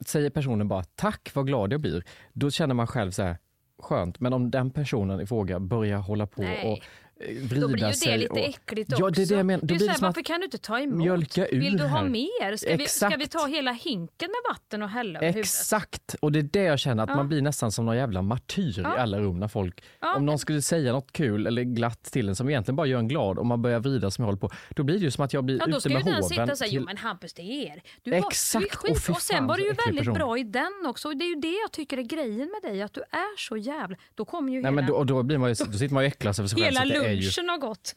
säger 0.06 0.30
personen 0.30 0.68
bara 0.68 0.84
tack 0.84 1.30
vad 1.34 1.46
glad 1.46 1.72
jag 1.72 1.80
blir. 1.80 2.04
Då 2.32 2.50
känner 2.50 2.74
man 2.74 2.86
själv 2.86 3.10
så 3.10 3.22
här, 3.22 3.36
skönt. 3.78 4.20
Men 4.20 4.32
om 4.32 4.50
den 4.50 4.70
personen 4.70 5.20
i 5.20 5.26
fråga 5.26 5.60
börjar 5.60 5.98
hålla 5.98 6.26
på 6.26 6.42
Nej. 6.42 6.72
och 6.72 6.84
eh, 7.20 7.34
vrida 7.48 7.60
Då 7.66 7.68
blir 7.72 7.86
ju 7.86 7.92
sig 7.92 8.12
det 8.12 8.18
lite 8.18 8.32
och, 8.32 8.38
äckligt 8.38 8.90
Ja, 8.90 8.96
också. 8.96 9.10
det 9.10 9.22
är 9.22 9.26
det 9.26 9.34
jag 9.34 9.46
menar. 9.46 9.60
Då 9.60 9.66
Det 9.66 9.74
är 9.74 9.78
blir 9.78 9.86
så 9.86 9.92
här, 9.92 10.00
varför 10.00 10.22
kan 10.22 10.40
du 10.40 10.44
inte 10.44 10.58
ta 10.58 10.80
emot? 10.80 10.96
mjölka 10.98 11.48
ur 11.48 11.60
Vill 11.60 11.76
du 11.76 11.84
ha 11.84 12.02
mer? 12.04 12.56
Ska 12.56 12.76
vi, 12.76 12.86
ska 12.86 13.08
vi 13.08 13.26
ta 13.26 13.46
hela 13.46 13.72
hinken 13.72 14.28
med 14.30 14.52
vatten 14.54 14.82
och 14.82 14.88
hälla 14.88 15.20
över? 15.20 15.40
Exakt! 15.40 16.14
Och 16.20 16.32
det 16.32 16.38
är 16.38 16.42
det 16.42 16.62
jag 16.62 16.78
känner, 16.78 17.02
att 17.02 17.08
Ja. 17.10 17.16
man 17.16 17.28
blir 17.28 17.42
nästan 17.42 17.72
som 17.72 17.86
någon 17.86 17.96
jävla 17.96 18.22
martyr 18.22 18.80
Ja. 18.84 18.96
i 18.96 18.98
alla 19.00 19.18
rum 19.20 19.38
när 19.40 19.48
folk, 19.48 19.82
Ja. 20.00 20.16
om 20.16 20.26
någon 20.26 20.38
skulle 20.38 20.62
säga 20.62 20.92
något 20.92 21.12
kul 21.12 21.46
eller 21.46 21.62
glatt 21.62 22.02
till 22.02 22.28
en 22.28 22.36
som 22.36 22.48
egentligen 22.48 22.76
bara 22.76 22.86
gör 22.86 22.98
en 22.98 23.08
glad 23.08 23.38
och 23.38 23.46
man 23.46 23.62
börjar 23.62 23.80
vrida 23.80 24.10
som 24.10 24.22
jag 24.22 24.26
håller 24.26 24.38
på, 24.38 24.50
då 24.76 24.82
blir 24.82 24.98
det 24.98 25.04
ju 25.04 25.10
som 25.10 25.24
att 25.24 25.32
jag 25.32 25.44
blir 25.44 25.58
Ja, 25.58 25.64
då 25.66 25.70
ute 25.70 25.80
ska 25.80 25.88
ju 25.88 25.94
med 25.94 26.04
den 26.04 26.22
sitta 26.22 26.42
och 26.52 26.58
säga, 26.58 26.68
jo 26.72 26.80
till- 26.80 26.86
men 26.86 26.96
Hampus 26.96 27.32
det 27.32 27.42
är 27.42 27.66
er. 27.66 27.82
Du, 28.02 28.10
var, 28.10 28.18
du 28.18 28.24
är 28.24 28.28
Exakt. 28.28 28.74
skit. 28.74 28.90
Åh, 28.96 28.98
fy 29.00 29.12
och 29.12 29.22
sen 29.22 29.46
var 29.46 29.56
du 29.56 29.62
ju 29.62 29.72
väldigt 29.86 29.98
person. 29.98 30.14
bra 30.14 30.38
i 30.38 30.42
den 30.44 30.72
också. 30.86 31.08
Och 31.08 31.16
det 31.16 31.24
är 31.24 31.28
ju 31.34 31.40
det 31.40 31.58
jag 31.62 31.72
tycker 31.72 31.98
är 31.98 32.02
grejen 32.02 32.50
med 32.62 32.72
dig, 32.72 32.82
att 32.82 32.92
du 32.92 33.00
är 33.00 33.36
så 33.38 33.56
jävla... 33.56 33.96
Då 34.14 34.24
kommer 34.24 34.52
ju 34.52 34.58
Nej, 34.62 34.62
hela, 34.62 34.70
men 34.70 34.86
då, 34.86 34.94
och 34.94 35.06
då, 35.06 35.22
blir 35.22 35.38
man 35.38 35.48
ju, 35.48 35.54
då 35.64 35.72
sitter 35.72 35.94
man 35.94 36.02
ju 36.02 36.06
och 36.08 36.12
äcklas 36.12 36.38
över 36.38 36.48
sig 36.48 36.62
själv. 36.62 36.74
Är 37.10 37.14
ju, 37.14 37.22
lunchen 37.22 37.48
har 37.48 37.58
gått. 37.58 37.96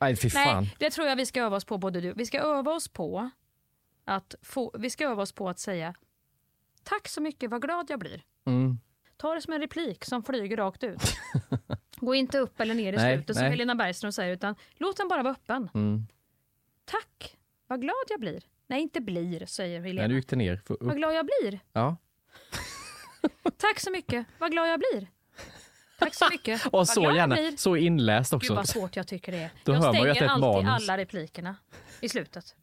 nej 0.00 0.16
fy 0.16 0.30
fan. 0.30 0.64
Nej, 0.64 0.76
det 0.78 0.90
tror 0.90 1.06
jag 1.08 1.16
vi 1.16 1.26
ska 1.26 1.42
öva 1.42 1.56
oss 1.56 1.64
på 1.64 1.78
både 1.78 2.00
du. 2.00 2.12
Vi 2.12 2.26
ska 2.26 2.40
öva 2.40 2.72
oss 2.72 2.88
på 2.88 3.30
att 4.04 4.34
få, 4.42 4.72
vi 4.78 4.90
ska 4.90 5.04
öva 5.04 5.22
oss 5.22 5.32
på 5.32 5.48
att 5.48 5.58
säga 5.58 5.94
tack 6.84 7.08
så 7.08 7.20
mycket, 7.20 7.50
vad 7.50 7.62
glad 7.62 7.90
jag 7.90 7.98
blir. 7.98 8.22
Mm. 8.46 8.78
Ta 9.16 9.34
det 9.34 9.40
som 9.40 9.52
en 9.52 9.60
replik 9.60 10.04
som 10.04 10.22
flyger 10.22 10.56
rakt 10.56 10.84
ut. 10.84 11.02
Gå 11.96 12.14
inte 12.14 12.38
upp 12.38 12.60
eller 12.60 12.74
ner 12.74 12.92
i 12.92 12.96
Nej, 12.96 13.16
slutet 13.16 13.36
som 13.36 13.42
nej. 13.42 13.50
Helena 13.50 13.74
Bergström 13.74 14.12
säger, 14.12 14.32
utan 14.32 14.54
låt 14.76 14.96
den 14.96 15.08
bara 15.08 15.22
vara 15.22 15.32
öppen. 15.32 15.70
Mm. 15.74 16.06
Tack, 16.84 17.36
vad 17.66 17.80
glad 17.80 18.04
jag 18.08 18.20
blir. 18.20 18.42
Nej, 18.66 18.82
inte 18.82 19.00
blir, 19.00 19.46
säger 19.46 19.80
Helena. 19.80 20.02
Nej, 20.02 20.08
du 20.08 20.14
gick 20.16 20.28
det 20.28 20.36
ner. 20.36 20.62
Vad 20.80 20.96
glad 20.96 21.14
jag 21.14 21.26
blir. 21.26 21.60
Ja. 21.72 21.96
Tack 23.56 23.80
så 23.80 23.90
mycket, 23.90 24.26
vad 24.38 24.50
glad 24.50 24.68
jag 24.68 24.78
blir. 24.78 25.08
Tack 26.04 26.14
så 26.14 26.28
mycket. 26.30 26.66
Och 26.72 26.88
så 26.88 27.02
gärna, 27.02 27.36
så 27.56 27.76
inläst 27.76 28.30
Gud 28.30 28.36
också. 28.36 28.54
vad 28.54 28.68
svårt 28.68 28.96
jag 28.96 29.06
tycker 29.06 29.32
det 29.32 29.38
är. 29.38 29.50
Då 29.64 29.72
jag 29.72 29.82
stänger 29.82 30.28
alltid 30.28 30.64
manus. 30.64 30.88
alla 30.88 30.98
replikerna 30.98 31.56
i 32.00 32.08
slutet. 32.08 32.54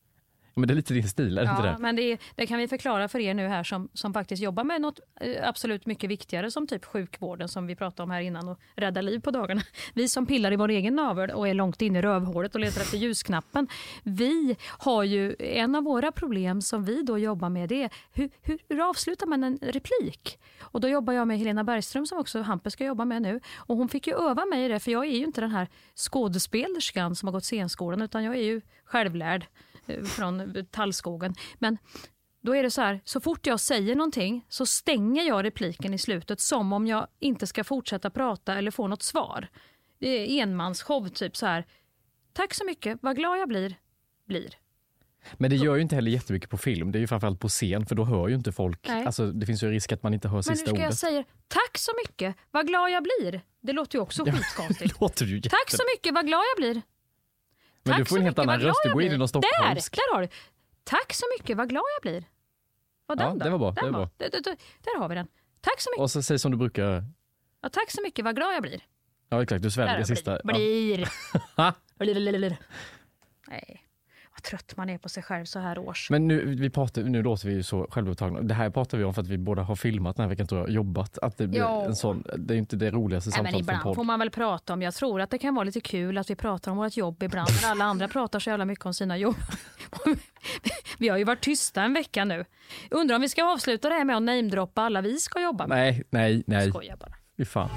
Men 0.54 0.68
det 0.68 0.74
är 0.74 0.76
lite 0.76 0.94
din 0.94 1.08
stil, 1.08 1.38
är 1.38 1.46
det 1.46 1.52
inte 1.52 1.68
Ja, 1.68 1.72
det? 1.72 1.78
men 1.80 1.96
det, 1.96 2.18
det 2.36 2.48
kan 2.48 2.60
vi 2.60 2.68
förklara 2.68 3.08
för 3.08 3.20
er 3.20 3.34
nu 3.34 3.48
här 3.48 3.64
som, 3.64 3.90
som 3.94 4.14
faktiskt 4.14 4.44
jobbar 4.44 4.64
med 4.64 4.82
något 4.82 5.00
eh, 5.22 5.50
absolut 5.50 5.86
mycket 5.86 6.10
viktigare 6.10 6.52
som 6.52 6.68
typ 6.68 6.86
sjukvården 6.86 7.48
som 7.48 7.68
vi 7.68 7.76
pratade 7.76 8.04
om 8.04 8.12
här 8.12 8.22
innan 8.22 8.50
och 8.50 8.60
rädda 8.76 9.02
liv 9.02 9.20
på 9.20 9.32
dagarna. 9.32 9.62
Vi 9.94 10.08
som 10.08 10.26
pillar 10.26 10.54
i 10.54 10.56
vår 10.56 10.70
egen 10.70 10.96
navel 10.96 11.30
och 11.30 11.48
är 11.48 11.54
långt 11.54 11.82
inne 11.82 12.00
i 12.00 12.02
rövhålet 12.02 12.56
och 12.56 12.62
letar 12.62 12.82
efter 12.82 12.98
ljusknappen. 12.98 13.68
Vi 14.04 14.56
har 14.68 15.04
ju, 15.04 15.36
en 15.40 15.76
av 15.76 15.84
våra 15.84 16.12
problem 16.12 16.62
som 16.62 16.86
vi 16.86 17.04
då 17.04 17.18
jobbar 17.18 17.50
med 17.50 17.70
det 17.70 17.84
är 17.84 17.90
hur, 18.14 18.30
hur, 18.42 18.60
hur 18.70 18.90
avslutar 18.90 19.28
man 19.28 19.44
en 19.44 19.60
replik? 19.62 20.40
Och 20.62 20.82
då 20.82 20.88
jobbar 20.88 21.14
jag 21.14 21.28
med 21.28 21.38
Helena 21.38 21.64
Bergström 21.64 22.06
som 22.06 22.18
också 22.20 22.42
Hampus 22.42 22.74
ska 22.74 22.86
jobba 22.86 23.06
med 23.06 23.22
nu. 23.22 23.40
Och 23.56 23.78
hon 23.78 23.90
fick 23.90 24.08
ju 24.08 24.14
öva 24.14 24.46
mig 24.46 24.66
i 24.66 24.68
det 24.68 24.80
för 24.80 24.92
jag 24.92 25.06
är 25.06 25.18
ju 25.18 25.24
inte 25.24 25.42
den 25.42 25.52
här 25.52 25.68
skådespelerskan 25.96 27.16
som 27.16 27.28
har 27.28 27.34
gått 27.34 27.44
scenskolan 27.44 28.02
utan 28.02 28.24
jag 28.24 28.36
är 28.36 28.44
ju 28.44 28.62
självlärd 28.86 29.46
från 30.06 30.66
tallskogen. 30.72 31.36
Men 31.60 31.78
då 32.42 32.56
är 32.56 32.64
det 32.64 32.72
så 32.72 32.82
här, 32.82 33.02
så 33.06 33.20
fort 33.20 33.48
jag 33.48 33.60
säger 33.60 33.96
någonting 33.96 34.46
så 34.50 34.66
stänger 34.66 35.24
jag 35.24 35.46
repliken 35.46 35.94
i 35.94 35.98
slutet 35.98 36.40
som 36.40 36.74
om 36.74 36.88
jag 36.88 37.08
inte 37.20 37.48
ska 37.48 37.64
fortsätta 37.64 38.10
prata 38.10 38.58
eller 38.58 38.72
få 38.72 38.88
något 38.88 39.04
svar. 39.04 39.48
Det 40.00 40.08
är 40.08 40.44
enmansshow, 40.44 41.08
typ 41.08 41.38
så 41.38 41.46
här. 41.46 41.66
Tack 42.34 42.54
så 42.54 42.66
mycket, 42.66 43.00
vad 43.02 43.16
glad 43.16 43.40
jag 43.40 43.48
blir. 43.48 43.76
Blir. 44.28 44.50
Men 45.34 45.50
det 45.50 45.56
gör 45.56 45.76
ju 45.76 45.82
inte 45.82 45.96
heller 45.96 46.12
jättemycket 46.12 46.50
på 46.50 46.58
film. 46.58 46.92
Det 46.92 46.98
är 46.98 47.00
ju 47.00 47.08
framförallt 47.08 47.40
på 47.40 47.50
scen 47.50 47.86
för 47.86 47.96
då 47.96 48.06
hör 48.06 48.28
ju 48.28 48.36
inte 48.36 48.52
folk. 48.52 48.88
Nej. 48.88 49.06
Alltså, 49.06 49.32
det 49.32 49.46
finns 49.46 49.64
ju 49.64 49.72
risk 49.72 49.92
att 49.92 50.04
man 50.04 50.14
inte 50.14 50.28
hör 50.28 50.36
Men 50.36 50.38
hur 50.38 50.56
sista 50.56 50.70
ska 50.70 50.80
jag 50.80 50.86
ordet. 50.88 50.98
säga 50.98 51.24
tack 51.48 51.78
så 51.78 51.92
mycket, 52.08 52.36
vad 52.52 52.68
glad 52.68 52.92
jag 52.92 53.04
blir? 53.04 53.42
Det 53.62 53.74
låter 53.74 53.98
ju 53.98 54.02
också 54.02 54.26
skitkonstigt. 54.32 54.94
Det 54.94 55.02
låter 55.02 55.26
ju 55.26 55.36
jätte... 55.36 55.50
Tack 55.50 55.70
så 55.72 55.84
mycket, 55.96 56.14
vad 56.14 56.28
glad 56.28 56.42
jag 56.56 56.64
blir. 56.64 56.82
Men 57.84 57.92
Tack 57.94 58.00
du 58.00 58.06
får 58.06 58.18
en 58.18 58.24
helt 58.24 58.38
mycket, 58.38 58.50
annan 58.50 58.62
röst. 58.62 58.80
Du 58.84 58.94
går 58.94 59.02
in 59.02 59.06
i 59.06 59.10
blir. 59.10 59.18
någon 59.18 59.28
Där, 59.28 59.28
stockholmsk. 59.28 59.96
där 59.96 60.14
har 60.16 60.22
du. 60.22 60.28
Tack 60.84 61.14
så 61.14 61.26
mycket, 61.38 61.58
vad 61.58 61.70
glad 61.70 61.84
jag 61.96 62.02
blir. 62.02 62.18
Och 62.18 62.26
Ja, 63.08 63.16
den 63.16 63.40
då? 63.40 63.46
det 63.46 63.50
var 63.52 63.58
bra, 63.60 63.72
Den 63.72 63.86
det 63.86 63.92
var 63.92 64.00
bra. 64.00 64.10
Där, 64.18 64.30
där, 64.30 64.42
där, 64.42 64.58
där 64.82 65.00
har 65.00 65.10
vi 65.10 65.16
den. 65.16 65.28
Tack 65.62 65.82
så 65.82 65.90
mycket. 65.92 66.02
Och 66.02 66.12
så 66.12 66.24
säg 66.24 66.40
som 66.40 66.52
du 66.52 66.58
brukar. 66.58 67.04
Ja, 67.62 67.70
tack 67.70 67.92
så 67.92 68.02
mycket, 68.02 68.26
vad 68.26 68.36
glad 68.36 68.54
jag 68.54 68.62
blir. 68.62 68.82
Ja 69.30 69.44
exakt, 69.44 69.64
du 69.64 69.72
sväljer 69.72 69.94
Där, 69.94 70.00
det 70.00 70.06
sista. 70.06 70.32
Ja. 70.32 70.40
Blir. 70.54 71.10
Blir. 71.98 72.58
Nej, 73.48 73.86
trött 74.44 74.74
man 74.78 74.90
är 74.90 74.98
på 74.98 75.10
sig 75.10 75.24
själv 75.24 75.46
så 75.46 75.60
här 75.60 75.80
års. 75.80 76.10
Men 76.10 76.28
nu, 76.28 76.56
vi 76.56 76.70
pratar, 76.70 77.02
nu 77.04 77.24
låter 77.24 77.48
vi 77.48 77.54
ju 77.54 77.64
så 77.64 77.88
självupptagna. 77.90 78.42
Det 78.42 78.54
här 78.54 78.70
pratar 78.70 78.98
vi 78.98 79.04
om 79.04 79.14
för 79.14 79.22
att 79.22 79.28
vi 79.28 79.38
båda 79.38 79.62
har 79.62 79.76
filmat 79.76 80.16
den 80.16 80.24
här 80.24 80.30
veckan 80.30 80.48
tror 80.48 80.62
jag, 80.62 80.70
jobbat. 80.70 81.18
Att 81.18 81.38
det, 81.38 81.48
blir 81.48 81.60
Ja. 81.60 81.86
en 81.86 81.96
sån, 81.96 82.24
det 82.38 82.54
är 82.54 82.58
inte 82.58 82.76
det 82.76 82.92
roligaste 82.92 83.30
Nej, 83.30 83.44
men 83.44 83.52
samtalet 83.52 83.66
för 83.66 83.72
en 83.74 83.78
ibland 83.78 83.84
podd. 83.84 83.96
får 83.96 84.04
man 84.04 84.20
väl 84.20 84.30
prata 84.30 84.74
om, 84.74 84.82
jag 84.82 84.94
tror 84.94 85.22
att 85.22 85.30
det 85.30 85.38
kan 85.38 85.56
vara 85.56 85.64
lite 85.64 85.82
kul 85.82 86.18
att 86.18 86.30
vi 86.30 86.36
pratar 86.36 86.72
om 86.72 86.78
vårt 86.78 86.98
jobb 86.98 87.24
ibland, 87.24 87.50
när 87.64 87.72
alla 87.72 87.86
andra 87.86 88.08
pratar 88.08 88.40
så 88.40 88.50
jävla 88.50 88.66
mycket 88.66 88.86
om 88.86 88.94
sina 88.94 89.18
jobb. 89.18 89.36
vi 91.00 91.10
har 91.10 91.18
ju 91.18 91.24
varit 91.24 91.42
tysta 91.42 91.84
en 91.84 91.94
vecka 91.94 92.26
nu. 92.26 92.46
Undrar 92.92 93.16
om 93.16 93.22
vi 93.22 93.30
ska 93.30 93.44
avsluta 93.54 93.90
det 93.90 93.96
här 93.96 94.06
med 94.06 94.16
att 94.18 94.22
namedroppa 94.24 94.82
alla 94.82 95.02
vi 95.02 95.18
ska 95.18 95.42
jobba 95.42 95.68
med. 95.68 95.78
Nej, 95.78 96.04
nej, 96.10 96.44
nej. 96.48 96.70
Skojar 96.70 96.98
bara. 96.98 97.14
Fy 97.38 97.46
fan. 97.46 97.70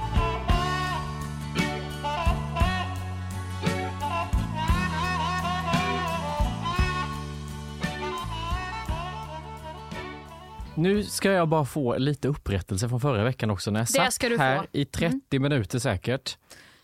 Nu 10.77 11.03
ska 11.05 11.31
jag 11.33 11.49
bara 11.49 11.65
få 11.65 11.97
lite 11.99 12.29
upprättelse 12.29 12.89
från 12.89 13.01
förra 13.01 13.25
veckan 13.25 13.51
också 13.51 13.71
när 13.71 13.81
jag 13.81 13.87
Det 13.87 13.93
satt 13.93 14.13
ska 14.13 14.29
du 14.29 14.39
här 14.39 14.55
få. 14.55 14.59
Mm. 14.61 14.69
i 14.73 14.85
30 14.85 15.39
minuter 15.39 15.79
säkert 15.79 16.39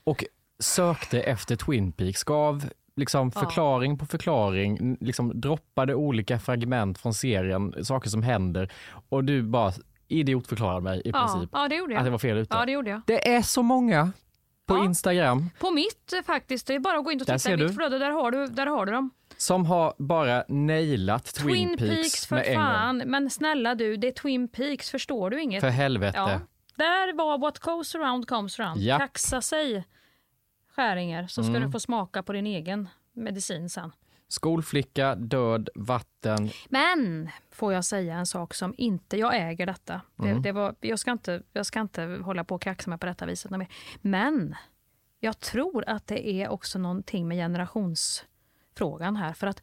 och 0.05 0.25
sökte 0.59 1.21
efter 1.23 1.57
Twin 1.57 1.93
Peaks, 1.93 2.25
gav 2.25 2.65
liksom 2.97 3.33
Ja. 3.35 3.41
förklaring 3.41 3.99
på 3.99 4.07
förklaring, 4.07 4.97
liksom 5.01 5.41
droppade 5.41 5.95
olika 5.95 6.39
fragment 6.39 6.99
från 6.99 7.15
serien, 7.15 7.85
saker 7.85 8.11
som 8.11 8.23
händer 8.23 8.73
och 9.09 9.25
du 9.25 9.43
bara 9.43 9.73
idiotförklarade 10.09 10.81
mig 10.81 10.99
i 11.05 11.11
Ja, 11.11 11.13
princip 11.27 11.51
ja, 11.53 11.69
det 11.69 11.77
gjorde 11.77 11.95
att 11.95 11.99
jag 12.01 12.07
jag. 12.07 12.11
var 12.11 12.19
fel 12.19 12.37
ute. 12.39 12.57
Ja, 12.57 12.67
det 12.67 12.73
gjorde 12.73 12.91
jag. 12.91 13.01
Det 13.07 13.29
är 13.35 13.43
så 13.43 13.63
många 13.63 14.13
på 14.67 14.75
Ja. 14.77 14.85
Instagram 14.85 15.51
På 15.61 15.71
mitt 15.71 16.13
eh, 16.13 16.23
faktiskt, 16.27 16.67
det 16.67 16.75
är 16.75 16.79
bara 16.79 16.99
att 16.99 17.05
gå 17.05 17.13
in 17.13 17.21
och 17.21 17.27
titta 17.27 17.51
i 17.53 17.57
mitt 17.57 17.69
du. 17.69 17.75
flöde, 17.75 17.99
där 17.99 18.11
har 18.11 18.31
du, 18.31 18.47
där 18.47 18.67
har 18.67 18.87
du 18.87 18.93
dem. 18.93 19.11
Som 19.41 19.67
har 19.67 19.95
bara 19.99 20.45
nailat 20.49 21.25
Twin, 21.25 21.47
Twin 21.69 21.79
Peaks, 21.79 21.91
Peaks 22.01 22.27
för 22.27 22.37
med 22.37 22.47
en 22.47 22.55
gång. 22.55 22.65
fan, 22.65 22.97
men 23.07 23.31
snälla 23.31 23.75
du, 23.75 23.97
det 23.97 24.07
är 24.09 24.13
Twin 24.13 24.49
Peaks, 24.49 24.91
förstår 24.91 25.31
du 25.31 25.41
inget? 25.43 25.61
För 25.61 25.69
helvete. 25.69 26.19
Ja. 26.19 26.41
Där 26.77 27.13
var 27.17 27.39
what 27.39 27.59
goes 27.59 27.95
around 27.95 28.29
comes 28.29 28.61
around. 28.61 28.81
Japp. 28.81 29.01
Kaxa 29.01 29.41
sig 29.41 29.85
skäringar 30.77 31.27
så 31.27 31.43
ska 31.43 31.51
Mm. 31.51 31.63
du 31.63 31.71
få 31.73 31.81
smaka 31.81 32.23
på 32.23 32.33
din 32.33 32.47
egen 32.47 32.89
medicin 33.13 33.71
sen. 33.71 33.93
Skolflicka, 34.29 35.15
död, 35.15 35.69
vatten. 35.75 36.51
Men 36.69 37.29
får 37.51 37.73
jag 37.73 37.85
säga 37.85 38.15
en 38.15 38.27
sak 38.27 38.55
som 38.55 38.75
inte, 38.77 39.17
jag 39.17 39.37
äger 39.37 39.67
detta. 39.67 40.01
Det, 40.17 40.29
Mm. 40.29 40.43
det 40.43 40.53
var, 40.53 40.75
jag, 40.81 40.99
ska 40.99 41.11
inte, 41.13 41.43
jag 41.53 41.67
ska 41.67 41.81
inte 41.81 42.03
hålla 42.25 42.45
på 42.45 42.55
och 42.55 42.63
kaxa 42.63 42.91
mig 42.91 42.99
på 42.99 43.07
detta 43.07 43.27
viset. 43.27 43.51
Men 44.01 44.55
jag 45.21 45.41
tror 45.41 45.85
att 45.87 46.07
det 46.07 46.29
är 46.29 46.49
också 46.49 46.79
någonting 46.79 47.29
med 47.29 47.37
generationsfrågan 48.81 49.17
här. 49.17 49.33
För 49.33 49.47
att 49.47 49.63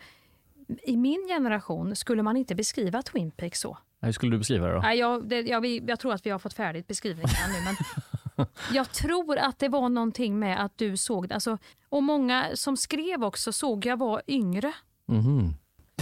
i 0.84 0.97
min 0.97 1.28
generation 1.28 1.95
skulle 1.95 2.24
man 2.24 2.38
inte 2.38 2.55
beskriva 2.55 3.01
Twin 3.01 3.32
Peaks 3.32 3.59
så. 3.59 3.78
Hur 4.01 4.11
skulle 4.11 4.32
du 4.32 4.38
beskriva 4.38 4.68
det 4.68 4.74
då? 4.74 4.80
Nej, 4.80 4.99
jag, 4.99 5.30
det, 5.30 5.41
jag, 5.41 5.65
jag 5.65 5.99
tror 5.99 6.13
att 6.13 6.26
vi 6.26 6.30
har 6.30 6.39
fått 6.39 6.53
färdigt 6.53 6.88
beskrivningen 6.88 7.30
nu. 7.53 7.61
Men 7.63 8.47
jag 8.74 8.91
tror 8.91 9.38
att 9.38 9.59
det 9.59 9.70
var 9.70 9.89
någonting 9.89 10.39
med 10.39 10.63
att 10.65 10.78
du 10.78 10.97
såg 10.97 11.34
alltså, 11.34 11.57
Och 11.89 12.03
många 12.03 12.55
som 12.55 12.78
skrev 12.78 13.24
också 13.24 13.51
såg 13.51 13.86
jag 13.86 13.97
var 13.97 14.22
yngre. 14.28 14.74
Mhm. 15.07 15.53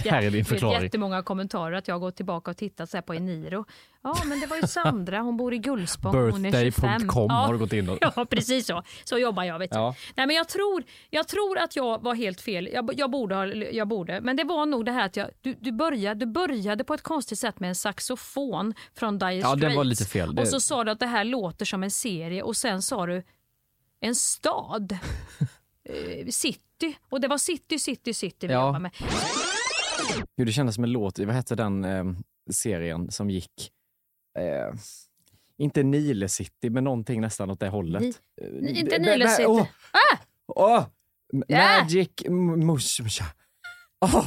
Det 0.02 0.10
här 0.10 0.18
är 0.18 0.22
din 0.22 0.32
Det 0.32 0.38
är 0.38 0.44
förklaring. 0.44 0.82
jättemånga 0.82 1.22
kommentarer 1.22 1.76
att 1.76 1.88
jag 1.88 1.94
har 1.94 2.00
gått 2.00 2.16
tillbaka 2.16 2.50
och 2.50 2.56
tittat 2.56 2.90
så 2.90 2.96
här 2.96 3.02
på 3.02 3.14
Eniro. 3.14 3.64
Ja, 4.02 4.16
men 4.26 4.40
det 4.40 4.46
var 4.46 4.56
ju 4.56 4.62
Sandra, 4.66 5.18
hon 5.20 5.36
bor 5.36 5.54
i 5.54 5.58
Gullspång, 5.58 6.14
hon 6.30 6.44
är 6.46 6.50
25. 6.52 6.62
Birthday.com 6.62 7.26
ja. 7.28 7.34
har 7.34 7.52
du 7.52 7.58
gått 7.58 7.72
in 7.72 7.88
och... 7.88 7.98
Ja, 8.16 8.24
precis 8.30 8.66
så. 8.66 8.82
Så 9.04 9.18
jobbar 9.18 9.44
jag. 9.44 9.58
Vet. 9.58 9.70
Ja. 9.74 9.94
Nej, 10.14 10.26
men 10.26 10.36
jag, 10.36 10.48
tror, 10.48 10.82
jag 11.10 11.28
tror 11.28 11.58
att 11.58 11.76
jag 11.76 12.02
var 12.02 12.14
helt 12.14 12.40
fel. 12.40 12.68
Jag, 12.72 12.90
jag, 12.96 13.10
borde 13.10 13.34
ha, 13.34 13.46
jag 13.54 13.88
borde. 13.88 14.20
Men 14.20 14.36
det 14.36 14.44
var 14.44 14.66
nog 14.66 14.84
det 14.84 14.92
här 14.92 15.06
att 15.06 15.16
jag, 15.16 15.30
du, 15.40 15.54
du, 15.60 15.72
började, 15.72 16.20
du 16.20 16.26
började 16.32 16.84
på 16.84 16.94
ett 16.94 17.02
konstigt 17.02 17.38
sätt 17.38 17.60
med 17.60 17.68
en 17.68 17.74
saxofon 17.74 18.74
från 18.98 19.18
Dire 19.18 19.34
Ja, 19.34 19.54
det 19.54 19.58
Straits. 19.60 19.76
var 19.76 19.84
lite 19.84 20.04
fel. 20.04 20.34
Det- 20.34 20.42
Och 20.42 20.48
så 20.48 20.60
sa 20.60 20.84
du 20.84 20.90
att 20.90 21.00
det 21.00 21.06
här 21.06 21.24
låter 21.24 21.64
som 21.64 21.82
en 21.82 21.90
serie 21.90 22.42
och 22.42 22.56
sen 22.56 22.82
sa 22.82 23.06
du 23.06 23.22
en 24.00 24.14
stad. 24.14 24.98
Eh, 25.88 26.26
city. 26.28 26.96
Och 27.08 27.20
det 27.20 27.28
var 27.28 27.38
city, 27.38 27.78
city, 27.78 28.14
city 28.14 28.46
vi 28.46 28.52
Ja. 28.52 28.60
jobbade 28.66 28.78
med. 28.82 28.92
Hur 30.36 30.44
det 30.46 30.52
kändes 30.52 30.74
som 30.74 30.84
en 30.84 30.92
låt, 30.92 31.18
i- 31.18 31.24
vad 31.24 31.34
hette 31.34 31.54
den 31.54 31.84
eh, 31.84 32.04
serien 32.50 33.10
som 33.10 33.30
gick? 33.30 33.70
Eh, 34.38 34.74
inte 35.58 35.82
Nile 35.82 36.28
City, 36.28 36.70
men 36.70 36.84
någonting 36.84 37.20
nästan 37.20 37.50
åt 37.50 37.60
det 37.60 37.68
hållet. 37.68 38.02
Ni- 38.02 38.12
Eh, 38.72 38.78
inte 38.80 38.98
Nile 38.98 39.28
City. 39.28 39.44
Åh, 39.48 39.66
Ah! 39.92 40.16
åh, 40.46 40.84
M- 41.32 41.42
Ja. 41.48 41.58
Magic 41.58 42.10
Musha. 42.28 43.24
Åh, 44.00 44.26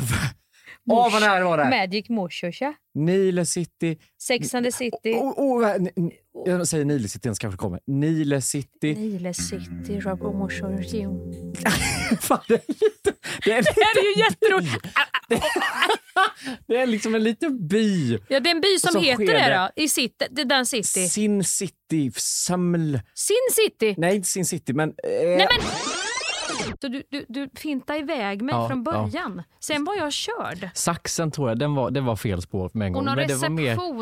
åh, 0.91 1.11
vad 1.13 1.21
nära 1.21 1.43
var 1.43 1.57
det. 1.57 1.69
Magic 1.69 2.09
Moshosha. 2.09 2.73
Nile 2.93 3.45
City. 3.45 3.97
Sex 4.21 4.53
and 4.55 4.65
the 4.65 4.71
City. 4.71 5.13
Oh, 5.13 5.33
oh, 5.37 5.75
jag 6.45 6.67
säger 6.67 6.85
Nile 6.85 7.07
City, 7.07 7.29
kanske 7.39 7.57
kommer. 7.57 7.79
Nile 7.87 8.41
City. 8.41 8.93
Nile 8.95 9.33
City, 9.33 9.99
Rob 9.99 10.21
Moshosha. 10.35 11.09
Fan, 12.21 12.39
det 12.47 12.53
är 12.53 12.61
lite... 12.67 13.13
Det 13.45 13.51
är, 13.51 13.63
Det 13.75 13.81
här 13.83 13.97
är 13.99 14.17
ju 14.17 14.23
jätteroligt. 14.23 14.87
det 16.67 16.75
är 16.77 16.85
liksom 16.87 17.15
en 17.15 17.23
liten 17.23 17.67
by. 17.67 18.11
Ja, 18.27 18.39
det 18.39 18.49
är 18.49 18.55
en 18.55 18.61
by 18.61 18.77
som 18.79 18.91
så 18.91 18.99
heter 18.99 19.25
det 19.25 19.33
det- 19.33 19.69
då. 19.75 19.83
I 19.83 19.89
city, 19.89 20.25
det 20.31 20.41
är 20.41 20.45
den 20.45 20.65
city. 20.65 21.07
Sin 21.07 21.43
City, 21.43 22.11
Saml... 22.15 22.99
Sin 23.13 23.35
city. 23.51 23.95
Nej, 23.97 24.15
inte 24.15 24.27
Sin 24.27 24.45
City, 24.45 24.73
men... 24.73 24.89
Eh, 24.89 24.93
Nej, 25.03 25.37
men... 25.37 25.47
Så 26.81 26.87
du, 26.87 27.03
du, 27.11 27.25
du 27.29 27.49
fintade 27.55 27.99
iväg 27.99 28.41
mig 28.41 28.55
Ja, 28.55 28.67
från 28.67 28.83
ja. 28.85 28.91
början. 28.91 29.43
Sen 29.59 29.85
var 29.85 29.95
jag 29.95 30.13
körd. 30.13 30.69
Saxen 30.73 31.31
tror 31.31 31.49
jag, 31.49 31.59
den 31.59 31.75
var, 31.75 31.91
det 31.91 32.01
var 32.01 32.15
fel 32.15 32.41
spår 32.41 32.69
med 32.73 32.85
en 32.85 32.93
gång. 32.93 32.99
Hon 33.01 33.07
har 33.07 33.15
men 33.15 33.25
reception 33.27 33.55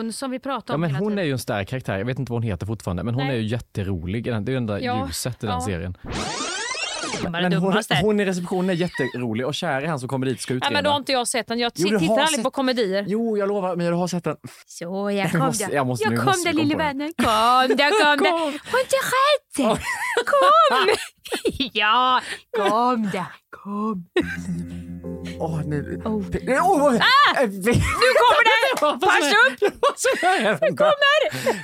mer... 0.06 0.12
som 0.12 0.32
vi 0.32 0.40
pratar 0.40 0.74
Ja, 0.74 0.76
om 0.76 0.82
men 0.82 0.90
hela 0.90 1.00
hon 1.00 1.08
tiden. 1.12 1.20
är 1.20 1.24
ju 1.24 1.32
en 1.32 1.40
stark 1.40 1.68
karaktär. 1.70 1.98
Jag 1.98 2.06
vet 2.06 2.20
inte 2.20 2.32
vad 2.32 2.36
hon 2.42 2.50
heter 2.50 2.66
fortfarande, 2.66 3.04
men 3.04 3.16
hon 3.16 3.28
Nej. 3.28 3.36
är 3.36 3.40
ju 3.40 3.48
jätterolig. 3.48 4.24
Det 4.24 4.32
är 4.32 4.50
ju 4.50 4.56
enda 4.58 4.80
Ja, 4.82 5.06
ljuset 5.08 5.44
i 5.44 5.48
ja. 5.48 5.52
den 5.54 5.62
serien. 5.62 5.98
Hon 7.24 7.54
hon, 7.64 7.84
hon 8.02 8.20
i 8.20 8.26
receptionen 8.26 8.70
är 8.70 8.74
jätterolig 8.74 9.46
och 9.46 9.54
kär 9.56 9.82
är 9.82 9.88
han 9.88 10.00
som 10.00 10.10
kommer 10.10 10.26
dit 10.26 10.36
och 10.36 10.42
ska 10.42 10.54
Ja, 10.54 10.58
utreda. 10.58 10.74
men 10.74 10.84
då 10.84 10.90
har 10.90 10.98
inte 10.98 11.12
jag 11.12 11.28
sett 11.28 11.48
den. 11.48 11.60
Jag 11.60 11.72
Jo, 11.76 12.00
tittar 12.00 12.08
har 12.08 12.20
aldrig 12.22 12.36
sett- 12.36 12.44
på 12.44 12.52
komedier. 12.52 13.06
Jo, 13.08 13.38
jag 13.38 13.48
lovar, 13.48 13.76
men 13.76 13.86
jag 13.86 13.94
har 13.94 14.08
sett 14.08 14.24
den. 14.24 14.36
Så, 14.68 15.12
jag 15.12 15.32
kom 15.32 15.40
måste- 15.40 15.66
där. 15.68 15.74
jag 15.76 15.88
måste- 15.88 16.10
nu 16.10 16.16
jag 16.16 16.24
kom 16.26 16.44
där 16.44 16.54
lille 16.54 16.76
vännen. 16.76 17.14
Kom 17.18 17.26
där, 17.78 17.90
kom 18.16 18.24
där. 18.24 18.32
Var 18.72 18.80
inte 18.80 18.96
rädd. 19.14 19.78
Kom. 20.26 20.88
ja, 21.74 22.22
kom 22.58 23.10
där. 23.14 23.26
Kom. 23.50 24.06
Åh, 25.40 25.62
nu... 25.66 26.02
Oh. 26.06 26.14
Oh, 26.14 26.88
oh. 26.88 26.96
Ah! 26.96 27.42
Nu 27.42 27.74
kommer 28.22 28.44
det! 28.44 29.06
Pass 29.06 29.34
upp! 29.48 29.62
Nu 30.62 30.76
kommer! 30.78 31.58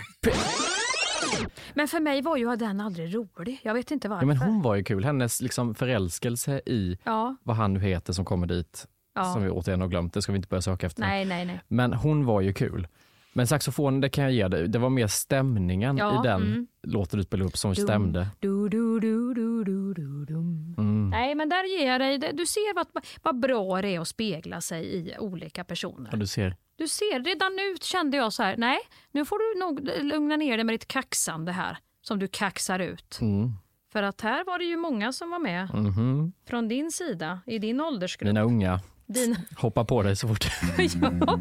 Men 1.75 1.87
för 1.87 1.99
mig 1.99 2.21
var 2.21 2.37
ju 2.37 2.55
den 2.55 2.81
aldrig 2.81 3.15
rolig. 3.15 3.59
Jag 3.63 3.73
vet 3.73 3.91
inte 3.91 4.09
varför. 4.09 4.23
Ja, 4.23 4.27
men 4.27 4.37
hon 4.37 4.61
var 4.61 4.75
ju 4.75 4.83
kul. 4.83 5.03
Hennes 5.03 5.41
liksom 5.41 5.75
förälskelse 5.75 6.61
i 6.65 6.97
Ja. 7.03 7.35
vad 7.43 7.55
han 7.55 7.73
nu 7.73 7.79
heter 7.79 8.13
som 8.13 8.25
kommer 8.25 8.47
dit. 8.47 8.87
Ja. 9.15 9.33
som 9.33 9.43
vi 9.43 9.49
återigen 9.49 9.81
har 9.81 9.87
glömt. 9.87 10.13
Det 10.13 10.21
ska 10.21 10.31
vi 10.31 10.35
inte 10.35 10.47
börja 10.47 10.61
söka 10.61 10.85
efter. 10.87 11.01
Nej, 11.01 11.25
nej, 11.25 11.45
nej. 11.45 11.59
Men 11.67 11.93
hon 11.93 12.25
var 12.25 12.41
ju 12.41 12.53
kul. 12.53 12.87
Men 13.33 13.47
saxofonen, 13.47 14.01
det 14.01 14.09
kan 14.09 14.23
jag 14.23 14.33
ge 14.33 14.47
dig. 14.47 14.67
Det 14.67 14.79
var 14.79 14.89
mer 14.89 15.07
stämningen 15.07 15.97
Ja, 15.97 16.19
i 16.19 16.27
den 16.27 16.41
mm. 16.41 16.67
låten 16.83 17.17
du 17.19 17.23
spelade 17.23 17.47
upp 17.47 17.57
som 17.57 17.75
stämde. 17.75 18.27
Du, 18.39 18.69
du, 18.69 18.99
du, 18.99 19.33
du, 19.33 19.63
du, 19.63 19.93
du, 19.93 20.25
dum. 20.25 20.75
Mm. 20.77 21.09
Nej, 21.09 21.35
men 21.35 21.49
där 21.49 21.79
ger 21.79 21.91
jag 21.91 22.01
dig, 22.01 22.17
du 22.17 22.45
ser 22.45 22.75
vad, 22.75 22.87
vad 23.21 23.39
bra 23.39 23.81
det 23.81 23.95
är 23.95 23.99
att 23.99 24.07
spegla 24.07 24.61
sig 24.61 24.85
i 24.85 25.15
olika 25.19 25.63
personer. 25.63 26.09
Ja, 26.11 26.17
du 26.17 26.27
ser. 26.27 26.55
Du 26.75 26.87
ser, 26.87 27.23
redan 27.23 27.55
nu 27.55 27.75
kände 27.81 28.17
jag 28.17 28.33
så 28.33 28.43
här, 28.43 28.57
nej, 28.57 28.77
nu 29.11 29.25
får 29.25 29.37
du 29.39 29.59
nog 29.59 30.03
lugna 30.13 30.35
ner 30.37 30.57
dig 30.57 30.63
med 30.63 30.73
ditt 30.73 30.87
kaxande 30.87 31.51
här, 31.51 31.77
som 32.01 32.19
du 32.19 32.27
kaxar 32.27 32.79
ut. 32.79 33.17
Mm. 33.21 33.51
För 33.91 34.03
att 34.03 34.21
här 34.21 34.43
var 34.45 34.59
det 34.59 34.65
ju 34.65 34.77
många 34.77 35.13
som 35.13 35.29
var 35.29 35.39
med 35.39 35.69
Mhm. 35.73 36.33
från 36.47 36.67
din 36.67 36.91
sida, 36.91 37.39
i 37.45 37.59
din 37.59 37.81
åldersgrupp. 37.81 38.27
Mina 38.27 38.41
unga 38.41 38.79
Din... 39.05 39.35
hoppar 39.57 39.83
på 39.83 40.03
dig 40.03 40.15
så 40.15 40.27
fort. 40.27 40.45
ja. 41.01 41.39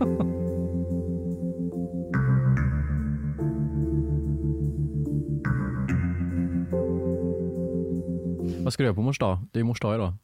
Vad 8.65 8.73
ska 8.73 8.83
du 8.83 8.87
göra 8.87 8.95
på 8.95 9.03
mors 9.03 9.19
dag? 9.19 9.39
Det 9.53 9.59
är 9.59 9.61
ju 9.61 9.65
mors 9.65 9.81
dag 9.81 9.95
idag. 9.95 10.15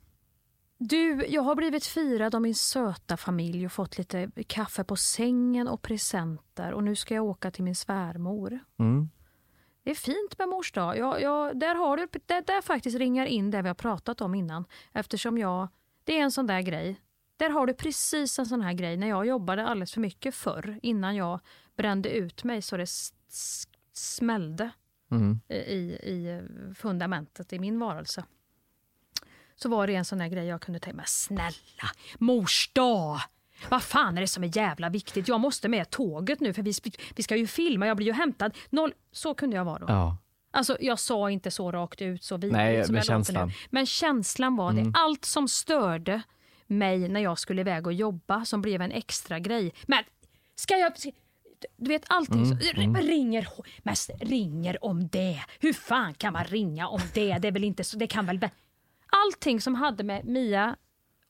Du, 0.78 1.26
jag 1.28 1.42
har 1.42 1.54
blivit 1.54 1.86
firad 1.86 2.34
av 2.34 2.42
min 2.42 2.54
söta 2.54 3.16
familj 3.16 3.66
och 3.66 3.72
fått 3.72 3.98
lite 3.98 4.30
kaffe 4.46 4.84
på 4.84 4.96
sängen 4.96 5.68
och 5.68 5.82
presenter 5.82 6.72
och 6.72 6.84
nu 6.84 6.96
ska 6.96 7.14
jag 7.14 7.24
åka 7.24 7.50
till 7.50 7.64
min 7.64 7.74
svärmor. 7.74 8.58
Mm. 8.78 9.10
Det 9.82 9.90
är 9.90 9.94
fint 9.94 10.38
med 10.38 10.48
mors 10.48 10.72
dag. 10.72 10.98
Jag, 10.98 11.22
jag, 11.22 11.60
där, 11.60 11.74
har 11.74 11.96
du, 11.96 12.06
där, 12.26 12.42
där 12.42 12.62
faktiskt 12.62 12.98
ringar 12.98 13.26
in 13.26 13.50
det 13.50 13.62
vi 13.62 13.68
har 13.68 13.74
pratat 13.74 14.20
om 14.20 14.34
innan. 14.34 14.64
Eftersom 14.92 15.38
jag, 15.38 15.68
det 16.04 16.18
är 16.18 16.22
en 16.22 16.32
sån 16.32 16.46
där 16.46 16.60
grej. 16.60 17.00
Där 17.36 17.50
har 17.50 17.66
du 17.66 17.74
precis 17.74 18.38
en 18.38 18.46
sån 18.46 18.60
här 18.62 18.72
grej. 18.72 18.96
När 18.96 19.08
jag 19.08 19.26
jobbade 19.26 19.66
alldeles 19.66 19.92
för 19.92 20.00
mycket 20.00 20.34
förr, 20.34 20.78
innan 20.82 21.16
jag 21.16 21.40
brände 21.76 22.10
ut 22.10 22.44
mig 22.44 22.62
så 22.62 22.76
det 22.76 22.88
smällde 23.92 24.70
Mm. 25.10 25.40
i, 25.48 25.52
i 26.02 26.42
fundamentet 26.74 27.52
i 27.52 27.58
min 27.58 27.78
varelse. 27.78 28.24
Så 29.62 29.68
var 29.68 29.86
det 29.86 29.94
en 29.94 30.04
sån 30.04 30.18
där 30.18 30.28
grej 30.28 30.46
jag 30.46 30.60
kunde 30.60 30.80
tänka 30.80 30.96
mig, 30.96 31.04
snälla, 31.08 31.90
mors 32.18 32.70
dag! 32.72 33.18
Vad 33.68 33.82
fan 33.82 34.16
är 34.16 34.20
det 34.20 34.26
som 34.26 34.44
är 34.44 34.56
jävla 34.56 34.88
viktigt? 34.88 35.28
Jag 35.28 35.40
måste 35.40 35.68
med 35.68 35.90
tåget 35.90 36.40
nu 36.40 36.52
för 36.52 36.62
vi, 36.62 36.72
vi 37.16 37.22
ska 37.22 37.36
ju 37.36 37.46
filma, 37.46 37.86
jag 37.86 37.96
blir 37.96 38.06
ju 38.06 38.12
hämtad. 38.12 38.56
Noll. 38.70 38.92
Så 39.12 39.34
kunde 39.34 39.56
jag 39.56 39.64
vara 39.64 39.78
då. 39.78 39.86
Ja. 39.88 40.16
Alltså 40.50 40.76
jag 40.80 40.98
sa 40.98 41.30
inte 41.30 41.50
så 41.50 41.72
rakt 41.72 42.02
ut, 42.02 42.24
så 42.24 42.36
vidrigt 42.36 42.52
Nej, 42.52 42.84
som 42.84 42.92
men 42.92 42.98
jag 42.98 43.06
känslan. 43.06 43.48
nu. 43.48 43.54
Men 43.70 43.86
känslan 43.86 44.56
var 44.56 44.70
Mm. 44.70 44.92
det. 44.92 44.98
Allt 44.98 45.24
som 45.24 45.48
störde 45.48 46.22
mig 46.66 47.08
när 47.08 47.20
jag 47.20 47.38
skulle 47.38 47.60
iväg 47.60 47.86
och 47.86 47.92
jobba 47.92 48.44
som 48.44 48.62
blev 48.62 48.82
en 48.82 48.92
extra 48.92 49.38
grej. 49.38 49.74
Men 49.86 50.04
ska 50.54 50.74
jag... 50.76 50.98
ska- 50.98 51.10
Du 51.76 51.88
vet 51.88 52.04
allting 52.08 52.42
Mm, 52.44 52.60
så, 52.60 52.80
mm. 52.80 52.96
ringer, 52.96 53.48
mest 53.82 54.10
ringer 54.20 54.84
om 54.84 55.08
det. 55.08 55.42
Hur 55.60 55.72
fan 55.72 56.14
kan 56.14 56.32
man 56.32 56.44
ringa 56.44 56.88
om 56.88 57.00
det? 57.14 57.38
Det 57.38 57.48
är 57.48 57.52
väl 57.52 57.64
inte 57.64 57.84
så, 57.84 57.96
det 57.98 58.06
kan 58.06 58.26
väl... 58.26 58.48
Allting 59.10 59.60
som 59.60 59.74
hade 59.74 60.04
med 60.04 60.24
Mia 60.24 60.76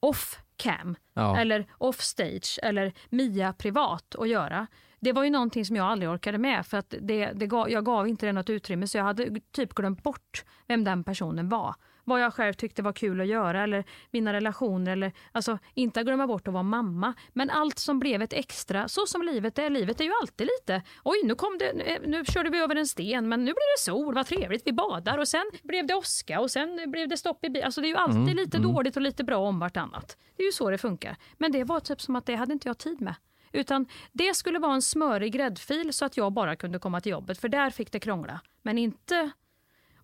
off 0.01 0.39
cam 0.57 0.97
Ja. 1.14 1.39
eller 1.39 1.66
off 1.79 2.01
stage 2.01 2.59
eller 2.62 2.93
Mia 3.09 3.53
privat 3.53 4.14
att 4.18 4.29
göra. 4.29 4.66
Det 5.01 5.12
var 5.12 5.24
ju 5.24 5.31
någonting 5.31 5.64
som 5.64 5.76
jag 5.76 5.87
aldrig 5.87 6.11
orkade 6.11 6.39
med 6.39 6.66
för 6.66 6.76
att 6.76 6.95
det, 7.01 7.33
det 7.33 7.47
gav, 7.47 7.70
jag 7.70 7.85
gav 7.85 8.09
inte 8.09 8.26
det 8.26 8.33
något 8.33 8.51
utrymme 8.51 8.87
så 8.89 8.99
jag 8.99 9.05
hade 9.05 9.41
typ 9.53 9.74
glömt 9.74 10.03
bort 10.03 10.45
vem 10.66 10.85
den 10.85 11.05
personen 11.05 11.49
var. 11.49 11.74
Vad 12.09 12.20
jag 12.20 12.34
själv 12.34 12.52
tyckte 12.52 12.82
var 12.82 12.92
kul 12.92 13.20
att 13.20 13.26
göra 13.26 13.62
eller 13.62 13.84
mina 14.11 14.32
relationer 14.32 14.92
eller 14.92 15.12
alltså 15.32 15.59
inte 15.74 16.02
glömma 16.02 16.26
bort 16.26 16.48
att 16.48 16.54
vara 16.54 16.62
mamma. 16.62 17.14
Men 17.32 17.50
allt 17.50 17.78
som 17.78 17.98
blev 17.98 18.22
ett 18.22 18.32
extra, 18.32 18.88
så 18.88 19.06
som 19.06 19.22
livet 19.22 19.59
är, 19.59 19.70
livet 19.70 20.00
är 20.00 20.04
ju 20.04 20.12
alltid 20.22 20.48
lite, 20.59 20.82
oj 21.04 21.20
nu 21.24 21.34
kom 21.34 21.59
det, 21.59 21.72
nu, 22.06 22.24
körde 22.24 22.50
vi 22.50 22.59
över 22.59 22.76
en 22.76 22.86
sten 22.86 23.28
men 23.28 23.40
nu 23.40 23.44
blir 23.44 23.78
det 23.78 23.82
sol, 23.82 24.14
vad 24.14 24.26
trevligt, 24.26 24.66
vi 24.66 24.72
badar 24.72 25.18
och 25.18 25.28
sen 25.28 25.50
blev 25.62 25.86
det 25.86 25.94
åska 25.94 26.40
och 26.40 26.50
sen 26.50 26.90
blev 26.90 27.09
det 27.09 27.16
stopp 27.16 27.44
i 27.44 27.48
bilen. 27.48 27.66
Alltså 27.66 27.80
det 27.80 27.86
är 27.86 27.90
ju 27.90 27.96
alltid 27.96 28.28
Mm, 28.28 28.44
lite 28.44 28.56
mm. 28.56 28.72
dåligt 28.72 28.96
och 28.96 29.02
lite 29.02 29.24
bra 29.24 29.36
om 29.36 29.59
vartannat. 29.59 30.16
Det 30.36 30.42
är 30.42 30.46
ju 30.46 30.52
så 30.52 30.70
det 30.70 30.78
funkar. 30.78 31.16
Men 31.38 31.52
det 31.52 31.64
var 31.64 31.80
typ 31.80 32.00
som 32.00 32.16
att 32.16 32.26
det 32.26 32.34
hade 32.34 32.52
inte 32.52 32.68
jag 32.68 32.78
tid 32.78 33.00
med. 33.00 33.14
Utan 33.52 33.86
det 34.12 34.36
skulle 34.36 34.59
vara 34.59 34.74
en 34.74 34.82
smörig 34.82 35.32
gräddfil 35.32 35.92
så 35.92 36.04
att 36.04 36.16
jag 36.16 36.32
bara 36.32 36.56
kunde 36.56 36.78
komma 36.78 37.00
till 37.00 37.12
jobbet 37.12 37.38
för 37.38 37.48
där 37.48 37.70
fick 37.70 37.92
det 37.92 38.00
krångla. 38.00 38.40
Men 38.62 38.78
inte... 38.78 39.30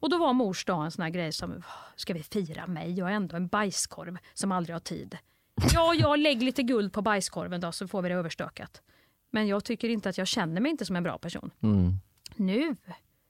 Och 0.05 0.11
då 0.11 0.19
var 0.19 0.33
mors 0.33 0.65
dag 0.65 0.85
en 0.85 0.91
sån 0.91 1.03
här 1.03 1.11
grej 1.11 1.33
som, 1.33 1.63
ska 1.97 2.15
vi 2.15 2.23
fira 2.23 2.67
mig? 2.67 2.93
Jag 2.93 3.09
är 3.11 3.13
ändå 3.13 3.37
en 3.37 3.47
bajskorv 3.49 4.19
som 4.35 4.53
aldrig 4.53 4.75
har 4.75 4.81
tid. 4.81 5.19
Ja, 5.75 5.95
jag 5.95 6.19
lägg 6.19 6.43
lite 6.43 6.63
guld 6.63 6.93
på 6.93 7.03
bajskorven 7.03 7.61
då 7.61 7.73
så 7.73 7.89
får 7.89 8.03
vi 8.03 8.09
det 8.09 8.15
överstökat. 8.15 8.83
Men 9.31 9.47
jag 9.47 9.65
tycker 9.65 9.89
inte 9.89 10.09
att 10.09 10.19
jag 10.19 10.27
känner 10.27 10.61
mig 10.61 10.71
inte 10.71 10.85
som 10.85 10.97
en 10.97 11.03
bra 11.03 11.19
person. 11.19 11.51
Mm. 11.61 11.93
Nu 12.37 12.77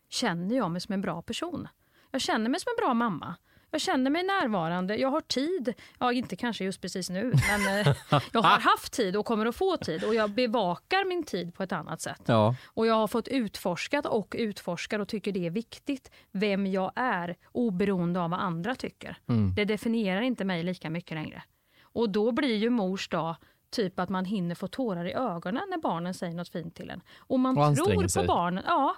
känner 0.09 0.57
jag 0.57 0.71
mig 0.71 0.81
som 0.81 0.93
en 0.93 1.01
bra 1.01 1.23
person. 1.23 1.69
Jag 2.11 2.21
känner 2.21 2.51
mig 2.51 2.61
som 2.61 2.71
en 2.71 2.85
bra 2.85 2.95
mamma. 2.95 3.37
Jag 3.75 3.81
känner 3.81 4.11
mig 4.11 4.23
närvarande, 4.23 4.97
jag 4.97 5.09
har 5.09 5.21
tid. 5.21 5.75
Ja, 5.99 6.13
inte 6.13 6.37
kanske 6.37 6.65
just 6.65 6.81
precis 6.81 7.11
nu, 7.11 7.33
men 7.49 7.81
eh, 7.81 7.95
jag 8.33 8.43
har 8.43 8.61
haft 8.61 8.93
tid 8.93 9.17
och 9.17 9.27
kommer 9.27 9.47
att 9.47 9.57
få 9.57 9.77
tid. 9.77 10.05
Och 10.05 10.15
jag 10.15 10.31
bevakar 10.31 11.09
min 11.09 11.25
tid 11.25 11.55
på 11.55 11.63
ett 11.63 11.73
annat 11.73 12.01
sätt. 12.01 12.23
Ja. 12.27 12.55
Och 12.67 12.87
jag 12.87 12.95
har 12.95 13.07
fått 13.07 13.29
utforskat 13.29 14.07
och 14.07 14.35
utforskar 14.39 14.99
och 14.99 15.09
tycker 15.09 15.33
det 15.33 15.47
är 15.47 15.51
viktigt 15.51 16.11
vem 16.33 16.67
jag 16.67 16.93
är 16.97 17.37
oberoende 17.53 18.21
av 18.21 18.31
vad 18.31 18.41
andra 18.41 18.75
tycker. 18.75 19.17
Mm. 19.29 19.55
Det 19.55 19.65
definierar 19.65 20.21
inte 20.21 20.45
mig 20.45 20.63
lika 20.63 20.91
mycket 20.91 21.15
längre. 21.15 21.43
Och 21.83 22.11
då 22.11 22.33
blir 22.33 22.57
ju 22.57 22.71
mors 22.71 23.09
dag 23.09 23.37
typ 23.71 23.99
att 23.99 24.09
man 24.09 24.25
hinner 24.25 24.55
få 24.55 24.69
tårar 24.69 25.05
i 25.05 25.13
ögonen 25.13 25.63
när 25.71 25.79
barnen 25.79 26.15
säger 26.15 26.35
något 26.35 26.49
fint 26.49 26.75
till 26.75 26.91
en. 26.91 27.01
Och 27.19 27.41
man 27.41 27.59
Och 27.59 27.77
tror 27.77 28.03
på 28.03 28.09
sig. 28.09 28.27
barnen. 28.27 28.65
Ja, 28.67 28.97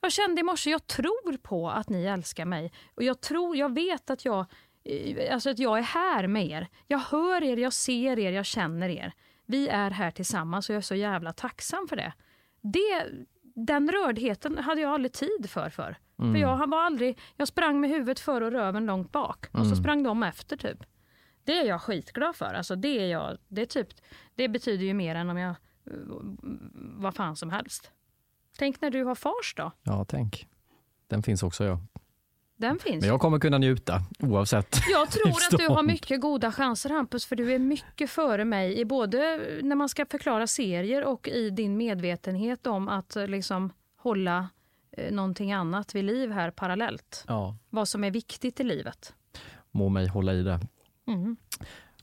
jag 0.00 0.12
kände 0.12 0.40
i 0.40 0.44
morse, 0.44 0.70
jag 0.70 0.86
tror 0.86 1.36
på 1.36 1.70
att 1.70 1.88
ni 1.88 2.04
älskar 2.04 2.44
mig. 2.44 2.72
Och 2.94 3.02
jag 3.02 3.20
tror, 3.20 3.56
jag 3.56 3.74
vet 3.74 4.10
att 4.10 4.24
jag, 4.24 4.46
eh, 4.84 5.34
alltså 5.34 5.50
att 5.50 5.58
jag 5.58 5.78
är 5.78 5.82
här 5.82 6.26
med 6.26 6.46
er. 6.46 6.68
Jag 6.86 6.98
hör 6.98 7.42
er, 7.42 7.56
jag 7.56 7.72
ser 7.72 8.18
er, 8.18 8.32
jag 8.32 8.46
känner 8.46 8.88
er. 8.88 9.12
Vi 9.46 9.68
är 9.68 9.90
här 9.90 10.10
tillsammans 10.10 10.68
och 10.68 10.74
jag 10.74 10.78
är 10.78 10.82
så 10.82 10.94
jävla 10.94 11.32
tacksam 11.32 11.88
för 11.88 11.96
det. 11.96 12.12
det 12.60 13.06
den 13.54 13.90
rördheten 13.90 14.58
hade 14.58 14.80
jag 14.80 14.90
aldrig 14.92 15.12
tid 15.12 15.50
för 15.50 15.70
för. 15.70 15.96
Mm. 16.18 16.32
För 16.34 16.40
jag 16.40 16.70
var 16.70 16.82
aldrig, 16.82 17.18
jag 17.36 17.48
sprang 17.48 17.80
med 17.80 17.90
huvudet 17.90 18.20
före 18.20 18.44
och 18.44 18.52
röven 18.52 18.86
långt 18.86 19.12
bak. 19.12 19.46
Och 19.52 19.58
så 19.58 19.64
Mm. 19.64 19.76
sprang 19.76 20.02
de 20.02 20.22
efter 20.22 20.56
typ. 20.56 20.78
Det 21.44 21.58
är 21.58 21.64
jag 21.64 21.82
skitglad 21.82 22.36
för. 22.36 22.54
Alltså 22.54 22.76
det, 22.76 22.88
är 22.98 23.06
jag, 23.06 23.38
det, 23.48 23.62
är 23.62 23.66
typ, 23.66 23.88
det 24.34 24.48
betyder 24.48 24.84
ju 24.84 24.94
mer 24.94 25.14
än 25.14 25.30
om 25.30 25.36
jag, 25.38 25.50
eh, 25.50 25.56
vad 26.76 27.14
fan 27.14 27.36
som 27.36 27.50
helst. 27.50 27.92
Tänk 28.60 28.80
när 28.80 28.90
du 28.90 29.04
har 29.04 29.14
fars 29.14 29.54
då. 29.56 29.72
ja, 29.82 30.04
tänk. 30.08 30.46
Den 31.06 31.22
finns 31.22 31.42
också 31.42 31.64
ja. 31.64 31.80
Den 32.56 32.78
finns. 32.78 33.00
Men 33.00 33.08
jag 33.08 33.20
kommer 33.20 33.38
kunna 33.38 33.58
njuta 33.58 34.02
oavsett. 34.18 34.76
Jag 34.90 35.10
tror 35.10 35.28
att 35.30 35.58
du 35.58 35.68
har 35.68 35.82
mycket 35.82 36.20
goda 36.20 36.52
chanser 36.52 36.90
Hampus, 36.90 37.26
för 37.26 37.36
du 37.36 37.52
är 37.54 37.58
mycket 37.58 38.10
före 38.10 38.44
mig 38.44 38.80
i 38.80 38.84
både 38.84 39.40
när 39.62 39.76
man 39.76 39.88
ska 39.88 40.06
förklara 40.06 40.46
serier 40.46 41.04
och 41.04 41.28
i 41.28 41.50
din 41.50 41.76
medvetenhet 41.76 42.66
om 42.66 42.88
att 42.88 43.16
eh, 43.16 43.26
liksom 43.26 43.72
hålla 43.96 44.48
eh, 44.92 45.12
någonting 45.12 45.52
annat 45.52 45.94
vid 45.94 46.04
liv 46.04 46.30
här 46.30 46.50
parallellt. 46.50 47.24
Ja, 47.28 47.56
Vad 47.70 47.88
som 47.88 48.04
är 48.04 48.10
viktigt 48.10 48.60
i 48.60 48.64
livet. 48.64 49.14
må 49.70 49.88
mig 49.88 50.06
hålla 50.06 50.34
i 50.34 50.42
det. 50.42 50.60
Mm. 51.06 51.36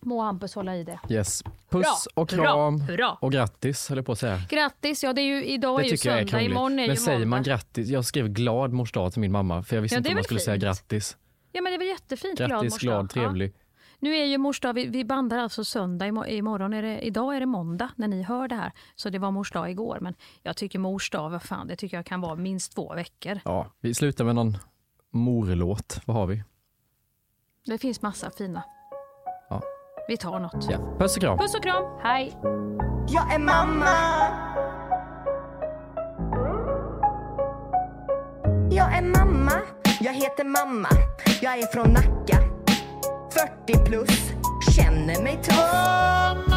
Må 0.08 0.22
Hampus 0.22 0.56
hålla 0.56 0.76
i 0.76 0.84
det. 0.84 1.00
Yes. 1.10 1.44
Puss 1.70 2.08
Bra. 2.16 2.22
och 2.22 2.30
kram 2.30 2.82
Hurra. 2.82 2.92
Hurra. 2.92 3.18
och 3.22 3.32
grattis 3.32 3.90
höll 3.90 3.98
jag 3.98 4.06
på 4.06 4.12
att 4.12 4.20
säga. 4.20 4.42
Grattis! 4.50 5.04
Ja, 5.04 5.14
det 5.14 5.22
är 5.22 5.26
ju, 5.26 5.46
idag 5.46 5.80
Det 5.80 5.84
är 5.84 5.86
ju 5.86 5.90
tycker 5.98 6.10
jag 6.10 6.18
är 6.18 6.22
söndag, 6.22 6.32
krångligt. 6.32 6.52
imorgon 6.52 6.80
är 6.80 6.84
ju 6.84 6.88
Men 6.88 6.98
säger 6.98 7.26
man 7.26 7.44
grattis? 7.44 7.90
Jag 7.90 8.06
skrev 8.06 8.28
glad 8.30 8.74
mors 8.74 8.92
dag 8.92 9.12
till 9.14 9.22
min 9.22 9.32
mamma 9.32 9.64
för 9.64 9.76
jag 9.76 9.82
visste 9.82 9.96
Ja, 9.96 9.98
inte 9.98 10.10
om 10.10 10.16
man 10.16 10.24
skulle 10.24 10.40
säga 10.40 10.54
fint. 10.56 10.64
grattis. 10.64 11.18
Ja, 11.52 11.62
men 11.62 11.72
det 11.72 11.78
väl 11.78 11.88
jättefint. 11.88 12.38
glad 12.38 12.50
Grattis, 12.50 12.74
mors 12.74 12.82
glad, 12.82 12.96
dag. 13.04 13.10
trevlig. 13.10 13.54
Ja. 13.56 13.62
Nu 14.00 14.16
är 14.18 14.26
ju 14.26 14.38
mors 14.38 14.60
dag, 14.60 14.74
vi, 14.74 14.86
vi 14.86 15.06
bandar 15.06 15.38
alltså 15.38 15.64
söndag, 15.64 16.06
imo- 16.06 16.28
imorgon 16.28 16.74
är 16.74 16.82
det, 16.82 17.00
idag 17.00 17.36
är 17.36 17.40
det 17.40 17.46
måndag 17.46 17.90
när 17.96 18.08
ni 18.08 18.24
hör 18.24 18.48
det 18.48 18.56
här. 18.56 18.72
Så 18.96 19.10
det 19.10 19.20
var 19.20 19.32
mors 19.32 19.52
dag 19.52 19.72
igår, 19.72 19.98
men 20.02 20.16
jag 20.44 20.58
tycker 20.58 20.80
mors 20.80 21.10
dag, 21.10 21.30
vad 21.30 21.42
fan, 21.44 21.68
det 21.68 21.76
tycker 21.76 21.98
jag 21.98 22.06
kan 22.06 22.22
vara 22.22 22.36
minst 22.36 22.76
två 22.76 22.94
veckor. 22.96 23.40
Ja, 23.46 23.72
vi 23.80 23.94
slutar 23.94 24.26
med 24.26 24.36
någon 24.36 24.58
morlåt. 25.12 26.00
Vad 26.06 26.18
har 26.18 26.28
vi? 26.28 26.44
Det 27.66 27.78
finns 27.78 28.02
massa 28.02 28.30
fina. 28.38 28.64
Vi 30.08 30.18
tar 30.18 30.40
något. 30.40 30.68
Ja. 30.70 30.78
Puss 31.00 31.16
och 31.16 31.22
kram. 31.22 31.38
Puss 31.38 31.56
och 31.56 31.64
kram, 31.64 31.84
hej! 32.04 32.38
Jag 33.08 33.34
är 33.34 33.40
mamma. 33.40 33.86
Jag 38.72 38.98
är 38.98 39.02
mamma. 39.02 39.52
Jag 40.00 40.14
heter 40.14 40.44
mamma. 40.44 40.90
Jag 41.42 41.58
är 41.60 41.66
från 41.74 41.90
Nacka. 41.90 42.38
40 43.66 43.86
plus. 43.86 44.32
Känner 44.76 45.24
mig 45.24 45.40
tuff. 45.44 46.57